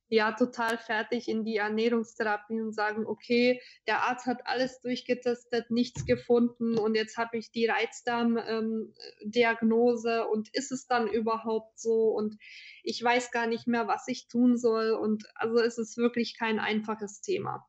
ja 0.10 0.32
total 0.34 0.78
fertig 0.78 1.28
in 1.28 1.44
die 1.44 1.58
Ernährungstherapie 1.58 2.62
und 2.62 2.74
sagen, 2.74 3.06
okay, 3.06 3.62
der 3.88 4.04
Arzt 4.04 4.26
hat 4.26 4.46
alles 4.46 4.80
durchgetestet, 4.82 5.70
nichts 5.72 6.06
gefunden 6.06 6.78
und 6.78 6.96
jetzt 6.96 7.18
habe 7.18 7.38
ich 7.38 7.52
die 7.52 7.66
Reizdarm-Diagnose 7.66 10.10
ähm, 10.10 10.28
und 10.32 10.50
ist 10.54 10.72
es 10.72 10.88
dann 10.88 11.08
überhaupt 11.08 11.78
so 11.80 12.10
und 12.10 12.38
ich 12.84 13.04
weiß 13.04 13.32
gar 13.32 13.48
nicht 13.48 13.68
mehr, 13.68 13.88
was 13.88 14.08
ich 14.08 14.28
tun 14.28 14.58
soll 14.58 14.92
und 14.92 15.26
also 15.36 15.60
es 15.60 15.78
ist 15.78 15.98
wirklich 15.98 16.38
kein 16.38 16.60
einfaches 16.60 17.22
Thema. 17.22 17.66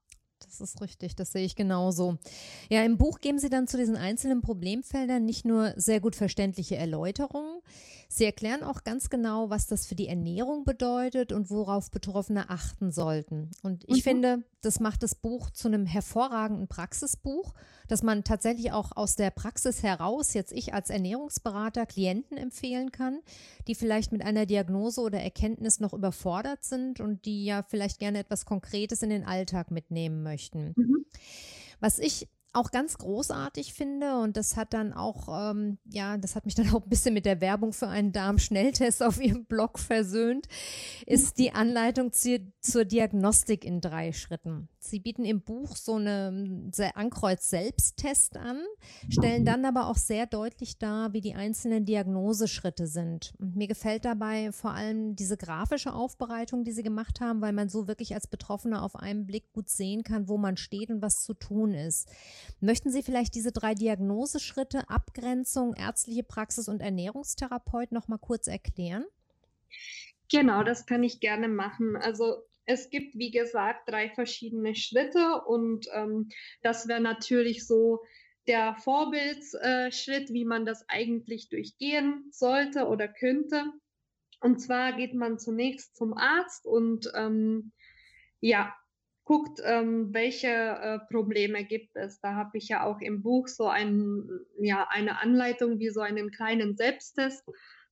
Das 0.46 0.60
ist 0.60 0.80
richtig, 0.80 1.16
das 1.16 1.32
sehe 1.32 1.44
ich 1.44 1.56
genauso. 1.56 2.18
Ja, 2.70 2.84
im 2.84 2.98
Buch 2.98 3.20
geben 3.20 3.38
Sie 3.38 3.48
dann 3.48 3.66
zu 3.66 3.76
diesen 3.76 3.96
einzelnen 3.96 4.42
Problemfeldern 4.42 5.24
nicht 5.24 5.44
nur 5.44 5.72
sehr 5.76 6.00
gut 6.00 6.14
verständliche 6.14 6.76
Erläuterungen, 6.76 7.60
Sie 8.08 8.24
erklären 8.24 8.62
auch 8.62 8.84
ganz 8.84 9.10
genau, 9.10 9.50
was 9.50 9.66
das 9.66 9.86
für 9.86 9.94
die 9.94 10.08
Ernährung 10.08 10.64
bedeutet 10.64 11.32
und 11.32 11.50
worauf 11.50 11.90
Betroffene 11.90 12.50
achten 12.50 12.92
sollten. 12.92 13.50
Und 13.62 13.84
ich 13.88 13.98
mhm. 13.98 14.02
finde, 14.02 14.44
das 14.62 14.80
macht 14.80 15.02
das 15.02 15.14
Buch 15.14 15.50
zu 15.50 15.68
einem 15.68 15.86
hervorragenden 15.86 16.68
Praxisbuch, 16.68 17.52
dass 17.88 18.02
man 18.02 18.24
tatsächlich 18.24 18.72
auch 18.72 18.92
aus 18.96 19.16
der 19.16 19.30
Praxis 19.30 19.82
heraus, 19.82 20.34
jetzt 20.34 20.52
ich 20.52 20.74
als 20.74 20.90
Ernährungsberater, 20.90 21.86
Klienten 21.86 22.36
empfehlen 22.36 22.92
kann, 22.92 23.20
die 23.66 23.74
vielleicht 23.74 24.12
mit 24.12 24.24
einer 24.24 24.46
Diagnose 24.46 25.00
oder 25.00 25.20
Erkenntnis 25.20 25.80
noch 25.80 25.92
überfordert 25.92 26.64
sind 26.64 27.00
und 27.00 27.24
die 27.24 27.44
ja 27.44 27.64
vielleicht 27.68 27.98
gerne 27.98 28.18
etwas 28.18 28.44
Konkretes 28.44 29.02
in 29.02 29.10
den 29.10 29.24
Alltag 29.24 29.70
mitnehmen 29.70 30.22
möchten. 30.22 30.74
Mhm. 30.76 31.06
Was 31.80 31.98
ich 31.98 32.28
auch 32.56 32.70
ganz 32.70 32.98
großartig 32.98 33.74
finde 33.74 34.18
und 34.18 34.36
das 34.36 34.56
hat 34.56 34.72
dann 34.72 34.92
auch, 34.92 35.28
ähm, 35.50 35.78
ja, 35.84 36.16
das 36.16 36.34
hat 36.34 36.46
mich 36.46 36.54
dann 36.54 36.70
auch 36.74 36.82
ein 36.82 36.88
bisschen 36.88 37.14
mit 37.14 37.26
der 37.26 37.40
Werbung 37.40 37.72
für 37.72 37.88
einen 37.88 38.12
Darmschnelltest 38.12 39.02
auf 39.02 39.20
ihrem 39.20 39.44
Blog 39.44 39.78
versöhnt, 39.78 40.46
ist 41.06 41.38
die 41.38 41.52
Anleitung 41.52 42.12
zu, 42.12 42.52
zur 42.60 42.84
Diagnostik 42.84 43.64
in 43.64 43.80
drei 43.80 44.12
Schritten. 44.12 44.68
Sie 44.78 45.00
bieten 45.00 45.24
im 45.24 45.42
Buch 45.42 45.76
so 45.76 45.94
eine 45.96 46.70
Ankreuz-Selbsttest 46.94 48.36
an, 48.36 48.58
stellen 49.08 49.44
dann 49.44 49.64
aber 49.64 49.88
auch 49.88 49.96
sehr 49.96 50.26
deutlich 50.26 50.78
dar, 50.78 51.12
wie 51.12 51.20
die 51.20 51.34
einzelnen 51.34 51.84
Diagnoseschritte 51.84 52.86
sind. 52.86 53.34
Und 53.38 53.56
mir 53.56 53.66
gefällt 53.66 54.04
dabei 54.04 54.52
vor 54.52 54.70
allem 54.72 55.16
diese 55.16 55.36
grafische 55.36 55.92
Aufbereitung, 55.92 56.64
die 56.64 56.72
Sie 56.72 56.84
gemacht 56.84 57.20
haben, 57.20 57.40
weil 57.40 57.52
man 57.52 57.68
so 57.68 57.88
wirklich 57.88 58.14
als 58.14 58.28
Betroffener 58.28 58.82
auf 58.82 58.96
einen 58.96 59.26
Blick 59.26 59.52
gut 59.52 59.68
sehen 59.68 60.04
kann, 60.04 60.28
wo 60.28 60.38
man 60.38 60.56
steht 60.56 60.90
und 60.90 61.02
was 61.02 61.22
zu 61.22 61.34
tun 61.34 61.74
ist. 61.74 62.08
Möchten 62.60 62.90
Sie 62.90 63.02
vielleicht 63.02 63.34
diese 63.34 63.52
drei 63.52 63.74
Diagnoseschritte, 63.74 64.88
Abgrenzung, 64.88 65.74
ärztliche 65.74 66.22
Praxis 66.22 66.68
und 66.68 66.80
Ernährungstherapeut 66.80 67.92
noch 67.92 68.08
mal 68.08 68.18
kurz 68.18 68.46
erklären? 68.46 69.04
Genau, 70.30 70.62
das 70.62 70.86
kann 70.86 71.02
ich 71.02 71.20
gerne 71.20 71.48
machen. 71.48 71.96
Also 71.96 72.42
es 72.64 72.90
gibt, 72.90 73.16
wie 73.16 73.30
gesagt, 73.30 73.88
drei 73.88 74.10
verschiedene 74.10 74.74
Schritte 74.74 75.42
und 75.46 75.86
ähm, 75.92 76.28
das 76.62 76.88
wäre 76.88 77.00
natürlich 77.00 77.66
so 77.66 78.00
der 78.48 78.76
Vorbildsschritt, 78.76 80.32
wie 80.32 80.44
man 80.44 80.66
das 80.66 80.88
eigentlich 80.88 81.48
durchgehen 81.48 82.28
sollte 82.30 82.86
oder 82.86 83.08
könnte. 83.08 83.64
Und 84.40 84.60
zwar 84.60 84.92
geht 84.92 85.14
man 85.14 85.38
zunächst 85.38 85.96
zum 85.96 86.14
Arzt 86.14 86.66
und 86.66 87.10
ähm, 87.14 87.72
ja, 88.40 88.74
guckt, 89.26 89.60
ähm, 89.64 90.14
welche 90.14 90.48
äh, 90.48 90.98
Probleme 91.10 91.64
gibt 91.64 91.96
es. 91.96 92.20
Da 92.20 92.34
habe 92.34 92.56
ich 92.56 92.68
ja 92.68 92.84
auch 92.84 93.00
im 93.00 93.22
Buch 93.22 93.48
so 93.48 93.66
ein, 93.66 94.28
ja, 94.58 94.86
eine 94.88 95.20
Anleitung 95.20 95.80
wie 95.80 95.90
so 95.90 96.00
einen 96.00 96.30
kleinen 96.30 96.76
Selbsttest 96.76 97.44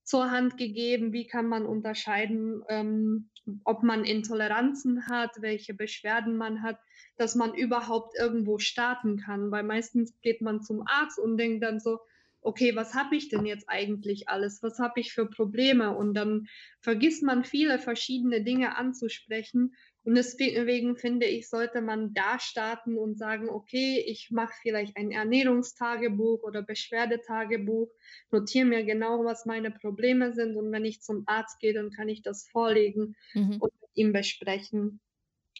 zur 0.04 0.30
Hand 0.30 0.56
gegeben. 0.56 1.12
Wie 1.12 1.26
kann 1.26 1.48
man 1.48 1.66
unterscheiden, 1.66 2.62
ähm, 2.68 3.30
ob 3.64 3.82
man 3.82 4.04
Intoleranzen 4.04 5.08
hat, 5.08 5.32
welche 5.40 5.74
Beschwerden 5.74 6.36
man 6.36 6.62
hat, 6.62 6.78
dass 7.16 7.34
man 7.34 7.52
überhaupt 7.52 8.16
irgendwo 8.16 8.58
starten 8.58 9.18
kann. 9.18 9.50
Weil 9.50 9.64
meistens 9.64 10.14
geht 10.22 10.40
man 10.40 10.62
zum 10.62 10.86
Arzt 10.86 11.18
und 11.18 11.36
denkt 11.36 11.64
dann 11.64 11.80
so, 11.80 11.98
okay, 12.42 12.76
was 12.76 12.94
habe 12.94 13.16
ich 13.16 13.28
denn 13.28 13.44
jetzt 13.44 13.68
eigentlich 13.68 14.28
alles? 14.28 14.62
Was 14.62 14.78
habe 14.78 15.00
ich 15.00 15.12
für 15.12 15.26
Probleme? 15.26 15.96
Und 15.96 16.14
dann 16.14 16.46
vergisst 16.80 17.24
man 17.24 17.42
viele 17.42 17.78
verschiedene 17.80 18.44
Dinge 18.44 18.76
anzusprechen. 18.76 19.74
Und 20.04 20.16
deswegen 20.16 20.96
finde 20.96 21.26
ich, 21.26 21.48
sollte 21.48 21.80
man 21.80 22.12
da 22.12 22.38
starten 22.38 22.98
und 22.98 23.16
sagen, 23.16 23.48
okay, 23.48 24.04
ich 24.06 24.30
mache 24.30 24.52
vielleicht 24.60 24.96
ein 24.98 25.10
Ernährungstagebuch 25.10 26.42
oder 26.42 26.62
Beschwerdetagebuch, 26.62 27.88
notiere 28.30 28.66
mir 28.66 28.84
genau, 28.84 29.24
was 29.24 29.46
meine 29.46 29.70
Probleme 29.70 30.34
sind. 30.34 30.56
Und 30.56 30.70
wenn 30.72 30.84
ich 30.84 31.00
zum 31.00 31.24
Arzt 31.26 31.58
gehe, 31.58 31.72
dann 31.72 31.90
kann 31.90 32.10
ich 32.10 32.20
das 32.20 32.46
vorlegen 32.48 33.16
mhm. 33.32 33.56
und 33.60 33.72
mit 33.80 33.90
ihm 33.94 34.12
besprechen. 34.12 35.00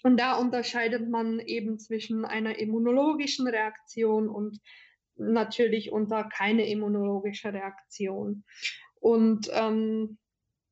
Und 0.03 0.21
da 0.21 0.37
unterscheidet 0.37 1.09
man 1.09 1.41
eben 1.41 1.79
zwischen 1.79 2.27
einer 2.27 2.59
immunologischen 2.59 3.49
Reaktion 3.49 4.29
und 4.29 4.61
natürlich 5.17 5.91
unter 5.91 6.25
keine 6.25 6.69
immunologische 6.69 7.55
Reaktion. 7.55 8.45
Und 9.01 9.49
ähm, 9.53 10.19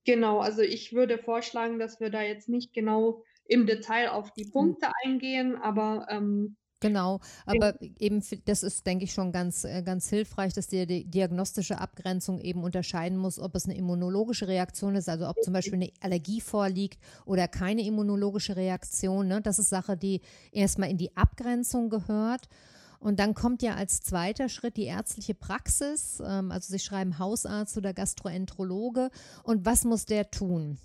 genau, 0.04 0.40
also 0.40 0.60
ich 0.60 0.92
würde 0.92 1.16
vorschlagen, 1.16 1.78
dass 1.78 2.00
wir 2.00 2.10
da 2.10 2.20
jetzt 2.20 2.50
nicht 2.50 2.74
genau 2.74 3.24
im 3.52 3.66
Detail 3.66 4.08
auf 4.10 4.32
die 4.32 4.44
hm. 4.44 4.50
Punkte 4.50 4.88
eingehen, 5.04 5.56
aber 5.56 6.06
ähm, 6.08 6.56
Genau, 6.82 7.20
aber 7.46 7.80
eben 8.00 8.24
das 8.44 8.64
ist, 8.64 8.84
denke 8.88 9.04
ich, 9.04 9.12
schon 9.12 9.30
ganz, 9.30 9.62
äh, 9.62 9.84
ganz 9.84 10.08
hilfreich, 10.08 10.52
dass 10.52 10.66
die, 10.66 11.04
diagnostische 11.04 11.78
Abgrenzung 11.78 12.40
eben 12.40 12.64
unterscheiden 12.64 13.18
muss, 13.18 13.38
ob 13.38 13.54
es 13.54 13.66
eine 13.66 13.76
immunologische 13.76 14.48
Reaktion 14.48 14.96
ist, 14.96 15.08
also 15.08 15.28
ob 15.28 15.40
zum 15.44 15.52
Beispiel 15.52 15.74
eine 15.74 15.92
Allergie 16.00 16.40
vorliegt 16.40 16.98
oder 17.24 17.46
keine 17.46 17.86
immunologische 17.86 18.56
Reaktion. 18.56 19.28
Ne? 19.28 19.40
Das 19.40 19.60
ist 19.60 19.68
Sache, 19.68 19.96
die 19.96 20.22
erstmal 20.50 20.90
in 20.90 20.98
die 20.98 21.16
Abgrenzung 21.16 21.88
gehört. 21.88 22.48
Und 22.98 23.20
dann 23.20 23.34
kommt 23.34 23.62
ja 23.62 23.76
als 23.76 24.00
zweiter 24.00 24.48
Schritt 24.48 24.76
die 24.76 24.86
ärztliche 24.86 25.34
Praxis. 25.34 26.20
Ähm, 26.24 26.50
also 26.50 26.72
Sie 26.72 26.80
schreiben 26.80 27.20
Hausarzt 27.20 27.76
oder 27.76 27.94
Gastroenterologe. 27.94 29.10
Und 29.44 29.64
was 29.64 29.84
muss 29.84 30.04
der 30.04 30.32
tun? 30.32 30.78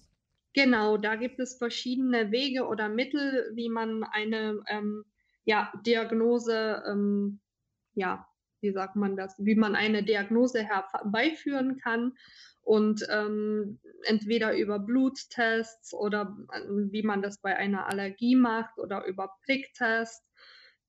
Genau, 0.58 0.98
da 0.98 1.16
gibt 1.18 1.40
es 1.40 1.56
verschiedene 1.60 2.32
Wege 2.32 2.66
oder 2.66 2.90
Mittel, 2.90 3.52
wie 3.54 3.70
man 3.70 4.04
eine 4.04 4.60
ähm, 4.68 5.06
ja, 5.46 5.72
Diagnose, 5.86 6.84
ähm, 6.88 7.42
ja, 7.94 8.28
wie 8.62 8.72
sagt 8.72 8.96
man 8.96 9.16
das, 9.16 9.36
wie 9.38 9.54
man 9.54 9.76
eine 9.76 10.02
Diagnose 10.02 10.64
herbeiführen 10.64 11.78
kann. 11.78 12.14
Und 12.64 13.06
ähm, 13.12 13.80
entweder 14.06 14.58
über 14.58 14.80
Bluttests 14.80 15.94
oder 15.94 16.36
äh, 16.52 16.62
wie 16.92 17.04
man 17.04 17.22
das 17.22 17.40
bei 17.40 17.56
einer 17.56 17.86
Allergie 17.86 18.36
macht 18.36 18.80
oder 18.80 19.06
über 19.06 19.36
Pricktest 19.46 20.27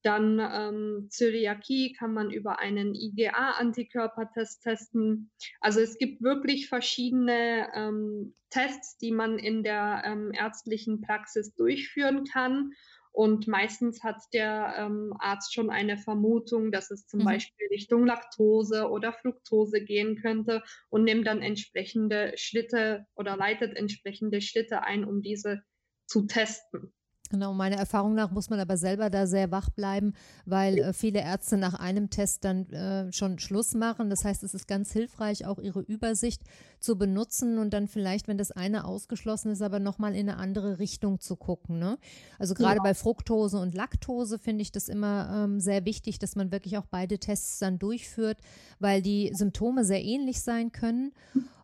dann 0.03 0.39
ähm, 0.41 1.09
Zöliakie 1.11 1.93
kann 1.93 2.13
man 2.13 2.31
über 2.31 2.59
einen 2.59 2.95
IgA-Antikörpertest 2.95 4.63
testen. 4.63 5.31
Also 5.61 5.81
es 5.81 5.99
gibt 5.99 6.23
wirklich 6.23 6.69
verschiedene 6.69 7.69
ähm, 7.75 8.35
Tests, 8.51 8.99
die 8.99 9.11
man 9.11 9.39
in 9.39 9.63
der 9.63 10.03
ähm, 10.05 10.33
ärztlichen 10.33 11.01
Praxis 11.01 11.55
durchführen 11.55 12.25
kann. 12.25 12.73
Und 13.11 13.49
meistens 13.49 14.05
hat 14.05 14.23
der 14.33 14.75
ähm, 14.79 15.13
Arzt 15.19 15.53
schon 15.53 15.71
eine 15.71 15.99
Vermutung, 15.99 16.71
dass 16.71 16.93
es 16.93 17.07
zum 17.09 17.21
mhm. 17.21 17.25
Beispiel 17.25 17.67
Richtung 17.69 18.07
Laktose 18.07 18.89
oder 18.89 19.13
Fructose 19.13 19.83
gehen 19.83 20.21
könnte 20.21 20.63
und 20.89 21.03
nimmt 21.03 21.27
dann 21.27 21.43
entsprechende 21.43 22.33
Schritte 22.37 23.07
oder 23.17 23.37
leitet 23.37 23.77
entsprechende 23.77 24.41
Schritte 24.41 24.85
ein, 24.85 25.05
um 25.05 25.21
diese 25.23 25.63
zu 26.07 26.27
testen. 26.27 26.93
Genau, 27.31 27.53
meiner 27.53 27.77
Erfahrung 27.77 28.15
nach 28.15 28.31
muss 28.31 28.49
man 28.49 28.59
aber 28.59 28.77
selber 28.77 29.11
da 29.11 29.27
sehr 29.27 29.51
wach 29.51 29.69
bleiben, 29.71 30.15
weil 30.47 30.79
äh, 30.79 30.93
viele 30.93 31.21
Ärzte 31.21 31.59
nach 31.59 31.75
einem 31.75 32.09
Test 32.09 32.45
dann 32.45 32.71
äh, 32.71 33.13
schon 33.13 33.39
Schluss 33.39 33.75
machen. 33.75 34.09
Das 34.09 34.25
heißt, 34.25 34.43
es 34.43 34.55
ist 34.55 34.67
ganz 34.67 34.93
hilfreich, 34.93 35.45
auch 35.45 35.59
ihre 35.59 35.81
Übersicht 35.81 36.43
zu 36.81 36.97
benutzen 36.97 37.59
und 37.59 37.75
dann 37.75 37.89
vielleicht, 37.89 38.29
wenn 38.29 38.39
das 38.39 38.51
eine 38.51 38.85
ausgeschlossen 38.85 39.53
ist, 39.53 39.63
aber 39.63 39.79
nochmal 39.79 40.15
in 40.15 40.29
eine 40.29 40.39
andere 40.39 40.79
Richtung 40.79 41.21
zu 41.21 41.37
gucken. 41.37 41.79
Ne? 41.79 41.99
Also 42.39 42.55
gerade 42.55 42.77
ja. 42.77 42.83
bei 42.83 42.95
Fructose 42.95 43.59
und 43.59 43.75
Laktose 43.75 44.39
finde 44.39 44.63
ich 44.63 44.73
das 44.73 44.89
immer 44.89 45.45
ähm, 45.45 45.61
sehr 45.61 45.85
wichtig, 45.85 46.19
dass 46.19 46.37
man 46.37 46.51
wirklich 46.51 46.79
auch 46.79 46.87
beide 46.91 47.19
Tests 47.19 47.59
dann 47.59 47.79
durchführt, 47.79 48.39
weil 48.79 49.03
die 49.03 49.33
Symptome 49.35 49.85
sehr 49.85 50.03
ähnlich 50.03 50.41
sein 50.41 50.73
können 50.73 51.13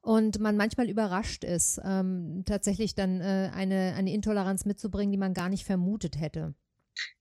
und 0.05 0.39
man 0.39 0.57
manchmal 0.59 0.91
überrascht 0.91 1.45
ist, 1.45 1.81
ähm, 1.83 2.43
tatsächlich 2.45 2.95
dann 2.95 3.23
äh, 3.23 3.51
eine, 3.55 3.95
eine 3.97 4.13
Intoleranz 4.13 4.67
mitzubringen, 4.67 5.11
die 5.11 5.19
man 5.19 5.33
gar 5.33 5.49
nicht 5.49 5.65
vermutet 5.65 6.21
hätte. 6.21 6.55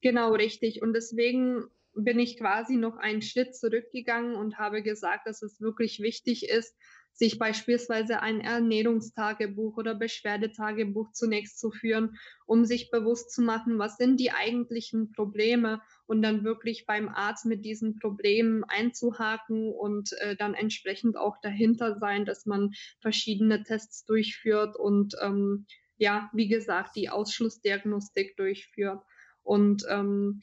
Genau, 0.01 0.33
richtig. 0.33 0.81
Und 0.81 0.93
deswegen 0.93 1.63
bin 1.95 2.19
ich 2.19 2.37
quasi 2.37 2.75
noch 2.75 2.97
einen 2.97 3.21
Schritt 3.21 3.55
zurückgegangen 3.55 4.35
und 4.35 4.57
habe 4.57 4.83
gesagt, 4.83 5.27
dass 5.27 5.41
es 5.43 5.61
wirklich 5.61 6.01
wichtig 6.01 6.49
ist, 6.49 6.75
sich 7.13 7.37
beispielsweise 7.37 8.21
ein 8.21 8.41
Ernährungstagebuch 8.41 9.77
oder 9.77 9.95
Beschwerdetagebuch 9.95 11.11
zunächst 11.11 11.59
zu 11.59 11.71
führen, 11.71 12.17
um 12.45 12.65
sich 12.65 12.89
bewusst 12.89 13.31
zu 13.31 13.41
machen, 13.41 13.79
was 13.79 13.97
sind 13.97 14.19
die 14.19 14.31
eigentlichen 14.31 15.11
Probleme 15.11 15.81
und 16.07 16.21
dann 16.21 16.43
wirklich 16.43 16.85
beim 16.85 17.09
Arzt 17.09 17.45
mit 17.45 17.63
diesen 17.65 17.99
Problemen 17.99 18.63
einzuhaken 18.63 19.71
und 19.71 20.11
äh, 20.19 20.35
dann 20.35 20.53
entsprechend 20.53 21.15
auch 21.17 21.37
dahinter 21.41 21.97
sein, 21.99 22.25
dass 22.25 22.45
man 22.45 22.71
verschiedene 22.99 23.63
Tests 23.63 24.05
durchführt 24.05 24.75
und 24.75 25.15
ähm, 25.21 25.65
ja, 25.97 26.29
wie 26.33 26.47
gesagt, 26.47 26.95
die 26.95 27.09
Ausschlussdiagnostik 27.09 28.35
durchführt. 28.35 29.01
Und 29.43 29.85
ähm, 29.89 30.41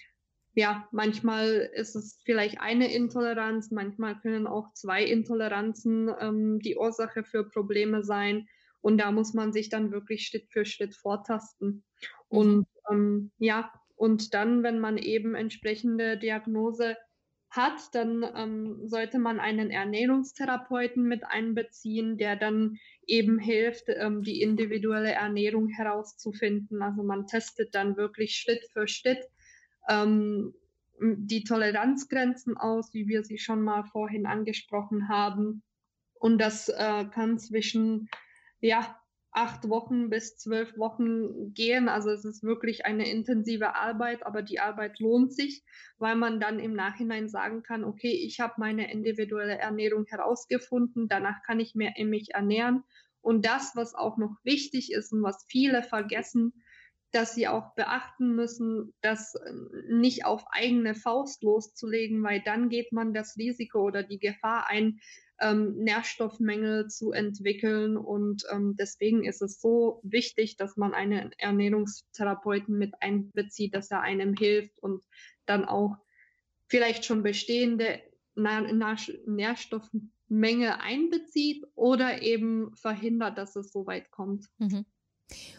ja, 0.55 0.89
manchmal 0.91 1.71
ist 1.75 1.95
es 1.95 2.21
vielleicht 2.25 2.61
eine 2.61 2.93
Intoleranz, 2.93 3.71
manchmal 3.71 4.19
können 4.21 4.47
auch 4.47 4.73
zwei 4.75 5.05
Intoleranzen 5.05 6.11
ähm, 6.21 6.59
die 6.59 6.77
Ursache 6.77 7.25
für 7.25 7.49
Probleme 7.49 8.03
sein. 8.03 8.49
Und 8.81 8.99
da 8.99 9.13
muss 9.13 9.35
man 9.35 9.53
sich 9.53 9.69
dann 9.69 9.93
wirklich 9.93 10.27
Schritt 10.27 10.49
für 10.51 10.65
Schritt 10.65 10.97
vortasten. 10.97 11.85
Mhm. 12.31 12.39
Und 12.39 12.67
ähm, 12.91 13.31
ja, 13.39 13.73
und 13.95 14.35
dann, 14.35 14.63
wenn 14.63 14.81
man 14.81 14.97
eben 14.97 15.35
entsprechende 15.35 16.17
Diagnose 16.19 16.97
hat, 17.51 17.81
dann 17.93 18.25
ähm, 18.35 18.89
sollte 18.89 19.19
man 19.19 19.41
einen 19.41 19.71
Ernährungstherapeuten 19.71 21.03
mit 21.03 21.25
einbeziehen, 21.25 22.17
der 22.17 22.37
dann 22.37 22.79
eben 23.07 23.39
hilft, 23.39 23.85
ähm, 23.89 24.23
die 24.23 24.41
individuelle 24.41 25.13
Ernährung 25.13 25.69
herauszufinden. 25.69 26.81
Also 26.81 27.03
man 27.03 27.27
testet 27.27 27.75
dann 27.75 27.97
wirklich 27.97 28.37
Schritt 28.37 28.65
für 28.73 28.89
Schritt 28.89 29.19
ähm, 29.89 30.55
die 31.01 31.45
Toleranzgrenzen 31.45 32.57
aus, 32.57 32.93
wie 32.93 33.09
wir 33.09 33.25
sie 33.25 33.39
schon 33.39 33.63
mal 33.63 33.85
vorhin 33.85 34.27
angesprochen 34.27 35.09
haben. 35.09 35.63
Und 36.15 36.39
das 36.39 36.69
äh, 36.69 37.05
kann 37.07 37.39
zwischen 37.39 38.09
ja, 38.61 39.01
acht 39.33 39.69
Wochen 39.69 40.11
bis 40.11 40.37
zwölf 40.37 40.77
Wochen 40.77 41.55
gehen. 41.55 41.89
Also 41.89 42.11
es 42.11 42.25
ist 42.25 42.43
wirklich 42.43 42.85
eine 42.85 43.09
intensive 43.09 43.75
Arbeit, 43.75 44.27
aber 44.27 44.43
die 44.43 44.61
Arbeit 44.61 44.99
lohnt 44.99 45.33
sich, 45.33 45.65
weil 45.99 46.17
man 46.17 46.41
dann 46.41 46.59
im 46.59 46.75
Nachhinein 46.75 47.29
sagen 47.29 47.63
kann, 47.63 47.85
okay, 47.85 48.13
ich 48.13 48.41
habe 48.41 48.55
meine 48.59 48.93
individuelle 48.93 49.59
Ernährung 49.59 50.05
herausgefunden, 50.07 51.09
danach 51.09 51.43
kann 51.47 51.61
ich 51.61 51.75
mehr 51.75 51.97
in 51.97 52.11
mich 52.11 52.35
ernähren. 52.35 52.83
Und 53.23 53.47
das, 53.47 53.73
was 53.77 53.95
auch 53.95 54.17
noch 54.17 54.37
wichtig 54.45 54.93
ist 54.93 55.13
und 55.13 55.23
was 55.23 55.45
viele 55.49 55.83
vergessen, 55.83 56.65
dass 57.13 57.35
sie 57.35 57.49
auch 57.49 57.75
beachten 57.75 58.35
müssen, 58.35 58.95
das 59.01 59.35
äh, 59.35 59.53
nicht 59.89 60.25
auf 60.25 60.45
eigene 60.51 60.95
Faust 60.95 61.43
loszulegen, 61.43 62.23
weil 62.23 62.43
dann 62.45 62.69
geht 62.69 62.93
man 62.93 63.13
das 63.13 63.37
Risiko 63.37 63.83
oder 63.83 64.03
die 64.03 64.19
Gefahr 64.19 64.69
ein, 64.69 65.01
ähm, 65.41 65.77
Nährstoffmängel 65.79 66.89
zu 66.89 67.13
entwickeln. 67.13 67.97
Und 67.97 68.45
ähm, 68.53 68.77
deswegen 68.79 69.25
ist 69.25 69.41
es 69.43 69.61
so 69.61 70.01
wichtig, 70.05 70.57
dass 70.57 70.77
man 70.77 70.95
einen 70.95 71.33
Ernährungstherapeuten 71.39 72.79
mit 72.79 72.95
einbezieht, 73.01 73.75
dass 73.75 73.91
er 73.91 74.03
einem 74.03 74.35
hilft 74.35 74.79
und 74.81 75.03
dann 75.47 75.65
auch 75.65 75.97
vielleicht 76.69 77.05
schon 77.05 77.23
bestehende 77.23 78.01
Nährstoffmenge 78.37 80.81
einbezieht 80.81 81.67
oder 81.75 82.23
eben 82.23 82.75
verhindert, 82.77 83.37
dass 83.39 83.57
es 83.57 83.73
so 83.73 83.87
weit 83.87 84.11
kommt. 84.11 84.47
Mhm. 84.59 84.85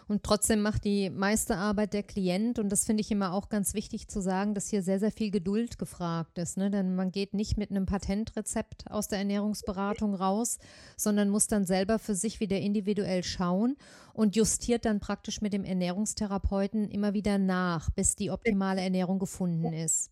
Und 0.08 0.24
trotzdem 0.24 0.62
macht 0.62 0.84
die 0.84 1.10
meiste 1.10 1.56
Arbeit 1.56 1.94
der 1.94 2.04
Klient. 2.04 2.60
Und 2.60 2.70
das 2.70 2.86
finde 2.86 3.02
ich 3.02 3.12
immer 3.12 3.34
auch 3.34 3.50
ganz 3.50 3.74
wichtig 3.74 4.08
zu 4.08 4.22
sagen, 4.22 4.54
dass 4.54 4.70
hier 4.70 4.84
sehr, 4.84 5.00
sehr 5.00 5.12
viel 5.12 5.32
Geduld 5.32 5.80
gefragt 5.80 6.38
ist. 6.38 6.58
Ne? 6.58 6.70
Denn 6.70 6.96
man 6.96 7.12
geht 7.12 7.34
nicht 7.34 7.58
mit 7.58 7.72
einem 7.72 7.86
Patentrezept 7.86 8.90
aus 8.90 9.08
der 9.08 9.20
Ernährungsberatung 9.20 10.14
raus, 10.16 10.60
sondern 10.98 11.30
muss 11.30 11.48
dann 11.48 11.66
selber 11.66 12.00
für 12.00 12.16
sich 12.16 12.40
wieder 12.40 12.60
individuell 12.60 13.24
schauen 13.24 13.78
und 14.14 14.36
justiert 14.36 14.86
dann 14.86 15.00
praktisch 15.00 15.42
mit 15.42 15.54
dem 15.54 15.64
Ernährungstherapeuten 15.64 16.90
immer 16.90 17.14
wieder 17.14 17.38
nach, 17.38 17.90
bis 17.92 18.16
die 18.16 18.32
optimale 18.32 18.82
Ernährung 18.82 19.20
gefunden 19.20 19.74
ist. 19.74 20.12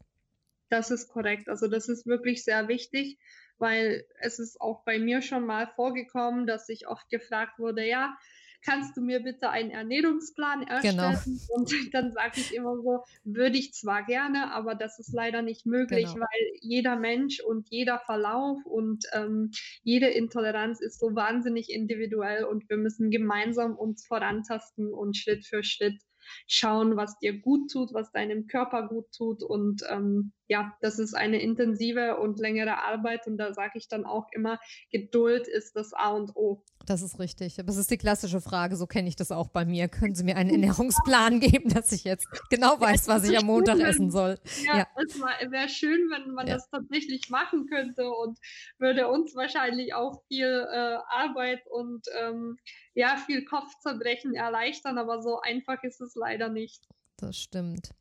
Das 0.69 0.91
ist 0.91 1.09
korrekt. 1.09 1.49
Also 1.49 1.67
das 1.67 1.89
ist 1.89 2.05
wirklich 2.05 2.43
sehr 2.43 2.67
wichtig, 2.67 3.17
weil 3.57 4.05
es 4.19 4.39
ist 4.39 4.61
auch 4.61 4.83
bei 4.83 4.99
mir 4.99 5.21
schon 5.21 5.45
mal 5.45 5.67
vorgekommen, 5.75 6.45
dass 6.47 6.69
ich 6.69 6.87
oft 6.87 7.09
gefragt 7.09 7.59
wurde, 7.59 7.85
ja, 7.85 8.15
kannst 8.61 8.95
du 8.97 9.01
mir 9.01 9.21
bitte 9.21 9.49
einen 9.49 9.71
Ernährungsplan 9.71 10.63
erstellen? 10.63 10.97
Genau. 10.97 11.37
Und 11.49 11.73
dann 11.93 12.11
sage 12.11 12.39
ich 12.39 12.53
immer 12.53 12.75
so, 12.81 13.03
würde 13.23 13.57
ich 13.57 13.73
zwar 13.73 14.05
gerne, 14.05 14.51
aber 14.51 14.75
das 14.75 14.99
ist 14.99 15.13
leider 15.13 15.41
nicht 15.41 15.65
möglich, 15.65 16.05
genau. 16.05 16.21
weil 16.21 16.51
jeder 16.61 16.95
Mensch 16.95 17.39
und 17.41 17.69
jeder 17.69 17.99
Verlauf 17.99 18.57
und 18.65 19.05
ähm, 19.13 19.51
jede 19.83 20.07
Intoleranz 20.07 20.81
ist 20.81 20.99
so 20.99 21.15
wahnsinnig 21.15 21.69
individuell 21.69 22.43
und 22.43 22.69
wir 22.69 22.77
müssen 22.77 23.09
gemeinsam 23.09 23.75
uns 23.75 24.05
vorantasten 24.05 24.93
und 24.93 25.17
Schritt 25.17 25.45
für 25.45 25.63
Schritt 25.63 26.01
schauen, 26.47 26.95
was 26.95 27.17
dir 27.19 27.39
gut 27.39 27.71
tut, 27.71 27.93
was 27.93 28.11
deinem 28.11 28.47
Körper 28.47 28.87
gut 28.87 29.05
tut. 29.15 29.43
Und 29.43 29.83
ähm, 29.89 30.31
ja, 30.49 30.75
das 30.81 30.97
ist 30.97 31.13
eine 31.13 31.39
intensive 31.39 32.17
und 32.17 32.39
längere 32.39 32.83
Arbeit. 32.83 33.27
Und 33.27 33.37
da 33.37 33.53
sage 33.53 33.77
ich 33.77 33.87
dann 33.87 34.03
auch 34.03 34.27
immer, 34.31 34.59
Geduld 34.91 35.47
ist 35.47 35.75
das 35.75 35.93
A 35.93 36.09
und 36.09 36.35
O. 36.35 36.63
Das 36.87 37.03
ist 37.03 37.19
richtig. 37.19 37.59
Aber 37.59 37.69
es 37.69 37.77
ist 37.77 37.91
die 37.91 37.97
klassische 37.97 38.41
Frage, 38.41 38.75
so 38.75 38.87
kenne 38.87 39.07
ich 39.07 39.15
das 39.15 39.31
auch 39.31 39.49
bei 39.49 39.63
mir. 39.63 39.87
Können 39.89 40.15
Sie 40.15 40.23
mir 40.23 40.35
einen 40.37 40.49
Ernährungsplan 40.49 41.39
geben, 41.39 41.69
dass 41.69 41.91
ich 41.91 42.03
jetzt 42.03 42.27
genau 42.49 42.81
weiß, 42.81 43.07
was 43.07 43.29
ich 43.29 43.37
am 43.37 43.45
Montag 43.45 43.77
schön, 43.77 43.85
essen 43.85 44.11
soll? 44.11 44.39
Ja, 44.65 44.79
ja. 44.79 44.87
es 44.97 45.19
wäre 45.19 45.69
schön, 45.69 46.09
wenn 46.09 46.33
man 46.33 46.47
ja. 46.47 46.55
das 46.55 46.67
tatsächlich 46.71 47.29
machen 47.29 47.67
könnte 47.67 48.09
und 48.09 48.39
würde 48.79 49.07
uns 49.07 49.35
wahrscheinlich 49.35 49.93
auch 49.93 50.23
viel 50.29 50.67
äh, 50.71 50.97
Arbeit 51.09 51.61
und 51.69 52.07
ähm, 52.19 52.57
ja, 52.95 53.17
viel 53.17 53.45
Kopfzerbrechen 53.45 54.33
erleichtern, 54.33 54.97
aber 54.97 55.21
so 55.21 55.39
einfach 55.41 55.83
ist 55.83 56.01
es 56.01 56.15
leider 56.15 56.49
nicht. 56.49 56.87
Das 57.21 57.37
stimmt. 57.37 57.91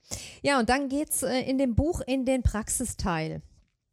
Ja, 0.43 0.59
und 0.59 0.69
dann 0.69 0.89
geht 0.89 1.11
es 1.11 1.23
äh, 1.23 1.41
in 1.41 1.59
dem 1.59 1.75
Buch 1.75 2.01
in 2.07 2.25
den 2.25 2.43
Praxisteil. 2.43 3.43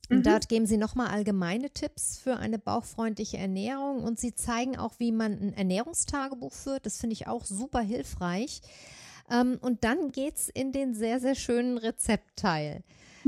Und 0.10 0.18
mhm. 0.18 0.24
dort 0.24 0.50
geben 0.50 0.68
Sie 0.68 0.78
nochmal 0.78 1.08
allgemeine 1.08 1.72
Tipps 1.72 2.18
für 2.18 2.38
eine 2.38 2.60
bauchfreundliche 2.60 3.38
Ernährung 3.38 4.04
und 4.04 4.20
Sie 4.20 4.36
zeigen 4.36 4.78
auch, 4.78 4.94
wie 5.00 5.12
man 5.12 5.34
ein 5.34 5.54
Ernährungstagebuch 5.54 6.54
führt. 6.54 6.86
Das 6.86 7.00
finde 7.00 7.14
ich 7.14 7.28
auch 7.28 7.44
super 7.44 7.82
hilfreich. 7.82 8.62
Ähm, 9.32 9.58
und 9.62 9.84
dann 9.84 10.12
geht 10.12 10.36
es 10.36 10.50
in 10.50 10.72
den 10.72 10.94
sehr, 10.94 11.20
sehr 11.20 11.36
schönen 11.36 11.78
Rezeptteil. 11.78 12.84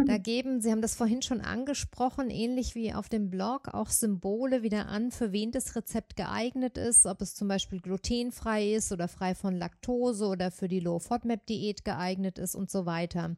Da 0.06 0.18
geben, 0.18 0.62
Sie 0.62 0.72
haben 0.72 0.82
das 0.82 0.96
vorhin 0.96 1.22
schon 1.22 1.42
angesprochen, 1.42 2.30
ähnlich 2.30 2.76
wie 2.76 2.94
auf 2.94 3.10
dem 3.10 3.30
Blog, 3.30 3.70
auch 3.74 3.90
Symbole 3.90 4.64
wieder 4.64 4.88
an, 4.88 5.12
für 5.12 5.32
wen 5.32 5.52
das 5.52 5.76
Rezept 5.76 6.16
geeignet 6.16 6.78
ist, 6.78 7.06
ob 7.06 7.22
es 7.22 7.36
zum 7.36 7.48
Beispiel 7.48 7.80
glutenfrei 7.80 8.74
ist 8.74 8.92
oder 8.92 9.08
frei 9.08 9.36
von 9.36 9.56
Laktose 9.56 10.28
oder 10.28 10.52
für 10.52 10.68
die 10.68 10.80
Low-FODMAP-Diät 10.80 11.84
geeignet 11.86 12.38
ist 12.38 12.56
und 12.56 12.70
so 12.70 12.86
weiter. 12.86 13.36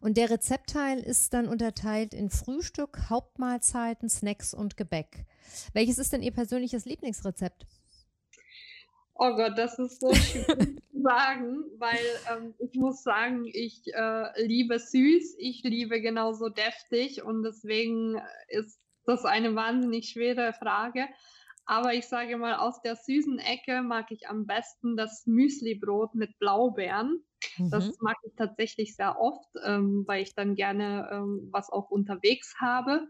Und 0.00 0.16
der 0.16 0.30
Rezeptteil 0.30 1.00
ist 1.00 1.34
dann 1.34 1.48
unterteilt 1.48 2.14
in 2.14 2.30
Frühstück, 2.30 3.10
Hauptmahlzeiten, 3.10 4.08
Snacks 4.08 4.54
und 4.54 4.76
Gebäck. 4.76 5.26
Welches 5.72 5.98
ist 5.98 6.12
denn 6.12 6.22
Ihr 6.22 6.32
persönliches 6.32 6.84
Lieblingsrezept? 6.84 7.66
Oh 9.20 9.34
Gott, 9.34 9.58
das 9.58 9.78
ist 9.80 10.00
so 10.00 10.14
schön 10.14 10.44
zu 10.44 10.78
sagen, 11.02 11.64
weil 11.78 11.98
ähm, 12.30 12.54
ich 12.60 12.74
muss 12.74 13.02
sagen, 13.02 13.46
ich 13.52 13.82
äh, 13.92 14.46
liebe 14.46 14.78
süß, 14.78 15.34
ich 15.38 15.62
liebe 15.64 16.00
genauso 16.00 16.48
deftig 16.48 17.24
und 17.24 17.42
deswegen 17.42 18.20
ist 18.46 18.80
das 19.06 19.24
eine 19.24 19.56
wahnsinnig 19.56 20.10
schwere 20.10 20.52
Frage. 20.52 21.08
Aber 21.66 21.94
ich 21.94 22.06
sage 22.06 22.36
mal, 22.38 22.54
aus 22.54 22.80
der 22.80 22.94
süßen 22.94 23.40
Ecke 23.40 23.82
mag 23.82 24.10
ich 24.10 24.28
am 24.28 24.46
besten 24.46 24.96
das 24.96 25.26
Müslibrot 25.26 26.14
mit 26.14 26.38
Blaubeeren. 26.38 27.24
Mhm. 27.56 27.70
Das 27.70 27.90
mag 28.00 28.16
ich 28.24 28.32
tatsächlich 28.36 28.94
sehr 28.94 29.20
oft, 29.20 29.50
ähm, 29.64 30.04
weil 30.06 30.22
ich 30.22 30.34
dann 30.36 30.54
gerne 30.54 31.08
ähm, 31.10 31.48
was 31.50 31.70
auch 31.70 31.90
unterwegs 31.90 32.54
habe. 32.60 33.08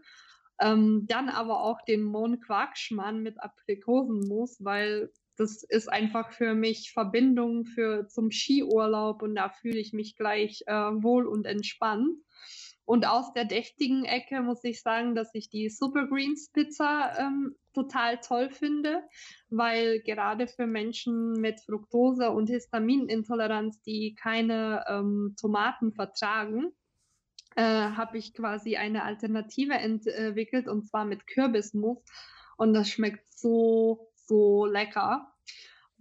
Ähm, 0.59 1.05
dann 1.07 1.29
aber 1.29 1.61
auch 1.61 1.81
den 1.83 2.03
Mon 2.03 2.41
Quarkschmann 2.41 3.21
mit 3.21 3.41
Aprikosenmus, 3.41 4.57
weil 4.59 5.11
das 5.39 5.63
ist 5.63 5.87
einfach 5.87 6.33
für 6.33 6.53
mich 6.53 6.91
Verbindung 6.91 7.63
für 7.63 8.07
zum 8.09 8.29
Skiurlaub 8.29 9.21
und 9.21 9.35
da 9.35 9.49
fühle 9.49 9.79
ich 9.79 9.93
mich 9.93 10.17
gleich 10.17 10.63
äh, 10.67 10.73
wohl 10.73 11.25
und 11.27 11.45
entspannt. 11.45 12.17
Und 12.83 13.07
aus 13.07 13.31
der 13.33 13.45
deftigen 13.45 14.03
Ecke 14.03 14.41
muss 14.41 14.63
ich 14.63 14.81
sagen, 14.81 15.15
dass 15.15 15.33
ich 15.35 15.49
die 15.49 15.69
Super 15.69 16.07
Greens 16.07 16.51
Pizza 16.51 17.13
ähm, 17.19 17.55
total 17.73 18.19
toll 18.19 18.49
finde, 18.49 19.03
weil 19.49 20.01
gerade 20.01 20.47
für 20.47 20.67
Menschen 20.67 21.33
mit 21.33 21.61
Fructose 21.61 22.31
und 22.31 22.49
Histaminintoleranz, 22.49 23.81
die 23.83 24.15
keine 24.15 24.83
ähm, 24.89 25.35
Tomaten 25.39 25.93
vertragen, 25.93 26.71
äh, 27.55 27.61
habe 27.61 28.17
ich 28.17 28.33
quasi 28.33 28.75
eine 28.75 29.03
Alternative 29.03 29.73
entwickelt 29.73 30.67
und 30.67 30.87
zwar 30.87 31.05
mit 31.05 31.27
Kürbismus. 31.27 31.99
Und 32.57 32.73
das 32.73 32.89
schmeckt 32.89 33.31
so 33.31 34.08
so 34.29 34.65
lecker. 34.65 35.33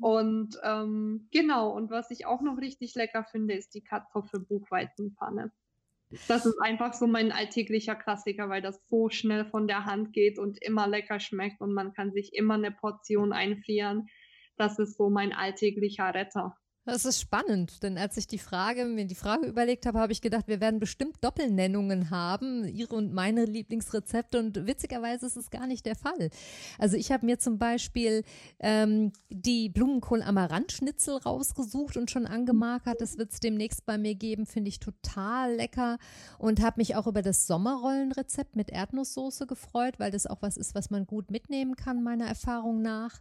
Und 0.00 0.56
ähm, 0.62 1.28
genau, 1.32 1.70
und 1.70 1.90
was 1.90 2.12
ich 2.12 2.24
auch 2.26 2.40
noch 2.40 2.58
richtig 2.58 2.94
lecker 2.94 3.24
finde, 3.24 3.54
ist 3.54 3.74
die 3.74 3.82
Kartoffelbuchweizenpfanne. 3.82 5.50
Das 6.28 6.46
ist 6.46 6.58
einfach 6.62 6.94
so 6.94 7.06
mein 7.06 7.32
alltäglicher 7.32 7.96
Klassiker, 7.96 8.48
weil 8.48 8.62
das 8.62 8.80
so 8.88 9.10
schnell 9.10 9.44
von 9.44 9.66
der 9.66 9.84
Hand 9.84 10.12
geht 10.12 10.38
und 10.38 10.62
immer 10.62 10.86
lecker 10.86 11.20
schmeckt 11.20 11.60
und 11.60 11.74
man 11.74 11.92
kann 11.92 12.12
sich 12.12 12.32
immer 12.32 12.54
eine 12.54 12.70
Portion 12.70 13.32
einfrieren. 13.32 14.08
Das 14.56 14.78
ist 14.78 14.96
so 14.96 15.10
mein 15.10 15.32
alltäglicher 15.32 16.14
Retter. 16.14 16.56
Das 16.88 17.04
ist 17.04 17.20
spannend, 17.20 17.82
denn 17.82 17.98
als 17.98 18.16
ich 18.16 18.26
die 18.26 18.38
Frage, 18.38 18.86
mir 18.86 19.04
die 19.04 19.14
Frage 19.14 19.46
überlegt 19.46 19.84
habe, 19.84 19.98
habe 19.98 20.10
ich 20.10 20.22
gedacht, 20.22 20.48
wir 20.48 20.58
werden 20.62 20.80
bestimmt 20.80 21.16
Doppelnennungen 21.20 22.08
haben, 22.08 22.64
ihre 22.64 22.96
und 22.96 23.12
meine 23.12 23.44
Lieblingsrezepte 23.44 24.38
und 24.38 24.66
witzigerweise 24.66 25.26
ist 25.26 25.36
es 25.36 25.50
gar 25.50 25.66
nicht 25.66 25.84
der 25.84 25.96
Fall. 25.96 26.30
Also 26.78 26.96
ich 26.96 27.12
habe 27.12 27.26
mir 27.26 27.38
zum 27.38 27.58
Beispiel 27.58 28.24
ähm, 28.58 29.12
die 29.28 29.68
Blumenkohl-Amaranth-Schnitzel 29.68 31.18
rausgesucht 31.18 31.98
und 31.98 32.10
schon 32.10 32.24
angemarkert, 32.24 33.02
das 33.02 33.18
wird 33.18 33.32
es 33.32 33.40
demnächst 33.40 33.84
bei 33.84 33.98
mir 33.98 34.14
geben, 34.14 34.46
finde 34.46 34.70
ich 34.70 34.80
total 34.80 35.56
lecker 35.56 35.98
und 36.38 36.62
habe 36.62 36.80
mich 36.80 36.96
auch 36.96 37.06
über 37.06 37.20
das 37.20 37.46
Sommerrollenrezept 37.46 38.56
mit 38.56 38.70
Erdnusssoße 38.70 39.46
gefreut, 39.46 39.98
weil 39.98 40.10
das 40.10 40.26
auch 40.26 40.40
was 40.40 40.56
ist, 40.56 40.74
was 40.74 40.88
man 40.88 41.06
gut 41.06 41.30
mitnehmen 41.30 41.76
kann, 41.76 42.02
meiner 42.02 42.26
Erfahrung 42.26 42.80
nach. 42.80 43.20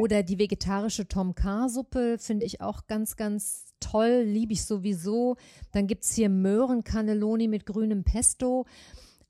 Oder 0.00 0.22
die 0.22 0.38
vegetarische 0.38 1.08
Tom 1.08 1.34
K-Suppe 1.34 2.18
finde 2.18 2.44
ich 2.44 2.60
auch 2.60 2.86
ganz, 2.88 3.16
ganz 3.16 3.66
toll, 3.80 4.24
liebe 4.26 4.52
ich 4.52 4.64
sowieso. 4.64 5.36
Dann 5.72 5.86
gibt 5.86 6.04
es 6.04 6.14
hier 6.14 6.28
Möhren-Cannelloni 6.28 7.48
mit 7.48 7.66
grünem 7.66 8.04
Pesto. 8.04 8.66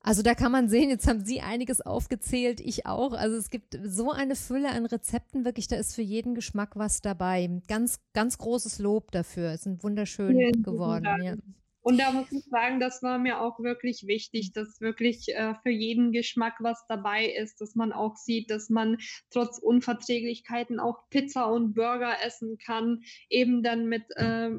Also 0.01 0.23
da 0.23 0.33
kann 0.33 0.51
man 0.51 0.69
sehen, 0.69 0.89
jetzt 0.89 1.07
haben 1.07 1.25
Sie 1.25 1.41
einiges 1.41 1.81
aufgezählt, 1.81 2.61
ich 2.61 2.85
auch. 2.85 3.11
Also 3.11 3.35
es 3.35 3.49
gibt 3.49 3.77
so 3.83 4.11
eine 4.11 4.35
Fülle 4.35 4.69
an 4.69 4.85
Rezepten, 4.85 5.43
wirklich, 5.43 5.67
da 5.67 5.75
ist 5.75 5.93
für 5.93 6.01
jeden 6.01 6.35
Geschmack 6.35 6.77
was 6.77 7.01
dabei. 7.01 7.61
Ganz, 7.67 7.99
ganz 8.13 8.37
großes 8.37 8.79
Lob 8.79 9.11
dafür. 9.11 9.51
Es 9.51 9.63
sind 9.63 9.83
wunderschön 9.83 10.39
ja, 10.39 10.51
geworden. 10.51 11.05
Ja. 11.21 11.35
Und 11.81 11.97
da 11.97 12.11
muss 12.11 12.31
ich 12.31 12.43
sagen, 12.45 12.79
das 12.79 13.01
war 13.01 13.19
mir 13.19 13.39
auch 13.39 13.59
wirklich 13.59 14.05
wichtig, 14.05 14.51
dass 14.51 14.81
wirklich 14.81 15.29
äh, 15.29 15.55
für 15.63 15.69
jeden 15.69 16.11
Geschmack 16.11 16.55
was 16.59 16.85
dabei 16.87 17.25
ist, 17.25 17.61
dass 17.61 17.75
man 17.75 17.93
auch 17.93 18.15
sieht, 18.15 18.51
dass 18.51 18.69
man 18.69 18.97
trotz 19.29 19.59
Unverträglichkeiten 19.59 20.79
auch 20.79 21.09
Pizza 21.09 21.45
und 21.45 21.73
Burger 21.75 22.15
essen 22.23 22.57
kann, 22.57 23.03
eben 23.29 23.63
dann 23.63 23.85
mit 23.85 24.03
äh, 24.15 24.49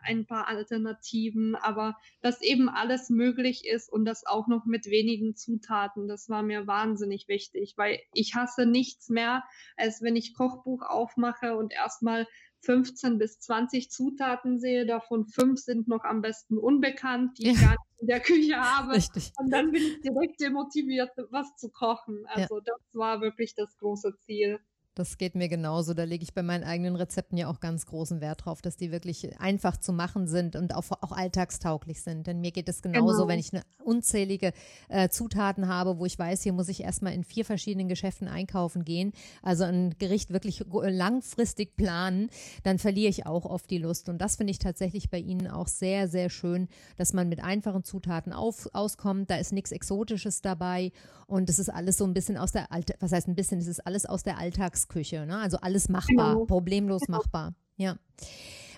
ein 0.00 0.26
paar 0.26 0.48
Alternativen, 0.48 1.54
aber 1.54 1.96
dass 2.20 2.42
eben 2.42 2.68
alles 2.68 3.10
möglich 3.10 3.64
ist 3.64 3.92
und 3.92 4.04
das 4.04 4.26
auch 4.26 4.48
noch 4.48 4.66
mit 4.66 4.86
wenigen 4.86 5.36
Zutaten. 5.36 6.08
Das 6.08 6.28
war 6.28 6.42
mir 6.42 6.66
wahnsinnig 6.66 7.28
wichtig, 7.28 7.74
weil 7.76 8.00
ich 8.12 8.34
hasse 8.34 8.66
nichts 8.66 9.08
mehr, 9.08 9.44
als 9.76 10.02
wenn 10.02 10.16
ich 10.16 10.34
Kochbuch 10.34 10.82
aufmache 10.82 11.56
und 11.56 11.72
erstmal 11.72 12.26
15 12.66 13.18
bis 13.18 13.38
20 13.38 13.90
Zutaten 13.90 14.58
sehe, 14.58 14.86
davon 14.86 15.26
fünf 15.26 15.60
sind 15.60 15.86
noch 15.86 16.02
am 16.02 16.20
besten 16.20 16.58
unbekannt, 16.58 17.38
die 17.38 17.50
ich 17.50 17.60
gar 17.60 17.70
nicht 17.70 18.00
in 18.00 18.08
der 18.08 18.20
Küche 18.20 18.56
habe. 18.60 18.92
Richtig. 18.92 19.32
Und 19.38 19.50
dann 19.52 19.70
bin 19.70 19.82
ich 19.82 20.00
direkt 20.00 20.40
demotiviert, 20.40 21.10
was 21.30 21.56
zu 21.56 21.70
kochen. 21.70 22.26
Also 22.26 22.56
ja. 22.58 22.64
das 22.64 22.80
war 22.92 23.20
wirklich 23.20 23.54
das 23.54 23.76
große 23.78 24.18
Ziel. 24.18 24.58
Das 24.96 25.18
geht 25.18 25.34
mir 25.34 25.48
genauso. 25.48 25.92
Da 25.92 26.04
lege 26.04 26.24
ich 26.24 26.32
bei 26.32 26.42
meinen 26.42 26.64
eigenen 26.64 26.96
Rezepten 26.96 27.36
ja 27.36 27.48
auch 27.48 27.60
ganz 27.60 27.84
großen 27.84 28.22
Wert 28.22 28.46
drauf, 28.46 28.62
dass 28.62 28.78
die 28.78 28.90
wirklich 28.90 29.38
einfach 29.38 29.76
zu 29.76 29.92
machen 29.92 30.26
sind 30.26 30.56
und 30.56 30.74
auch, 30.74 30.84
auch 30.90 31.12
alltagstauglich 31.12 32.00
sind. 32.00 32.26
Denn 32.26 32.40
mir 32.40 32.50
geht 32.50 32.66
es 32.70 32.80
genauso, 32.80 33.18
genau. 33.18 33.28
wenn 33.28 33.38
ich 33.38 33.52
eine 33.52 33.62
unzählige 33.84 34.52
äh, 34.88 35.10
Zutaten 35.10 35.68
habe, 35.68 35.98
wo 35.98 36.06
ich 36.06 36.18
weiß, 36.18 36.42
hier 36.42 36.54
muss 36.54 36.70
ich 36.70 36.82
erstmal 36.82 37.12
in 37.12 37.24
vier 37.24 37.44
verschiedenen 37.44 37.88
Geschäften 37.88 38.26
einkaufen 38.26 38.86
gehen, 38.86 39.12
also 39.42 39.64
ein 39.64 39.94
Gericht 39.98 40.30
wirklich 40.30 40.64
langfristig 40.66 41.76
planen, 41.76 42.30
dann 42.62 42.78
verliere 42.78 43.10
ich 43.10 43.26
auch 43.26 43.44
oft 43.44 43.70
die 43.70 43.78
Lust. 43.78 44.08
Und 44.08 44.18
das 44.18 44.36
finde 44.36 44.52
ich 44.52 44.58
tatsächlich 44.58 45.10
bei 45.10 45.18
Ihnen 45.18 45.46
auch 45.46 45.68
sehr, 45.68 46.08
sehr 46.08 46.30
schön, 46.30 46.68
dass 46.96 47.12
man 47.12 47.28
mit 47.28 47.44
einfachen 47.44 47.84
Zutaten 47.84 48.32
auf, 48.32 48.70
auskommt. 48.72 49.28
Da 49.28 49.36
ist 49.36 49.52
nichts 49.52 49.72
Exotisches 49.72 50.40
dabei 50.40 50.90
und 51.26 51.50
es 51.50 51.58
ist 51.58 51.68
alles 51.68 51.98
so 51.98 52.04
ein 52.04 52.14
bisschen 52.14 52.38
aus 52.38 52.52
der 52.52 52.72
Alltag, 52.72 52.96
was 53.00 53.12
heißt 53.12 53.28
ein 53.28 53.34
bisschen, 53.34 53.58
es 53.58 53.66
ist 53.66 53.86
alles 53.86 54.06
aus 54.06 54.22
der 54.22 54.38
Alltagsküche, 54.86 55.26
ne? 55.26 55.38
Also 55.38 55.58
alles 55.58 55.88
machbar, 55.88 56.34
genau. 56.34 56.46
problemlos 56.46 57.02
genau. 57.02 57.18
machbar. 57.18 57.54
Ja. 57.76 57.98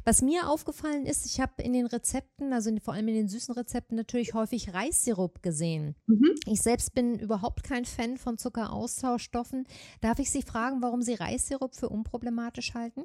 Was 0.05 0.23
mir 0.23 0.49
aufgefallen 0.49 1.05
ist, 1.05 1.27
ich 1.27 1.41
habe 1.41 1.63
in 1.63 1.73
den 1.73 1.87
Rezepten, 1.87 2.53
also 2.53 2.71
in, 2.71 2.81
vor 2.81 2.95
allem 2.95 3.09
in 3.09 3.15
den 3.15 3.29
süßen 3.29 3.55
Rezepten, 3.55 3.97
natürlich 3.97 4.33
häufig 4.33 4.73
Reissirup 4.73 5.43
gesehen. 5.43 5.97
Mhm. 6.07 6.35
Ich 6.47 6.63
selbst 6.63 6.95
bin 6.95 7.19
überhaupt 7.19 7.63
kein 7.63 7.85
Fan 7.85 8.17
von 8.17 8.39
Zuckeraustauschstoffen. 8.39 9.67
Darf 10.01 10.19
ich 10.19 10.31
Sie 10.31 10.43
fragen, 10.43 10.81
warum 10.81 11.03
Sie 11.03 11.15
Reissirup 11.15 11.75
für 11.75 11.91
unproblematisch 11.91 12.75
halten? 12.75 13.05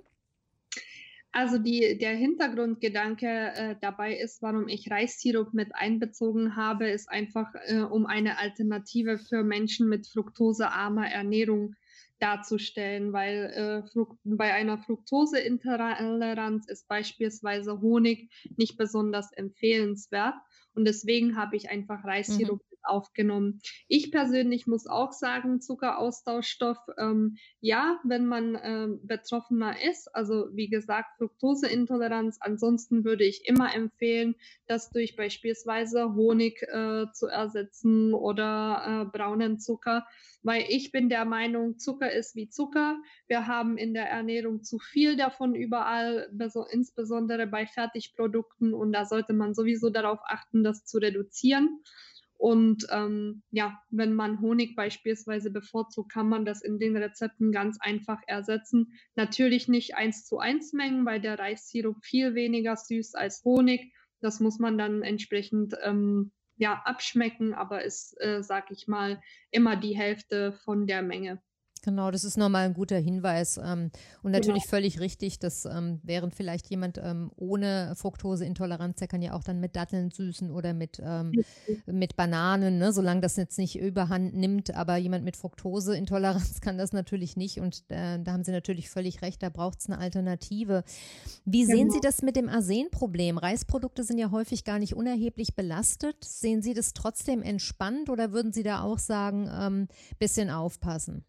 Also 1.34 1.58
die, 1.58 1.98
der 1.98 2.16
Hintergrundgedanke 2.16 3.28
äh, 3.28 3.76
dabei 3.82 4.16
ist, 4.16 4.44
warum 4.44 4.68
ich 4.68 4.90
Reissirup 4.90 5.54
mit 5.54 5.74
einbezogen 5.74 6.56
habe, 6.56 6.88
ist 6.90 7.10
einfach, 7.10 7.54
äh, 7.66 7.80
um 7.80 8.06
eine 8.06 8.38
Alternative 8.38 9.18
für 9.18 9.44
Menschen 9.44 9.90
mit 9.90 10.08
fruktosearmer 10.08 11.08
Ernährung 11.08 11.74
darzustellen, 12.24 13.14
weil 13.14 13.84
äh, 13.96 14.06
bei 14.24 14.54
einer 14.54 14.78
Fructoseintoleranz 14.78 16.68
ist 16.68 16.88
beispielsweise 16.88 17.82
Honig 17.82 18.32
nicht 18.58 18.78
besonders 18.78 19.32
empfehlenswert. 19.34 20.36
Und 20.74 20.86
deswegen 20.86 21.36
habe 21.36 21.56
ich 21.56 21.70
einfach 21.70 22.04
Reissirup 22.04 22.62
mhm 22.62 22.73
aufgenommen. 22.84 23.60
Ich 23.88 24.12
persönlich 24.12 24.68
muss 24.68 24.88
auch 24.88 25.12
sagen, 25.12 25.62
Zuckeraustauschstoff, 25.62 26.78
ähm, 26.98 27.38
ja, 27.60 28.00
wenn 28.04 28.26
man 28.26 28.56
äh, 28.56 28.88
Betroffener 29.04 29.76
ist, 29.82 30.14
also 30.16 30.48
wie 30.54 30.70
gesagt, 30.70 31.18
Fructoseintoleranz. 31.18 32.38
Ansonsten 32.40 33.04
würde 33.06 33.26
ich 33.26 33.48
immer 33.48 33.74
empfehlen, 33.74 34.36
das 34.68 34.90
durch 34.90 35.16
beispielsweise 35.16 36.14
Honig 36.16 36.62
äh, 36.64 37.06
zu 37.14 37.28
ersetzen 37.28 38.14
oder 38.14 39.06
äh, 39.12 39.18
braunen 39.18 39.60
Zucker, 39.60 40.06
weil 40.44 40.66
ich 40.68 40.92
bin 40.92 41.10
der 41.10 41.26
Meinung, 41.26 41.80
Zucker 41.80 42.12
ist 42.12 42.36
wie 42.36 42.50
Zucker. 42.50 42.98
Wir 43.28 43.48
haben 43.48 43.78
in 43.78 43.94
der 43.94 44.10
Ernährung 44.10 44.64
zu 44.64 44.78
viel 44.80 45.16
davon 45.16 45.56
überall, 45.56 46.30
insbesondere 46.72 47.48
bei 47.48 47.66
Fertigprodukten 47.66 48.74
und 48.74 48.92
da 48.92 49.06
sollte 49.06 49.34
man 49.34 49.54
sowieso 49.54 49.90
darauf 49.90 50.20
achten, 50.26 50.64
das 50.64 50.86
zu 50.86 50.98
reduzieren. 50.98 51.82
Und 52.44 52.88
ähm, 52.90 53.42
ja, 53.52 53.82
wenn 53.90 54.14
man 54.14 54.42
Honig 54.42 54.76
beispielsweise 54.76 55.50
bevorzugt, 55.50 56.12
kann 56.12 56.28
man 56.28 56.44
das 56.44 56.62
in 56.62 56.78
den 56.78 56.98
Rezepten 56.98 57.54
ganz 57.54 57.78
einfach 57.80 58.20
ersetzen. 58.28 59.00
Natürlich 59.16 59.70
nicht 59.70 59.96
eins 59.96 60.26
zu 60.26 60.40
eins 60.40 60.74
Mengen, 60.74 61.06
weil 61.06 61.22
der 61.22 61.40
Reissirup 61.40 62.04
viel 62.04 62.36
weniger 62.36 62.76
süß 62.76 63.16
als 63.16 63.46
Honig. 63.46 63.94
Das 64.20 64.42
muss 64.42 64.60
man 64.60 64.78
dann 64.78 65.04
entsprechend 65.04 65.74
ähm, 65.84 66.34
ja 66.58 66.82
abschmecken, 66.84 67.54
aber 67.54 67.86
ist, 67.86 68.20
äh, 68.20 68.44
sag 68.44 68.72
ich 68.72 68.90
mal, 68.90 69.22
immer 69.50 69.78
die 69.78 69.96
Hälfte 69.96 70.52
von 70.66 70.86
der 70.86 71.02
Menge. 71.02 71.42
Genau, 71.84 72.12
das 72.12 72.24
ist 72.24 72.38
nochmal 72.38 72.66
ein 72.66 72.74
guter 72.74 72.98
Hinweis. 72.98 73.58
Ähm, 73.58 73.92
und 74.22 74.32
genau. 74.32 74.38
natürlich 74.38 74.64
genau. 74.64 74.70
völlig 74.70 75.02
richtig, 75.02 75.40
dass 75.40 75.66
ähm, 75.66 76.00
während 76.04 76.34
vielleicht 76.34 76.70
jemand 76.70 76.98
ähm, 76.98 77.30
ohne 77.36 77.94
Fructoseintoleranz, 77.98 79.00
der 79.00 79.10
kann 79.10 79.22
ja 79.22 79.34
auch 79.34 79.44
dann 79.44 79.60
mit 79.60 79.76
Datteln 79.76 80.10
süßen 80.10 80.50
oder 80.50 80.74
mit, 80.74 81.02
ähm, 81.04 81.44
mit 81.86 82.16
Bananen, 82.16 82.78
ne, 82.78 82.94
solange 82.94 83.20
das 83.20 83.36
jetzt 83.36 83.58
nicht 83.58 83.78
überhand 83.78 84.34
nimmt. 84.34 84.74
Aber 84.74 84.96
jemand 84.96 85.26
mit 85.26 85.36
Fructoseintoleranz 85.36 86.62
kann 86.62 86.78
das 86.78 86.94
natürlich 86.94 87.36
nicht. 87.36 87.60
Und 87.60 87.84
äh, 87.90 88.18
da 88.18 88.32
haben 88.32 88.46
Sie 88.46 88.54
natürlich 88.54 88.90
völlig 88.90 89.22
recht, 89.22 89.44
da 89.44 89.50
braucht 89.50 89.82
es 89.82 89.88
eine 89.88 89.98
Alternative. 89.98 90.86
Wie 91.44 91.66
genau. 91.66 91.76
sehen 91.76 91.92
Sie 91.92 92.00
das 92.00 92.22
mit 92.22 92.38
dem 92.38 92.48
Arsenproblem? 92.48 93.38
Reisprodukte 93.38 94.06
sind 94.06 94.20
ja 94.20 94.32
häufig 94.32 94.64
gar 94.64 94.80
nicht 94.80 94.96
unerheblich 94.96 95.54
belastet. 95.54 96.24
Sehen 96.24 96.62
Sie 96.62 96.74
das 96.74 96.94
trotzdem 96.94 97.42
entspannt 97.42 98.10
oder 98.10 98.32
würden 98.32 98.54
Sie 98.54 98.64
da 98.64 98.84
auch 98.84 99.00
sagen, 99.00 99.50
ähm, 99.54 99.88
bisschen 100.18 100.50
aufpassen? 100.50 101.26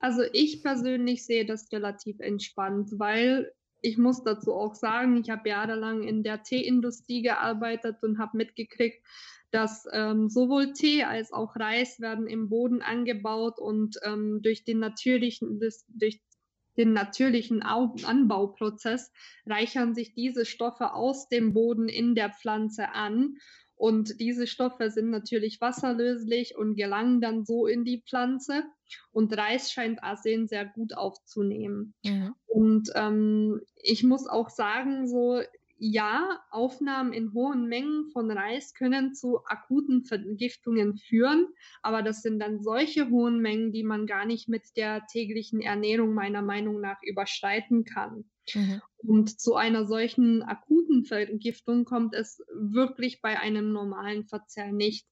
Also 0.00 0.22
ich 0.32 0.62
persönlich 0.62 1.24
sehe 1.24 1.44
das 1.44 1.70
relativ 1.72 2.20
entspannt, 2.20 2.90
weil 2.98 3.52
ich 3.80 3.98
muss 3.98 4.24
dazu 4.24 4.54
auch 4.54 4.74
sagen, 4.74 5.16
ich 5.16 5.30
habe 5.30 5.48
jahrelang 5.48 6.02
in 6.02 6.22
der 6.22 6.42
Teeindustrie 6.42 7.22
gearbeitet 7.22 7.96
und 8.02 8.18
habe 8.18 8.36
mitgekriegt, 8.36 9.04
dass 9.50 9.86
ähm, 9.92 10.28
sowohl 10.28 10.72
Tee 10.72 11.04
als 11.04 11.32
auch 11.32 11.56
Reis 11.56 12.00
werden 12.00 12.26
im 12.26 12.48
Boden 12.48 12.82
angebaut 12.82 13.58
und 13.58 13.98
ähm, 14.02 14.40
durch 14.42 14.64
den 14.64 14.78
natürlichen, 14.78 15.60
durch 15.88 16.20
den 16.76 16.92
natürlichen 16.92 17.62
Anbauprozess 17.62 19.10
reichern 19.46 19.94
sich 19.94 20.14
diese 20.14 20.44
Stoffe 20.44 20.92
aus 20.94 21.28
dem 21.28 21.54
Boden 21.54 21.88
in 21.88 22.14
der 22.14 22.30
Pflanze 22.30 22.90
an 22.92 23.36
und 23.78 24.20
diese 24.20 24.48
Stoffe 24.48 24.90
sind 24.90 25.10
natürlich 25.10 25.60
wasserlöslich 25.60 26.58
und 26.58 26.74
gelangen 26.74 27.20
dann 27.20 27.44
so 27.44 27.68
in 27.68 27.84
die 27.84 28.02
Pflanze. 28.02 28.64
Und 29.12 29.36
Reis 29.36 29.70
scheint 29.70 30.02
Arsen 30.02 30.48
sehr 30.48 30.66
gut 30.66 30.96
aufzunehmen. 30.96 31.94
Mhm. 32.04 32.34
Und 32.48 32.90
ähm, 32.96 33.60
ich 33.76 34.02
muss 34.02 34.26
auch 34.26 34.50
sagen, 34.50 35.06
so 35.06 35.40
ja, 35.78 36.40
Aufnahmen 36.50 37.12
in 37.12 37.32
hohen 37.32 37.66
Mengen 37.66 38.10
von 38.12 38.30
Reis 38.30 38.74
können 38.74 39.14
zu 39.14 39.44
akuten 39.46 40.04
Vergiftungen 40.04 40.96
führen, 40.96 41.46
aber 41.82 42.02
das 42.02 42.22
sind 42.22 42.40
dann 42.40 42.62
solche 42.62 43.10
hohen 43.10 43.40
Mengen, 43.40 43.72
die 43.72 43.84
man 43.84 44.06
gar 44.06 44.26
nicht 44.26 44.48
mit 44.48 44.76
der 44.76 45.06
täglichen 45.06 45.60
Ernährung 45.60 46.14
meiner 46.14 46.42
Meinung 46.42 46.80
nach 46.80 46.98
überschreiten 47.02 47.84
kann. 47.84 48.24
Mhm. 48.54 48.82
Und 48.98 49.40
zu 49.40 49.54
einer 49.54 49.86
solchen 49.86 50.42
akuten 50.42 51.04
Vergiftung 51.04 51.84
kommt 51.84 52.14
es 52.14 52.42
wirklich 52.52 53.20
bei 53.22 53.38
einem 53.38 53.72
normalen 53.72 54.24
Verzehr 54.24 54.72
nicht. 54.72 55.06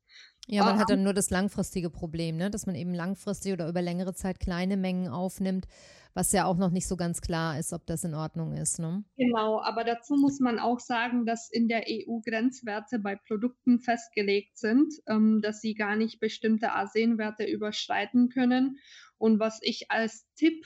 Ja, 0.49 0.65
man 0.65 0.79
hat 0.79 0.91
dann 0.91 1.03
nur 1.03 1.15
das 1.15 1.31
langfristige 1.31 1.91
Problem, 1.91 2.37
ne? 2.37 2.51
dass 2.51 2.67
man 2.67 2.77
eben 2.77 2.95
langfristig 2.95 3.53
oder 3.53 3.69
über 3.69 3.83
längere 3.83 4.15
Zeit 4.15 4.39
kleine 4.39 4.77
Mengen 4.77 5.09
aufnimmt, 5.09 5.67
was 6.17 6.33
ja 6.33 6.47
auch 6.47 6.57
noch 6.57 6.71
nicht 6.71 6.89
so 6.89 6.97
ganz 6.97 7.21
klar 7.21 7.59
ist, 7.59 7.75
ob 7.75 7.85
das 7.85 8.03
in 8.03 8.15
Ordnung 8.15 8.55
ist. 8.55 8.79
Ne? 8.79 9.05
Genau, 9.19 9.61
aber 9.61 9.85
dazu 9.85 10.15
muss 10.17 10.41
man 10.41 10.59
auch 10.59 10.81
sagen, 10.81 11.27
dass 11.27 11.51
in 11.53 11.69
der 11.69 11.85
EU 11.89 12.21
Grenzwerte 12.27 12.99
bei 12.99 13.17
Produkten 13.17 13.81
festgelegt 13.81 14.57
sind, 14.57 14.95
ähm, 15.07 15.43
dass 15.43 15.61
sie 15.61 15.75
gar 15.75 15.95
nicht 15.95 16.19
bestimmte 16.19 16.73
Arsenwerte 16.73 17.45
überschreiten 17.45 18.31
können. 18.31 18.79
Und 19.19 19.41
was 19.41 19.61
ich 19.63 19.91
als 19.91 20.27
Tipp 20.37 20.65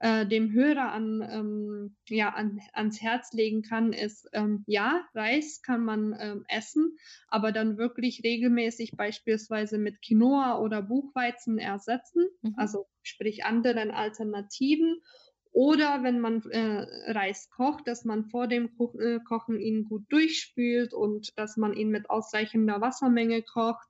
äh, 0.00 0.26
dem 0.26 0.52
Hörer 0.52 0.92
an, 0.92 1.26
ähm, 1.28 1.96
ja, 2.08 2.30
an, 2.30 2.60
ans 2.72 3.00
Herz 3.02 3.32
legen 3.32 3.62
kann, 3.62 3.92
ist, 3.92 4.28
ähm, 4.32 4.62
ja, 4.66 5.04
Reis 5.14 5.60
kann 5.62 5.84
man 5.84 6.16
ähm, 6.20 6.44
essen, 6.48 6.96
aber 7.28 7.50
dann 7.52 7.78
wirklich 7.78 8.22
regelmäßig 8.22 8.92
beispielsweise 8.96 9.78
mit 9.78 10.00
Quinoa 10.02 10.60
oder 10.60 10.82
Buchweizen 10.82 11.58
ersetzen, 11.58 12.28
mhm. 12.42 12.54
also 12.56 12.86
sprich 13.02 13.44
anderen 13.44 13.90
Alternativen. 13.90 15.00
Oder 15.50 16.04
wenn 16.04 16.20
man 16.20 16.42
äh, 16.50 16.86
Reis 17.10 17.48
kocht, 17.50 17.88
dass 17.88 18.04
man 18.04 18.26
vor 18.26 18.46
dem 18.46 18.76
Ko 18.76 18.94
äh, 19.00 19.18
Kochen 19.26 19.58
ihn 19.58 19.84
gut 19.84 20.04
durchspült 20.10 20.94
und 20.94 21.36
dass 21.36 21.56
man 21.56 21.72
ihn 21.72 21.88
mit 21.88 22.10
ausreichender 22.10 22.80
Wassermenge 22.80 23.42
kocht 23.42 23.88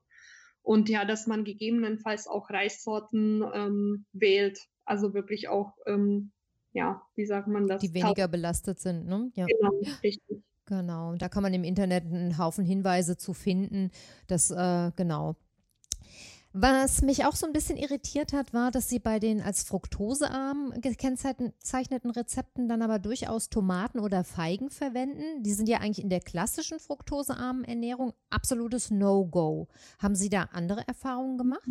und 0.63 0.89
ja, 0.89 1.05
dass 1.05 1.27
man 1.27 1.45
gegebenenfalls 1.45 2.27
auch 2.27 2.49
Reissorten 2.49 3.45
ähm, 3.53 4.07
wählt, 4.13 4.59
also 4.89 5.15
wirklich 5.15 5.49
auch, 5.49 5.75
ähm, 5.87 6.33
ja, 6.73 7.03
wie 7.15 7.27
sagt 7.27 7.49
man 7.49 7.67
das? 7.67 7.81
Die 7.81 7.95
weniger 7.95 8.29
belastet 8.29 8.81
sind, 8.81 9.07
ne? 9.07 9.31
Ja. 9.35 9.47
Genau, 9.47 9.81
richtig. 10.03 10.43
Genau, 10.67 11.15
da 11.15 11.29
kann 11.29 11.43
man 11.43 11.55
im 11.55 11.65
Internet 11.65 12.05
einen 12.05 12.37
Haufen 12.37 12.65
Hinweise 12.65 13.17
zu 13.17 13.33
finden, 13.33 13.91
dass, 14.27 14.51
äh, 14.51 14.91
genau, 14.97 15.35
was 16.53 17.03
mich 17.03 17.27
auch 17.27 17.35
so 17.35 17.47
ein 17.47 17.53
bisschen 17.53 17.77
irritiert 17.77 18.33
hat, 18.33 18.55
war, 18.55 18.71
dass 18.71 18.89
sie 18.89 18.99
bei 18.99 19.19
den 19.19 19.43
als 19.43 19.63
fruktosearm 19.65 20.73
gekennzeichneten 20.81 22.11
Rezepten 22.11 22.69
dann 22.69 22.81
aber 22.81 22.99
durchaus 22.99 23.51
Tomaten 23.51 24.01
oder 24.01 24.25
Feigen 24.25 24.71
verwenden. 24.71 25.43
Die 25.43 25.53
sind 25.53 25.69
ja 25.69 25.79
eigentlich 25.79 26.03
in 26.03 26.09
der 26.09 26.21
klassischen 26.21 26.81
fruktosearmen 26.81 27.65
Ernährung 27.65 28.15
absolutes 28.31 28.91
No-Go. 28.91 29.69
Haben 29.99 30.15
Sie 30.15 30.31
da 30.31 30.49
andere 30.53 30.89
Erfahrungen 30.89 31.37
gemacht? 31.37 31.69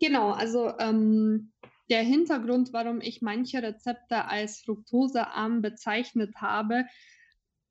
Genau, 0.00 0.32
also 0.32 0.76
ähm, 0.78 1.52
Der 1.90 2.02
Hintergrund, 2.02 2.72
warum 2.72 3.00
ich 3.00 3.20
manche 3.20 3.62
Rezepte 3.62 4.24
als 4.24 4.60
fruktosearm 4.60 5.60
bezeichnet 5.60 6.36
habe, 6.36 6.86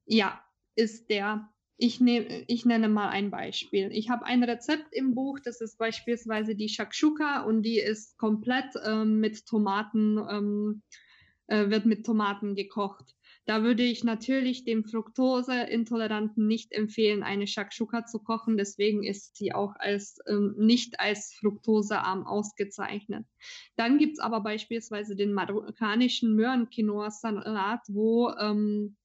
ja, 0.06 0.44
ist 0.76 1.10
der, 1.10 1.50
ich, 1.78 2.00
nehm, 2.00 2.26
ich 2.48 2.66
nenne 2.66 2.90
mal 2.90 3.10
ein 3.10 3.32
Beispiel. 3.32 3.92
Ich 3.92 4.10
habe 4.10 4.26
ein 4.26 4.44
Rezept 4.44 4.94
im 4.94 5.16
Buch, 5.16 5.40
das 5.40 5.62
ist 5.62 5.78
beispielsweise 5.78 6.56
die 6.56 6.70
Shakshuka 6.70 7.42
und 7.42 7.64
die 7.64 7.80
ist 7.80 8.18
komplett 8.18 8.74
ähm, 8.86 9.20
mit 9.20 9.46
Tomaten, 9.46 10.18
ähm, 10.30 10.84
äh, 11.48 11.70
wird 11.70 11.86
mit 11.86 12.06
Tomaten 12.06 12.56
gekocht. 12.56 13.16
Da 13.46 13.64
würde 13.64 13.84
ich 13.84 14.04
natürlich 14.04 14.64
dem 14.64 14.86
Fructoseintoleranten 14.86 16.48
nicht 16.48 16.72
empfehlen, 16.72 17.24
eine 17.24 17.46
Shakshuka 17.46 18.06
zu 18.06 18.20
kochen. 18.20 18.58
Deswegen 18.58 19.04
ist 19.04 19.36
sie 19.36 19.54
auch 19.54 19.76
als 19.76 20.18
ähm, 20.28 20.56
nicht 20.58 21.00
als 21.00 21.34
fruktosearm 21.40 22.26
ausgezeichnet. 22.26 23.26
Dann 23.76 23.98
gibt's 23.98 24.20
aber 24.20 24.42
beispielsweise 24.42 25.16
den 25.16 25.34
marokkanischen 25.34 26.36
Möhren-Quinoa-Salat, 26.36 27.82
wo 27.90 28.30
ähm, 28.30 28.96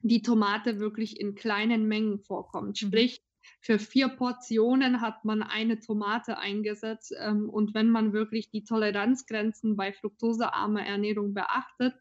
die 0.00 0.22
Tomate 0.22 0.80
wirklich 0.80 1.18
in 1.18 1.34
kleinen 1.34 1.86
Mengen 1.86 2.18
vorkommt. 2.18 2.82
Mhm. 2.82 2.86
Sprich, 2.86 3.23
für 3.60 3.78
vier 3.78 4.08
Portionen 4.08 5.00
hat 5.00 5.24
man 5.24 5.42
eine 5.42 5.80
Tomate 5.80 6.38
eingesetzt. 6.38 7.14
Ähm, 7.18 7.48
und 7.48 7.74
wenn 7.74 7.90
man 7.90 8.12
wirklich 8.12 8.50
die 8.50 8.64
Toleranzgrenzen 8.64 9.76
bei 9.76 9.92
fruktosearmer 9.92 10.84
Ernährung 10.84 11.34
beachtet 11.34 11.94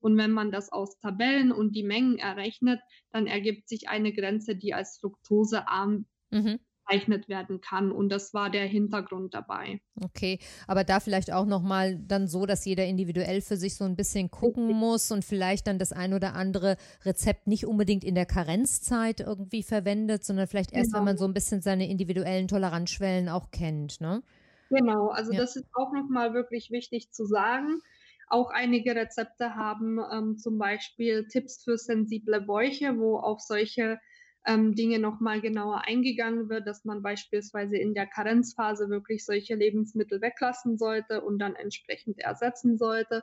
und 0.00 0.16
wenn 0.16 0.32
man 0.32 0.50
das 0.50 0.72
aus 0.72 0.98
Tabellen 0.98 1.52
und 1.52 1.74
die 1.74 1.82
Mengen 1.82 2.18
errechnet, 2.18 2.80
dann 3.10 3.26
ergibt 3.26 3.68
sich 3.68 3.88
eine 3.88 4.12
Grenze, 4.12 4.56
die 4.56 4.74
als 4.74 4.98
fruktosearm 4.98 6.06
mhm 6.30 6.60
bezeichnet 6.90 7.28
werden 7.28 7.60
kann. 7.60 7.92
Und 7.92 8.10
das 8.10 8.34
war 8.34 8.50
der 8.50 8.66
Hintergrund 8.66 9.34
dabei. 9.34 9.80
Okay, 10.02 10.38
aber 10.66 10.84
da 10.84 11.00
vielleicht 11.00 11.32
auch 11.32 11.46
nochmal 11.46 11.96
dann 11.96 12.26
so, 12.26 12.46
dass 12.46 12.64
jeder 12.64 12.84
individuell 12.86 13.40
für 13.40 13.56
sich 13.56 13.76
so 13.76 13.84
ein 13.84 13.96
bisschen 13.96 14.30
gucken 14.30 14.68
muss 14.68 15.10
und 15.10 15.24
vielleicht 15.24 15.66
dann 15.66 15.78
das 15.78 15.92
ein 15.92 16.14
oder 16.14 16.34
andere 16.34 16.76
Rezept 17.04 17.46
nicht 17.46 17.66
unbedingt 17.66 18.04
in 18.04 18.14
der 18.14 18.26
Karenzzeit 18.26 19.20
irgendwie 19.20 19.62
verwendet, 19.62 20.24
sondern 20.24 20.46
vielleicht 20.46 20.72
erst, 20.72 20.90
genau. 20.90 20.98
wenn 20.98 21.04
man 21.04 21.18
so 21.18 21.24
ein 21.24 21.34
bisschen 21.34 21.62
seine 21.62 21.88
individuellen 21.88 22.48
Toleranzschwellen 22.48 23.28
auch 23.28 23.50
kennt. 23.50 24.00
Ne? 24.00 24.22
Genau, 24.70 25.08
also 25.08 25.32
ja. 25.32 25.40
das 25.40 25.56
ist 25.56 25.68
auch 25.74 25.92
nochmal 25.92 26.34
wirklich 26.34 26.70
wichtig 26.70 27.10
zu 27.12 27.24
sagen. 27.24 27.80
Auch 28.28 28.50
einige 28.50 28.94
Rezepte 28.94 29.56
haben 29.56 29.98
ähm, 30.12 30.38
zum 30.38 30.56
Beispiel 30.56 31.26
Tipps 31.26 31.64
für 31.64 31.76
sensible 31.76 32.40
Bäuche, 32.40 32.96
wo 32.96 33.18
auf 33.18 33.40
solche 33.40 33.98
ähm, 34.46 34.74
Dinge 34.74 34.98
nochmal 34.98 35.40
genauer 35.40 35.86
eingegangen 35.86 36.48
wird, 36.48 36.66
dass 36.66 36.84
man 36.84 37.02
beispielsweise 37.02 37.76
in 37.76 37.94
der 37.94 38.06
Karenzphase 38.06 38.88
wirklich 38.88 39.24
solche 39.24 39.54
Lebensmittel 39.54 40.20
weglassen 40.20 40.78
sollte 40.78 41.22
und 41.22 41.38
dann 41.38 41.54
entsprechend 41.54 42.18
ersetzen 42.18 42.78
sollte. 42.78 43.22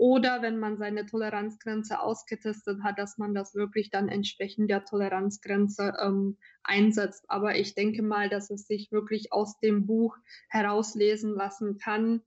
Oder 0.00 0.40
wenn 0.40 0.58
man 0.58 0.78
seine 0.78 1.04
Toleranzgrenze 1.04 2.00
ausgetestet 2.00 2.82
hat, 2.82 2.98
dass 2.98 3.18
man 3.18 3.34
das 3.34 3.54
wirklich 3.54 3.90
dann 3.90 4.08
entsprechend 4.08 4.70
der 4.70 4.86
Toleranzgrenze 4.86 5.92
ähm, 6.00 6.38
einsetzt. 6.62 7.26
Aber 7.28 7.56
ich 7.56 7.74
denke 7.74 8.02
mal, 8.02 8.30
dass 8.30 8.48
es 8.48 8.66
sich 8.66 8.92
wirklich 8.92 9.30
aus 9.30 9.60
dem 9.60 9.86
Buch 9.86 10.16
herauslesen 10.48 11.34
lassen 11.34 11.76
kann, 11.76 12.22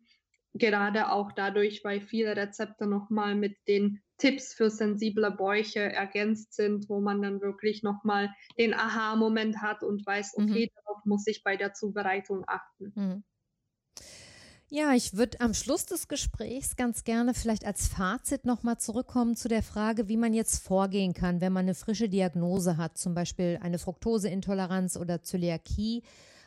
gerade 0.53 1.11
auch 1.11 1.31
dadurch, 1.31 1.83
weil 1.83 1.99
viele 1.99 2.35
Rezepte 2.35 2.85
nochmal 2.85 3.33
mit 3.33 3.57
den 3.67 4.02
Tipps 4.17 4.53
für 4.53 4.69
sensible 4.69 5.31
Bäuche 5.31 5.79
ergänzt 5.79 6.53
sind, 6.53 6.87
wo 6.89 7.01
man 7.01 7.21
dann 7.21 7.41
wirklich 7.41 7.83
nochmal 7.83 8.33
den 8.57 8.73
Aha-Moment 8.73 9.61
hat 9.61 9.83
und 9.83 10.05
weiß, 10.05 10.37
mhm. 10.37 10.43
okay, 10.43 10.65
mhm. 10.65 10.75
darauf 10.75 11.05
muss 11.05 11.27
ich 11.27 11.43
bei 11.43 11.57
der 11.57 11.73
Zubereitung 11.73 12.43
achten. 12.47 12.93
Mhm. 12.95 13.23
Ja, 14.69 14.93
ich 14.95 15.15
würde 15.15 15.39
am 15.39 15.53
Schluss 15.53 15.85
des 15.85 16.07
Gesprächs 16.07 16.75
ganz 16.75 17.03
gerne 17.03 17.35
vielleicht 17.35 17.63
als 17.63 17.87
Fazit 17.87 18.43
nochmal 18.43 18.79
zurückkommen 18.79 19.35
zu 19.35 19.47
der 19.47 19.61
Frage, 19.61 20.07
wie 20.07 20.17
man 20.17 20.33
jetzt 20.33 20.63
vorgehen 20.63 21.13
kann, 21.13 21.41
wenn 21.41 21.53
man 21.53 21.65
eine 21.65 21.75
frische 21.75 22.09
Diagnose 22.09 22.75
hat, 22.77 22.97
zum 22.97 23.13
Beispiel 23.13 23.59
eine 23.61 23.77
Fructoseintoleranz 23.77 24.97
oder 24.97 25.21
Zöliakie 25.21 26.01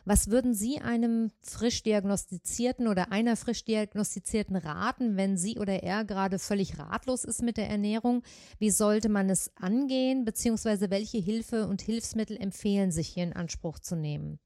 was 0.07 0.31
würden 0.31 0.53
Sie 0.53 0.79
einem 0.79 1.31
frisch 1.41 1.83
diagnostizierten 1.83 2.87
oder 2.87 3.11
einer 3.11 3.35
frisch 3.35 3.65
diagnostizierten 3.65 4.55
raten, 4.55 5.17
wenn 5.17 5.37
sie 5.37 5.59
oder 5.59 5.83
er 5.83 6.05
gerade 6.05 6.39
völlig 6.39 6.79
ratlos 6.79 7.25
ist 7.25 7.43
mit 7.43 7.57
der 7.57 7.69
Ernährung? 7.69 8.23
Wie 8.57 8.69
sollte 8.69 9.09
man 9.09 9.29
es 9.29 9.51
angehen, 9.55 10.23
beziehungsweise 10.23 10.89
welche 10.89 11.17
Hilfe 11.17 11.67
und 11.67 11.81
Hilfsmittel 11.81 12.37
empfehlen 12.37 12.91
sich 12.91 13.09
hier 13.09 13.23
in 13.23 13.33
Anspruch 13.33 13.79
zu 13.79 13.97
nehmen? 13.97 14.39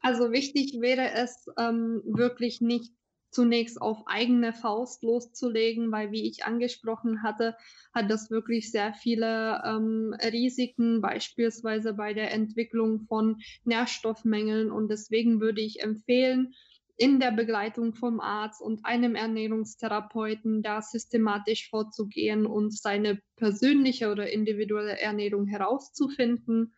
Also 0.00 0.30
wichtig 0.30 0.80
wäre 0.80 1.10
es 1.14 1.46
ähm, 1.58 2.02
wirklich 2.04 2.60
nicht 2.60 2.92
zunächst 3.34 3.82
auf 3.82 4.06
eigene 4.06 4.52
Faust 4.52 5.02
loszulegen, 5.02 5.90
weil 5.90 6.12
wie 6.12 6.28
ich 6.28 6.44
angesprochen 6.44 7.22
hatte, 7.22 7.56
hat 7.92 8.10
das 8.10 8.30
wirklich 8.30 8.70
sehr 8.70 8.94
viele 8.94 9.62
ähm, 9.66 10.14
Risiken, 10.22 11.00
beispielsweise 11.00 11.94
bei 11.94 12.14
der 12.14 12.32
Entwicklung 12.32 13.00
von 13.00 13.40
Nährstoffmängeln. 13.64 14.70
Und 14.70 14.88
deswegen 14.88 15.40
würde 15.40 15.60
ich 15.60 15.82
empfehlen, 15.82 16.54
in 16.96 17.18
der 17.18 17.32
Begleitung 17.32 17.94
vom 17.94 18.20
Arzt 18.20 18.62
und 18.62 18.84
einem 18.84 19.16
Ernährungstherapeuten 19.16 20.62
da 20.62 20.80
systematisch 20.80 21.68
vorzugehen 21.68 22.46
und 22.46 22.72
seine 22.72 23.20
persönliche 23.34 24.12
oder 24.12 24.30
individuelle 24.30 25.00
Ernährung 25.00 25.48
herauszufinden 25.48 26.72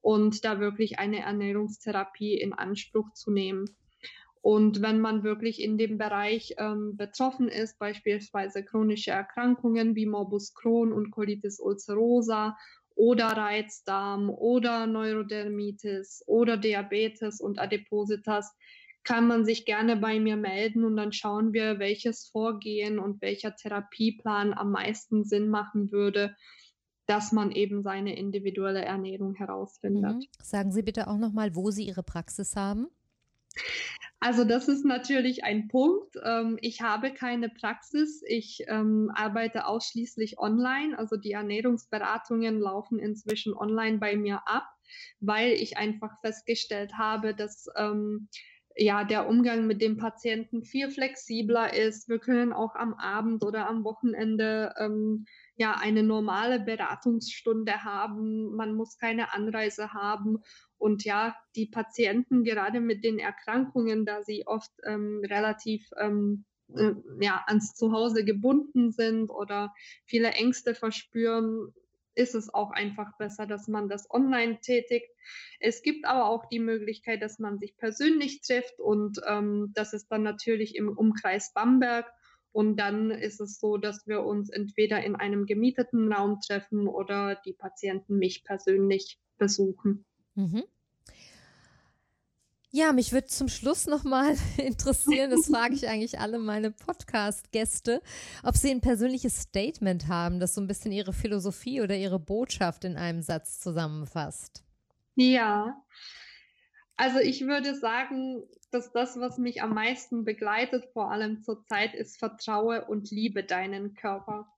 und 0.00 0.44
da 0.44 0.60
wirklich 0.60 1.00
eine 1.00 1.18
Ernährungstherapie 1.18 2.34
in 2.34 2.52
Anspruch 2.52 3.12
zu 3.14 3.32
nehmen. 3.32 3.76
Und 4.46 4.80
wenn 4.80 5.00
man 5.00 5.24
wirklich 5.24 5.60
in 5.60 5.76
dem 5.76 5.98
Bereich 5.98 6.54
ähm, 6.58 6.96
betroffen 6.96 7.48
ist, 7.48 7.80
beispielsweise 7.80 8.64
chronische 8.64 9.10
Erkrankungen 9.10 9.96
wie 9.96 10.06
Morbus 10.06 10.54
Crohn 10.54 10.92
und 10.92 11.10
Colitis 11.10 11.58
ulcerosa 11.58 12.56
oder 12.94 13.26
Reizdarm 13.26 14.30
oder 14.30 14.86
Neurodermitis 14.86 16.22
oder 16.28 16.56
Diabetes 16.58 17.40
und 17.40 17.58
Adipositas, 17.58 18.54
kann 19.02 19.26
man 19.26 19.44
sich 19.44 19.64
gerne 19.64 19.96
bei 19.96 20.20
mir 20.20 20.36
melden 20.36 20.84
und 20.84 20.96
dann 20.96 21.12
schauen 21.12 21.52
wir, 21.52 21.80
welches 21.80 22.28
Vorgehen 22.28 23.00
und 23.00 23.20
welcher 23.22 23.56
Therapieplan 23.56 24.54
am 24.54 24.70
meisten 24.70 25.24
Sinn 25.24 25.48
machen 25.48 25.90
würde, 25.90 26.36
dass 27.06 27.32
man 27.32 27.50
eben 27.50 27.82
seine 27.82 28.16
individuelle 28.16 28.84
Ernährung 28.84 29.34
herausfindet. 29.34 30.14
Mhm. 30.14 30.26
Sagen 30.40 30.70
Sie 30.70 30.82
bitte 30.82 31.08
auch 31.08 31.18
nochmal, 31.18 31.56
wo 31.56 31.72
Sie 31.72 31.82
Ihre 31.82 32.04
Praxis 32.04 32.54
haben. 32.54 32.86
Also 34.18 34.44
das 34.44 34.68
ist 34.68 34.84
natürlich 34.84 35.44
ein 35.44 35.68
Punkt. 35.68 36.16
Ähm, 36.24 36.58
ich 36.62 36.80
habe 36.80 37.12
keine 37.12 37.50
Praxis. 37.50 38.22
Ich 38.26 38.64
ähm, 38.66 39.10
arbeite 39.14 39.66
ausschließlich 39.66 40.38
online. 40.38 40.98
Also 40.98 41.16
die 41.16 41.32
Ernährungsberatungen 41.32 42.58
laufen 42.58 42.98
inzwischen 42.98 43.54
online 43.54 43.98
bei 43.98 44.16
mir 44.16 44.42
ab, 44.46 44.68
weil 45.20 45.52
ich 45.52 45.76
einfach 45.76 46.18
festgestellt 46.20 46.94
habe, 46.94 47.34
dass 47.34 47.66
ähm, 47.76 48.28
ja, 48.78 49.04
der 49.04 49.28
Umgang 49.28 49.66
mit 49.66 49.80
dem 49.80 49.96
Patienten 49.96 50.62
viel 50.62 50.90
flexibler 50.90 51.72
ist. 51.74 52.08
Wir 52.08 52.18
können 52.18 52.52
auch 52.52 52.74
am 52.74 52.94
Abend 52.94 53.42
oder 53.42 53.68
am 53.68 53.84
Wochenende 53.84 54.74
ja 55.56 55.74
eine 55.80 56.02
normale 56.02 56.60
Beratungsstunde 56.60 57.84
haben. 57.84 58.54
Man 58.54 58.74
muss 58.74 58.98
keine 58.98 59.32
Anreise 59.32 59.94
haben. 59.94 60.42
Und 60.78 61.04
ja, 61.04 61.36
die 61.54 61.66
Patienten 61.66 62.44
gerade 62.44 62.80
mit 62.80 63.04
den 63.04 63.18
Erkrankungen, 63.18 64.04
da 64.04 64.22
sie 64.22 64.46
oft 64.46 64.70
ähm, 64.84 65.22
relativ 65.24 65.88
ähm, 65.98 66.44
äh, 66.74 66.92
ja, 67.20 67.42
ans 67.46 67.74
Zuhause 67.74 68.24
gebunden 68.24 68.92
sind 68.92 69.30
oder 69.30 69.72
viele 70.04 70.30
Ängste 70.30 70.74
verspüren, 70.74 71.72
ist 72.16 72.34
es 72.34 72.52
auch 72.52 72.70
einfach 72.70 73.16
besser, 73.18 73.46
dass 73.46 73.68
man 73.68 73.88
das 73.88 74.10
online 74.10 74.58
tätigt. 74.60 75.06
Es 75.60 75.82
gibt 75.82 76.06
aber 76.06 76.26
auch 76.28 76.46
die 76.48 76.58
Möglichkeit, 76.58 77.22
dass 77.22 77.38
man 77.38 77.58
sich 77.58 77.76
persönlich 77.76 78.40
trifft 78.40 78.80
und 78.80 79.20
ähm, 79.26 79.72
das 79.74 79.92
ist 79.92 80.08
dann 80.08 80.22
natürlich 80.22 80.74
im 80.76 80.88
Umkreis 80.88 81.52
Bamberg. 81.52 82.10
Und 82.52 82.80
dann 82.80 83.10
ist 83.10 83.38
es 83.38 83.60
so, 83.60 83.76
dass 83.76 84.06
wir 84.06 84.22
uns 84.22 84.48
entweder 84.48 85.04
in 85.04 85.14
einem 85.14 85.44
gemieteten 85.44 86.10
Raum 86.10 86.40
treffen 86.40 86.88
oder 86.88 87.38
die 87.44 87.52
Patienten 87.52 88.16
mich 88.16 88.44
persönlich 88.44 89.18
besuchen. 89.36 90.06
Mhm. 90.36 90.64
Ja, 92.70 92.92
mich 92.92 93.12
würde 93.12 93.26
zum 93.26 93.48
Schluss 93.48 93.86
nochmal 93.86 94.36
interessieren, 94.58 95.30
das 95.30 95.46
frage 95.46 95.74
ich 95.74 95.88
eigentlich 95.88 96.20
alle 96.20 96.38
meine 96.38 96.70
Podcast-Gäste, 96.70 98.02
ob 98.42 98.56
sie 98.56 98.70
ein 98.70 98.82
persönliches 98.82 99.40
Statement 99.40 100.08
haben, 100.08 100.40
das 100.40 100.54
so 100.54 100.60
ein 100.60 100.66
bisschen 100.66 100.92
ihre 100.92 101.14
Philosophie 101.14 101.80
oder 101.80 101.96
ihre 101.96 102.18
Botschaft 102.18 102.84
in 102.84 102.96
einem 102.96 103.22
Satz 103.22 103.60
zusammenfasst. 103.60 104.62
Ja, 105.14 105.82
also 106.96 107.18
ich 107.18 107.46
würde 107.46 107.74
sagen, 107.74 108.42
dass 108.70 108.92
das, 108.92 109.18
was 109.18 109.38
mich 109.38 109.62
am 109.62 109.72
meisten 109.72 110.24
begleitet, 110.24 110.84
vor 110.92 111.10
allem 111.10 111.42
zur 111.42 111.64
Zeit, 111.64 111.94
ist 111.94 112.18
Vertraue 112.18 112.84
und 112.84 113.10
liebe 113.10 113.42
deinen 113.42 113.94
Körper. 113.94 114.52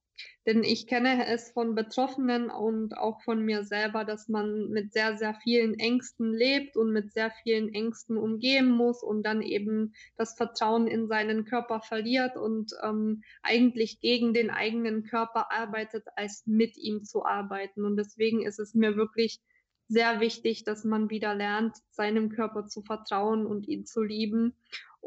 Denn 0.47 0.62
ich 0.62 0.87
kenne 0.87 1.27
es 1.27 1.51
von 1.51 1.75
Betroffenen 1.75 2.51
und 2.51 2.97
auch 2.97 3.21
von 3.23 3.45
mir 3.45 3.64
selber, 3.64 4.05
dass 4.05 4.29
man 4.29 4.71
mit 4.71 4.93
sehr, 4.93 5.16
sehr 5.19 5.35
vielen 5.35 5.79
Ängsten 5.79 6.33
lebt 6.33 6.77
und 6.77 6.93
mit 6.93 7.12
sehr 7.12 7.31
vielen 7.43 7.73
Ängsten 7.75 8.16
umgehen 8.16 8.71
muss 8.71 9.03
und 9.03 9.23
dann 9.25 9.43
eben 9.43 9.93
das 10.16 10.35
Vertrauen 10.35 10.87
in 10.87 11.07
seinen 11.07 11.45
Körper 11.45 11.81
verliert 11.81 12.37
und 12.37 12.73
ähm, 12.83 13.23
eigentlich 13.43 14.01
gegen 14.01 14.33
den 14.33 14.51
eigenen 14.51 15.05
Körper 15.05 15.53
arbeitet, 15.53 16.05
als 16.16 16.45
mit 16.47 16.77
ihm 16.77 17.05
zu 17.05 17.25
arbeiten. 17.25 17.85
Und 17.85 17.97
deswegen 17.97 18.43
ist 18.43 18.59
es 18.59 18.75
mir 18.75 18.97
wirklich 18.97 19.41
sehr 19.89 20.21
wichtig, 20.21 20.64
dass 20.64 20.85
man 20.85 21.11
wieder 21.11 21.35
lernt, 21.35 21.77
seinem 21.91 22.29
Körper 22.29 22.66
zu 22.66 22.83
vertrauen 22.83 23.47
und 23.47 23.66
ihn 23.66 23.87
zu 23.87 24.03
lieben 24.03 24.55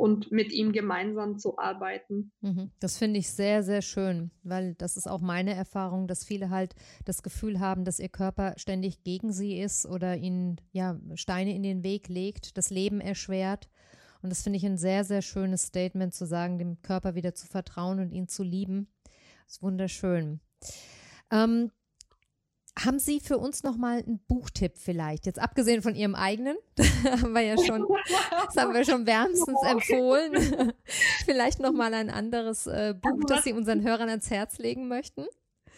und 0.01 0.31
mit 0.31 0.51
ihm 0.51 0.71
gemeinsam 0.71 1.37
zu 1.37 1.59
arbeiten. 1.59 2.31
Mhm. 2.41 2.71
Das 2.79 2.97
finde 2.97 3.19
ich 3.19 3.29
sehr, 3.29 3.61
sehr 3.61 3.83
schön, 3.83 4.31
weil 4.41 4.73
das 4.73 4.97
ist 4.97 5.07
auch 5.07 5.21
meine 5.21 5.53
Erfahrung, 5.53 6.07
dass 6.07 6.23
viele 6.23 6.49
halt 6.49 6.73
das 7.05 7.21
Gefühl 7.21 7.59
haben, 7.59 7.85
dass 7.85 7.99
ihr 7.99 8.09
Körper 8.09 8.55
ständig 8.57 9.03
gegen 9.03 9.31
sie 9.31 9.59
ist 9.59 9.85
oder 9.85 10.17
ihnen 10.17 10.59
ja 10.71 10.99
Steine 11.13 11.53
in 11.53 11.61
den 11.61 11.83
Weg 11.83 12.07
legt, 12.07 12.57
das 12.57 12.71
Leben 12.71 12.99
erschwert. 12.99 13.69
Und 14.23 14.31
das 14.31 14.41
finde 14.41 14.57
ich 14.57 14.65
ein 14.65 14.79
sehr, 14.79 15.03
sehr 15.03 15.21
schönes 15.21 15.67
Statement 15.67 16.15
zu 16.15 16.25
sagen, 16.25 16.57
dem 16.57 16.81
Körper 16.81 17.13
wieder 17.13 17.35
zu 17.35 17.45
vertrauen 17.45 17.99
und 17.99 18.11
ihn 18.11 18.27
zu 18.27 18.41
lieben. 18.41 18.87
Das 19.45 19.57
ist 19.57 19.61
wunderschön. 19.61 20.39
Ähm, 21.29 21.69
haben 22.80 22.99
Sie 22.99 23.19
für 23.19 23.38
uns 23.38 23.63
noch 23.63 23.78
mal 23.78 23.99
einen 23.99 24.19
Buchtipp 24.28 24.78
vielleicht? 24.78 25.26
Jetzt 25.26 25.39
abgesehen 25.39 25.82
von 25.82 25.95
Ihrem 25.95 26.15
eigenen, 26.15 26.57
haben 27.05 27.34
wir 27.34 27.41
ja 27.41 27.57
schon, 27.57 27.86
das 28.45 28.55
haben 28.55 28.74
wir 28.74 28.86
schon 28.86 29.05
wärmstens 29.05 29.61
empfohlen. 29.63 30.74
vielleicht 31.26 31.59
noch 31.59 31.74
mal 31.74 31.93
ein 31.93 32.09
anderes 32.09 32.67
äh, 32.67 32.93
Buch, 32.99 33.24
das 33.28 33.43
Sie 33.43 33.53
unseren 33.53 33.84
Hörern 33.84 34.09
ans 34.09 34.30
Herz 34.30 34.57
legen 34.57 34.88
möchten? 34.88 35.26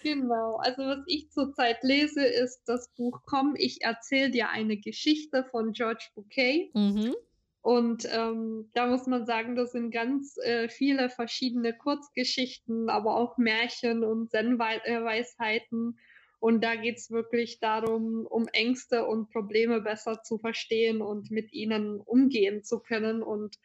Genau, 0.04 0.58
also 0.58 0.84
was 0.84 1.00
ich 1.08 1.32
zurzeit 1.32 1.82
lese, 1.82 2.26
ist 2.26 2.62
das 2.66 2.90
Buch 2.90 3.22
Komm, 3.26 3.56
ich 3.58 3.82
erzähle 3.82 4.32
dir 4.32 4.50
eine 4.50 4.78
Geschichte 4.78 5.46
von 5.46 5.72
George 5.72 6.10
Bouquet. 6.14 6.72
Mhm. 6.74 7.16
Und 7.62 8.06
ähm, 8.12 8.70
da 8.74 8.88
muss 8.88 9.08
man 9.08 9.26
sagen, 9.26 9.56
das 9.56 9.72
sind 9.72 9.92
ganz 9.92 10.38
äh, 10.44 10.68
viele 10.68 11.10
verschiedene 11.10 11.74
Kurzgeschichten, 11.74 12.90
aber 12.90 13.16
auch 13.16 13.38
Märchen 13.38 14.04
und 14.04 14.32
Zen-Weisheiten. 14.32 15.98
Und 16.44 16.62
da 16.62 16.76
geht 16.76 16.98
es 16.98 17.10
wirklich 17.10 17.62
darum, 17.62 18.26
um 18.26 18.50
Ängste 18.50 19.06
und 19.06 19.30
Probleme 19.30 19.80
besser 19.80 20.24
zu 20.24 20.38
verstehen 20.38 21.02
und 21.02 21.32
mit 21.32 21.54
ihnen 21.54 22.02
umgehen 22.02 22.66
zu 22.66 22.82
können. 22.82 23.24
Und 23.24 23.58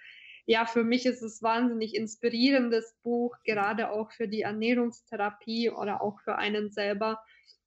ja, 0.47 0.64
für 0.64 0.85
mich 0.85 1.05
ist 1.05 1.20
es 1.20 1.43
wahnsinnig 1.43 1.97
inspirierendes 1.97 2.95
Buch, 3.03 3.35
gerade 3.43 3.91
auch 3.91 4.12
für 4.12 4.29
die 4.29 4.43
Ernährungstherapie 4.43 5.70
oder 5.70 6.01
auch 6.01 6.20
für 6.20 6.37
einen 6.37 6.70
selber, 6.70 7.20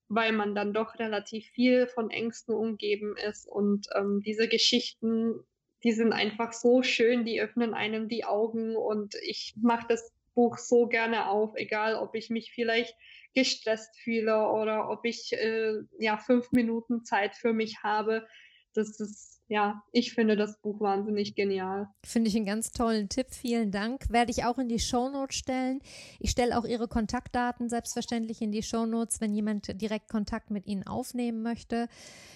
weil 0.07 0.31
man 0.31 0.55
dann 0.55 0.73
doch 0.73 0.97
relativ 0.97 1.45
viel 1.47 1.87
von 1.87 2.09
Ängsten 2.09 2.55
umgeben 2.55 3.17
ist. 3.17 3.45
Und 3.45 3.87
ähm, 3.93 4.21
diese 4.25 4.47
Geschichten, 4.47 5.43
die 5.83 5.91
sind 5.91 6.13
einfach 6.13 6.53
so 6.53 6.83
schön, 6.83 7.25
die 7.25 7.41
öffnen 7.41 7.73
einem 7.73 8.07
die 8.07 8.23
Augen 8.23 8.77
und 8.77 9.15
ich 9.23 9.55
mache 9.61 9.87
das 9.89 10.09
Buch 10.33 10.57
so 10.57 10.87
gerne 10.87 11.27
auf, 11.27 11.53
egal 11.55 11.95
ob 11.95 12.15
ich 12.15 12.29
mich 12.29 12.51
vielleicht 12.53 12.95
gestresst 13.33 13.97
fühle 13.99 14.49
oder 14.49 14.89
ob 14.89 15.05
ich 15.05 15.31
äh, 15.33 15.79
ja 15.99 16.17
fünf 16.17 16.51
Minuten 16.51 17.03
Zeit 17.03 17.35
für 17.35 17.53
mich 17.53 17.83
habe. 17.83 18.27
Das 18.73 18.99
ist, 18.99 19.41
ja, 19.47 19.83
ich 19.91 20.13
finde 20.13 20.37
das 20.37 20.61
Buch 20.61 20.79
wahnsinnig 20.79 21.35
genial. 21.35 21.89
Finde 22.05 22.29
ich 22.29 22.35
einen 22.35 22.45
ganz 22.45 22.71
tollen 22.71 23.09
Tipp. 23.09 23.27
Vielen 23.31 23.71
Dank. 23.71 24.09
Werde 24.09 24.31
ich 24.31 24.45
auch 24.45 24.57
in 24.57 24.69
die 24.69 24.79
Shownotes 24.79 25.35
stellen. 25.35 25.81
Ich 26.19 26.31
stelle 26.31 26.57
auch 26.57 26.65
Ihre 26.65 26.87
Kontaktdaten 26.87 27.69
selbstverständlich 27.69 28.41
in 28.41 28.51
die 28.51 28.63
Shownotes, 28.63 29.19
wenn 29.19 29.33
jemand 29.33 29.81
direkt 29.81 30.09
Kontakt 30.09 30.51
mit 30.51 30.67
Ihnen 30.67 30.87
aufnehmen 30.87 31.41
möchte. 31.41 31.87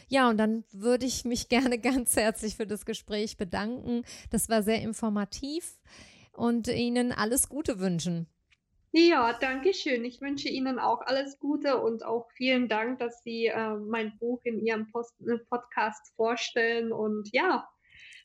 Ja, 0.08 0.30
und 0.30 0.38
dann 0.38 0.66
würde 0.72 1.06
ich 1.06 1.24
mich 1.24 1.50
gerne 1.50 1.80
ganz 1.80 2.16
herzlich 2.16 2.56
für 2.56 2.68
das 2.68 2.86
Gespräch 2.86 3.38
bedanken. 3.38 4.04
Das 4.30 4.50
war 4.50 4.62
sehr 4.62 4.82
informativ 4.82 5.80
und 6.36 6.68
Ihnen 6.68 7.12
alles 7.12 7.50
Gute 7.50 7.80
wünschen. 7.80 8.28
Ja, 8.98 9.34
danke 9.34 9.74
schön. 9.74 10.06
Ich 10.06 10.22
wünsche 10.22 10.48
Ihnen 10.48 10.80
auch 10.80 11.02
alles 11.02 11.38
Gute 11.38 11.82
und 11.82 12.06
auch 12.06 12.30
vielen 12.38 12.70
Dank, 12.70 13.00
dass 13.00 13.22
Sie 13.24 13.48
äh, 13.48 13.76
mein 13.76 14.18
Buch 14.20 14.40
in 14.46 14.66
Ihrem 14.66 14.90
Post 14.90 15.14
äh, 15.20 15.38
Podcast 15.50 16.16
vorstellen. 16.16 16.94
Und 16.94 17.28
ja, 17.34 17.68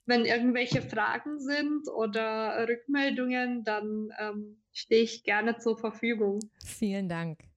wenn 0.06 0.24
irgendwelche 0.24 0.80
Fragen 0.80 1.40
sind 1.40 1.88
oder 1.88 2.68
Rückmeldungen, 2.68 3.64
dann 3.64 4.10
ähm, 4.20 4.62
stehe 4.72 5.02
ich 5.02 5.24
gerne 5.24 5.58
zur 5.58 5.76
Verfügung. 5.76 6.38
Vielen 6.64 7.08
Dank. 7.08 7.49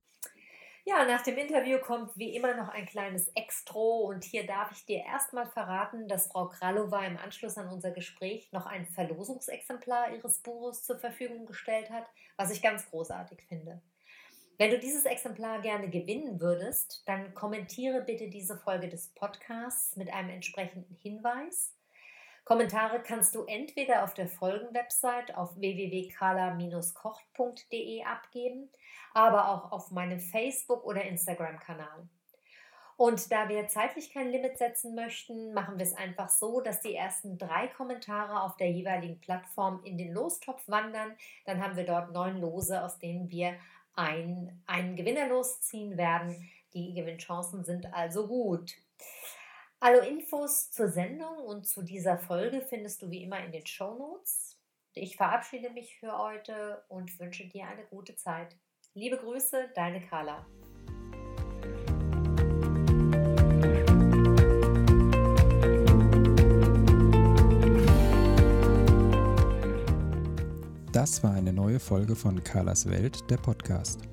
Ja, 0.85 1.05
nach 1.05 1.21
dem 1.21 1.37
Interview 1.37 1.79
kommt 1.79 2.17
wie 2.17 2.35
immer 2.35 2.55
noch 2.55 2.67
ein 2.67 2.85
kleines 2.85 3.29
Extro 3.29 4.01
und 4.01 4.25
hier 4.25 4.45
darf 4.45 4.69
ich 4.73 4.85
dir 4.85 5.05
erstmal 5.05 5.45
verraten, 5.45 6.09
dass 6.09 6.27
Frau 6.27 6.49
Kralova 6.49 7.05
im 7.05 7.15
Anschluss 7.15 7.57
an 7.57 7.69
unser 7.69 7.91
Gespräch 7.91 8.51
noch 8.51 8.65
ein 8.65 8.85
Verlosungsexemplar 8.87 10.13
ihres 10.13 10.39
Buches 10.39 10.83
zur 10.83 10.99
Verfügung 10.99 11.45
gestellt 11.45 11.89
hat, 11.89 12.05
was 12.35 12.51
ich 12.51 12.61
ganz 12.61 12.89
großartig 12.89 13.41
finde. 13.47 13.81
Wenn 14.57 14.71
du 14.71 14.79
dieses 14.79 15.05
Exemplar 15.05 15.61
gerne 15.61 15.89
gewinnen 15.89 16.41
würdest, 16.41 17.03
dann 17.05 17.33
kommentiere 17.33 18.01
bitte 18.01 18.29
diese 18.29 18.57
Folge 18.57 18.89
des 18.89 19.07
Podcasts 19.15 19.95
mit 19.95 20.13
einem 20.13 20.31
entsprechenden 20.31 20.95
Hinweis 21.01 21.73
Kommentare 22.45 23.01
kannst 23.01 23.35
du 23.35 23.45
entweder 23.45 24.03
auf 24.03 24.13
der 24.13 24.27
Folgenwebsite 24.27 25.37
auf 25.37 25.55
www.kala-kocht.de 25.55 28.03
abgeben, 28.03 28.69
aber 29.13 29.49
auch 29.49 29.71
auf 29.71 29.91
meinem 29.91 30.19
Facebook- 30.19 30.83
oder 30.83 31.03
Instagram-Kanal. 31.03 32.09
Und 32.95 33.31
da 33.31 33.49
wir 33.49 33.67
zeitlich 33.67 34.13
kein 34.13 34.29
Limit 34.29 34.57
setzen 34.57 34.93
möchten, 34.93 35.53
machen 35.53 35.77
wir 35.77 35.85
es 35.85 35.95
einfach 35.95 36.29
so, 36.29 36.61
dass 36.61 36.81
die 36.81 36.95
ersten 36.95 37.37
drei 37.37 37.67
Kommentare 37.67 38.41
auf 38.41 38.55
der 38.57 38.71
jeweiligen 38.71 39.19
Plattform 39.19 39.81
in 39.83 39.97
den 39.97 40.13
Lostopf 40.13 40.61
wandern. 40.67 41.13
Dann 41.45 41.63
haben 41.63 41.75
wir 41.75 41.85
dort 41.85 42.11
neun 42.11 42.39
Lose, 42.39 42.83
aus 42.83 42.99
denen 42.99 43.31
wir 43.31 43.55
ein, 43.95 44.61
einen 44.67 44.95
Gewinner 44.95 45.27
losziehen 45.27 45.97
werden. 45.97 46.49
Die 46.73 46.93
Gewinnchancen 46.93 47.63
sind 47.63 47.93
also 47.93 48.27
gut. 48.27 48.75
Alle 49.85 50.07
Infos 50.07 50.71
zur 50.71 50.87
Sendung 50.87 51.39
und 51.39 51.67
zu 51.67 51.81
dieser 51.81 52.17
Folge 52.17 52.61
findest 52.61 53.01
du 53.01 53.11
wie 53.11 53.21
immer 53.21 53.43
in 53.43 53.51
den 53.51 53.65
Show 53.65 53.93
Notes. 53.95 54.57
Ich 54.93 55.17
verabschiede 55.17 55.71
mich 55.71 55.97
für 55.99 56.17
heute 56.17 56.85
und 56.87 57.19
wünsche 57.19 57.49
dir 57.49 57.67
eine 57.67 57.83
gute 57.87 58.15
Zeit. 58.15 58.55
Liebe 58.93 59.17
Grüße, 59.17 59.71
deine 59.75 59.99
Carla. 59.99 60.45
Das 70.93 71.21
war 71.25 71.33
eine 71.33 71.51
neue 71.51 71.81
Folge 71.81 72.15
von 72.15 72.41
Carlas 72.41 72.89
Welt, 72.89 73.29
der 73.29 73.35
Podcast. 73.35 74.12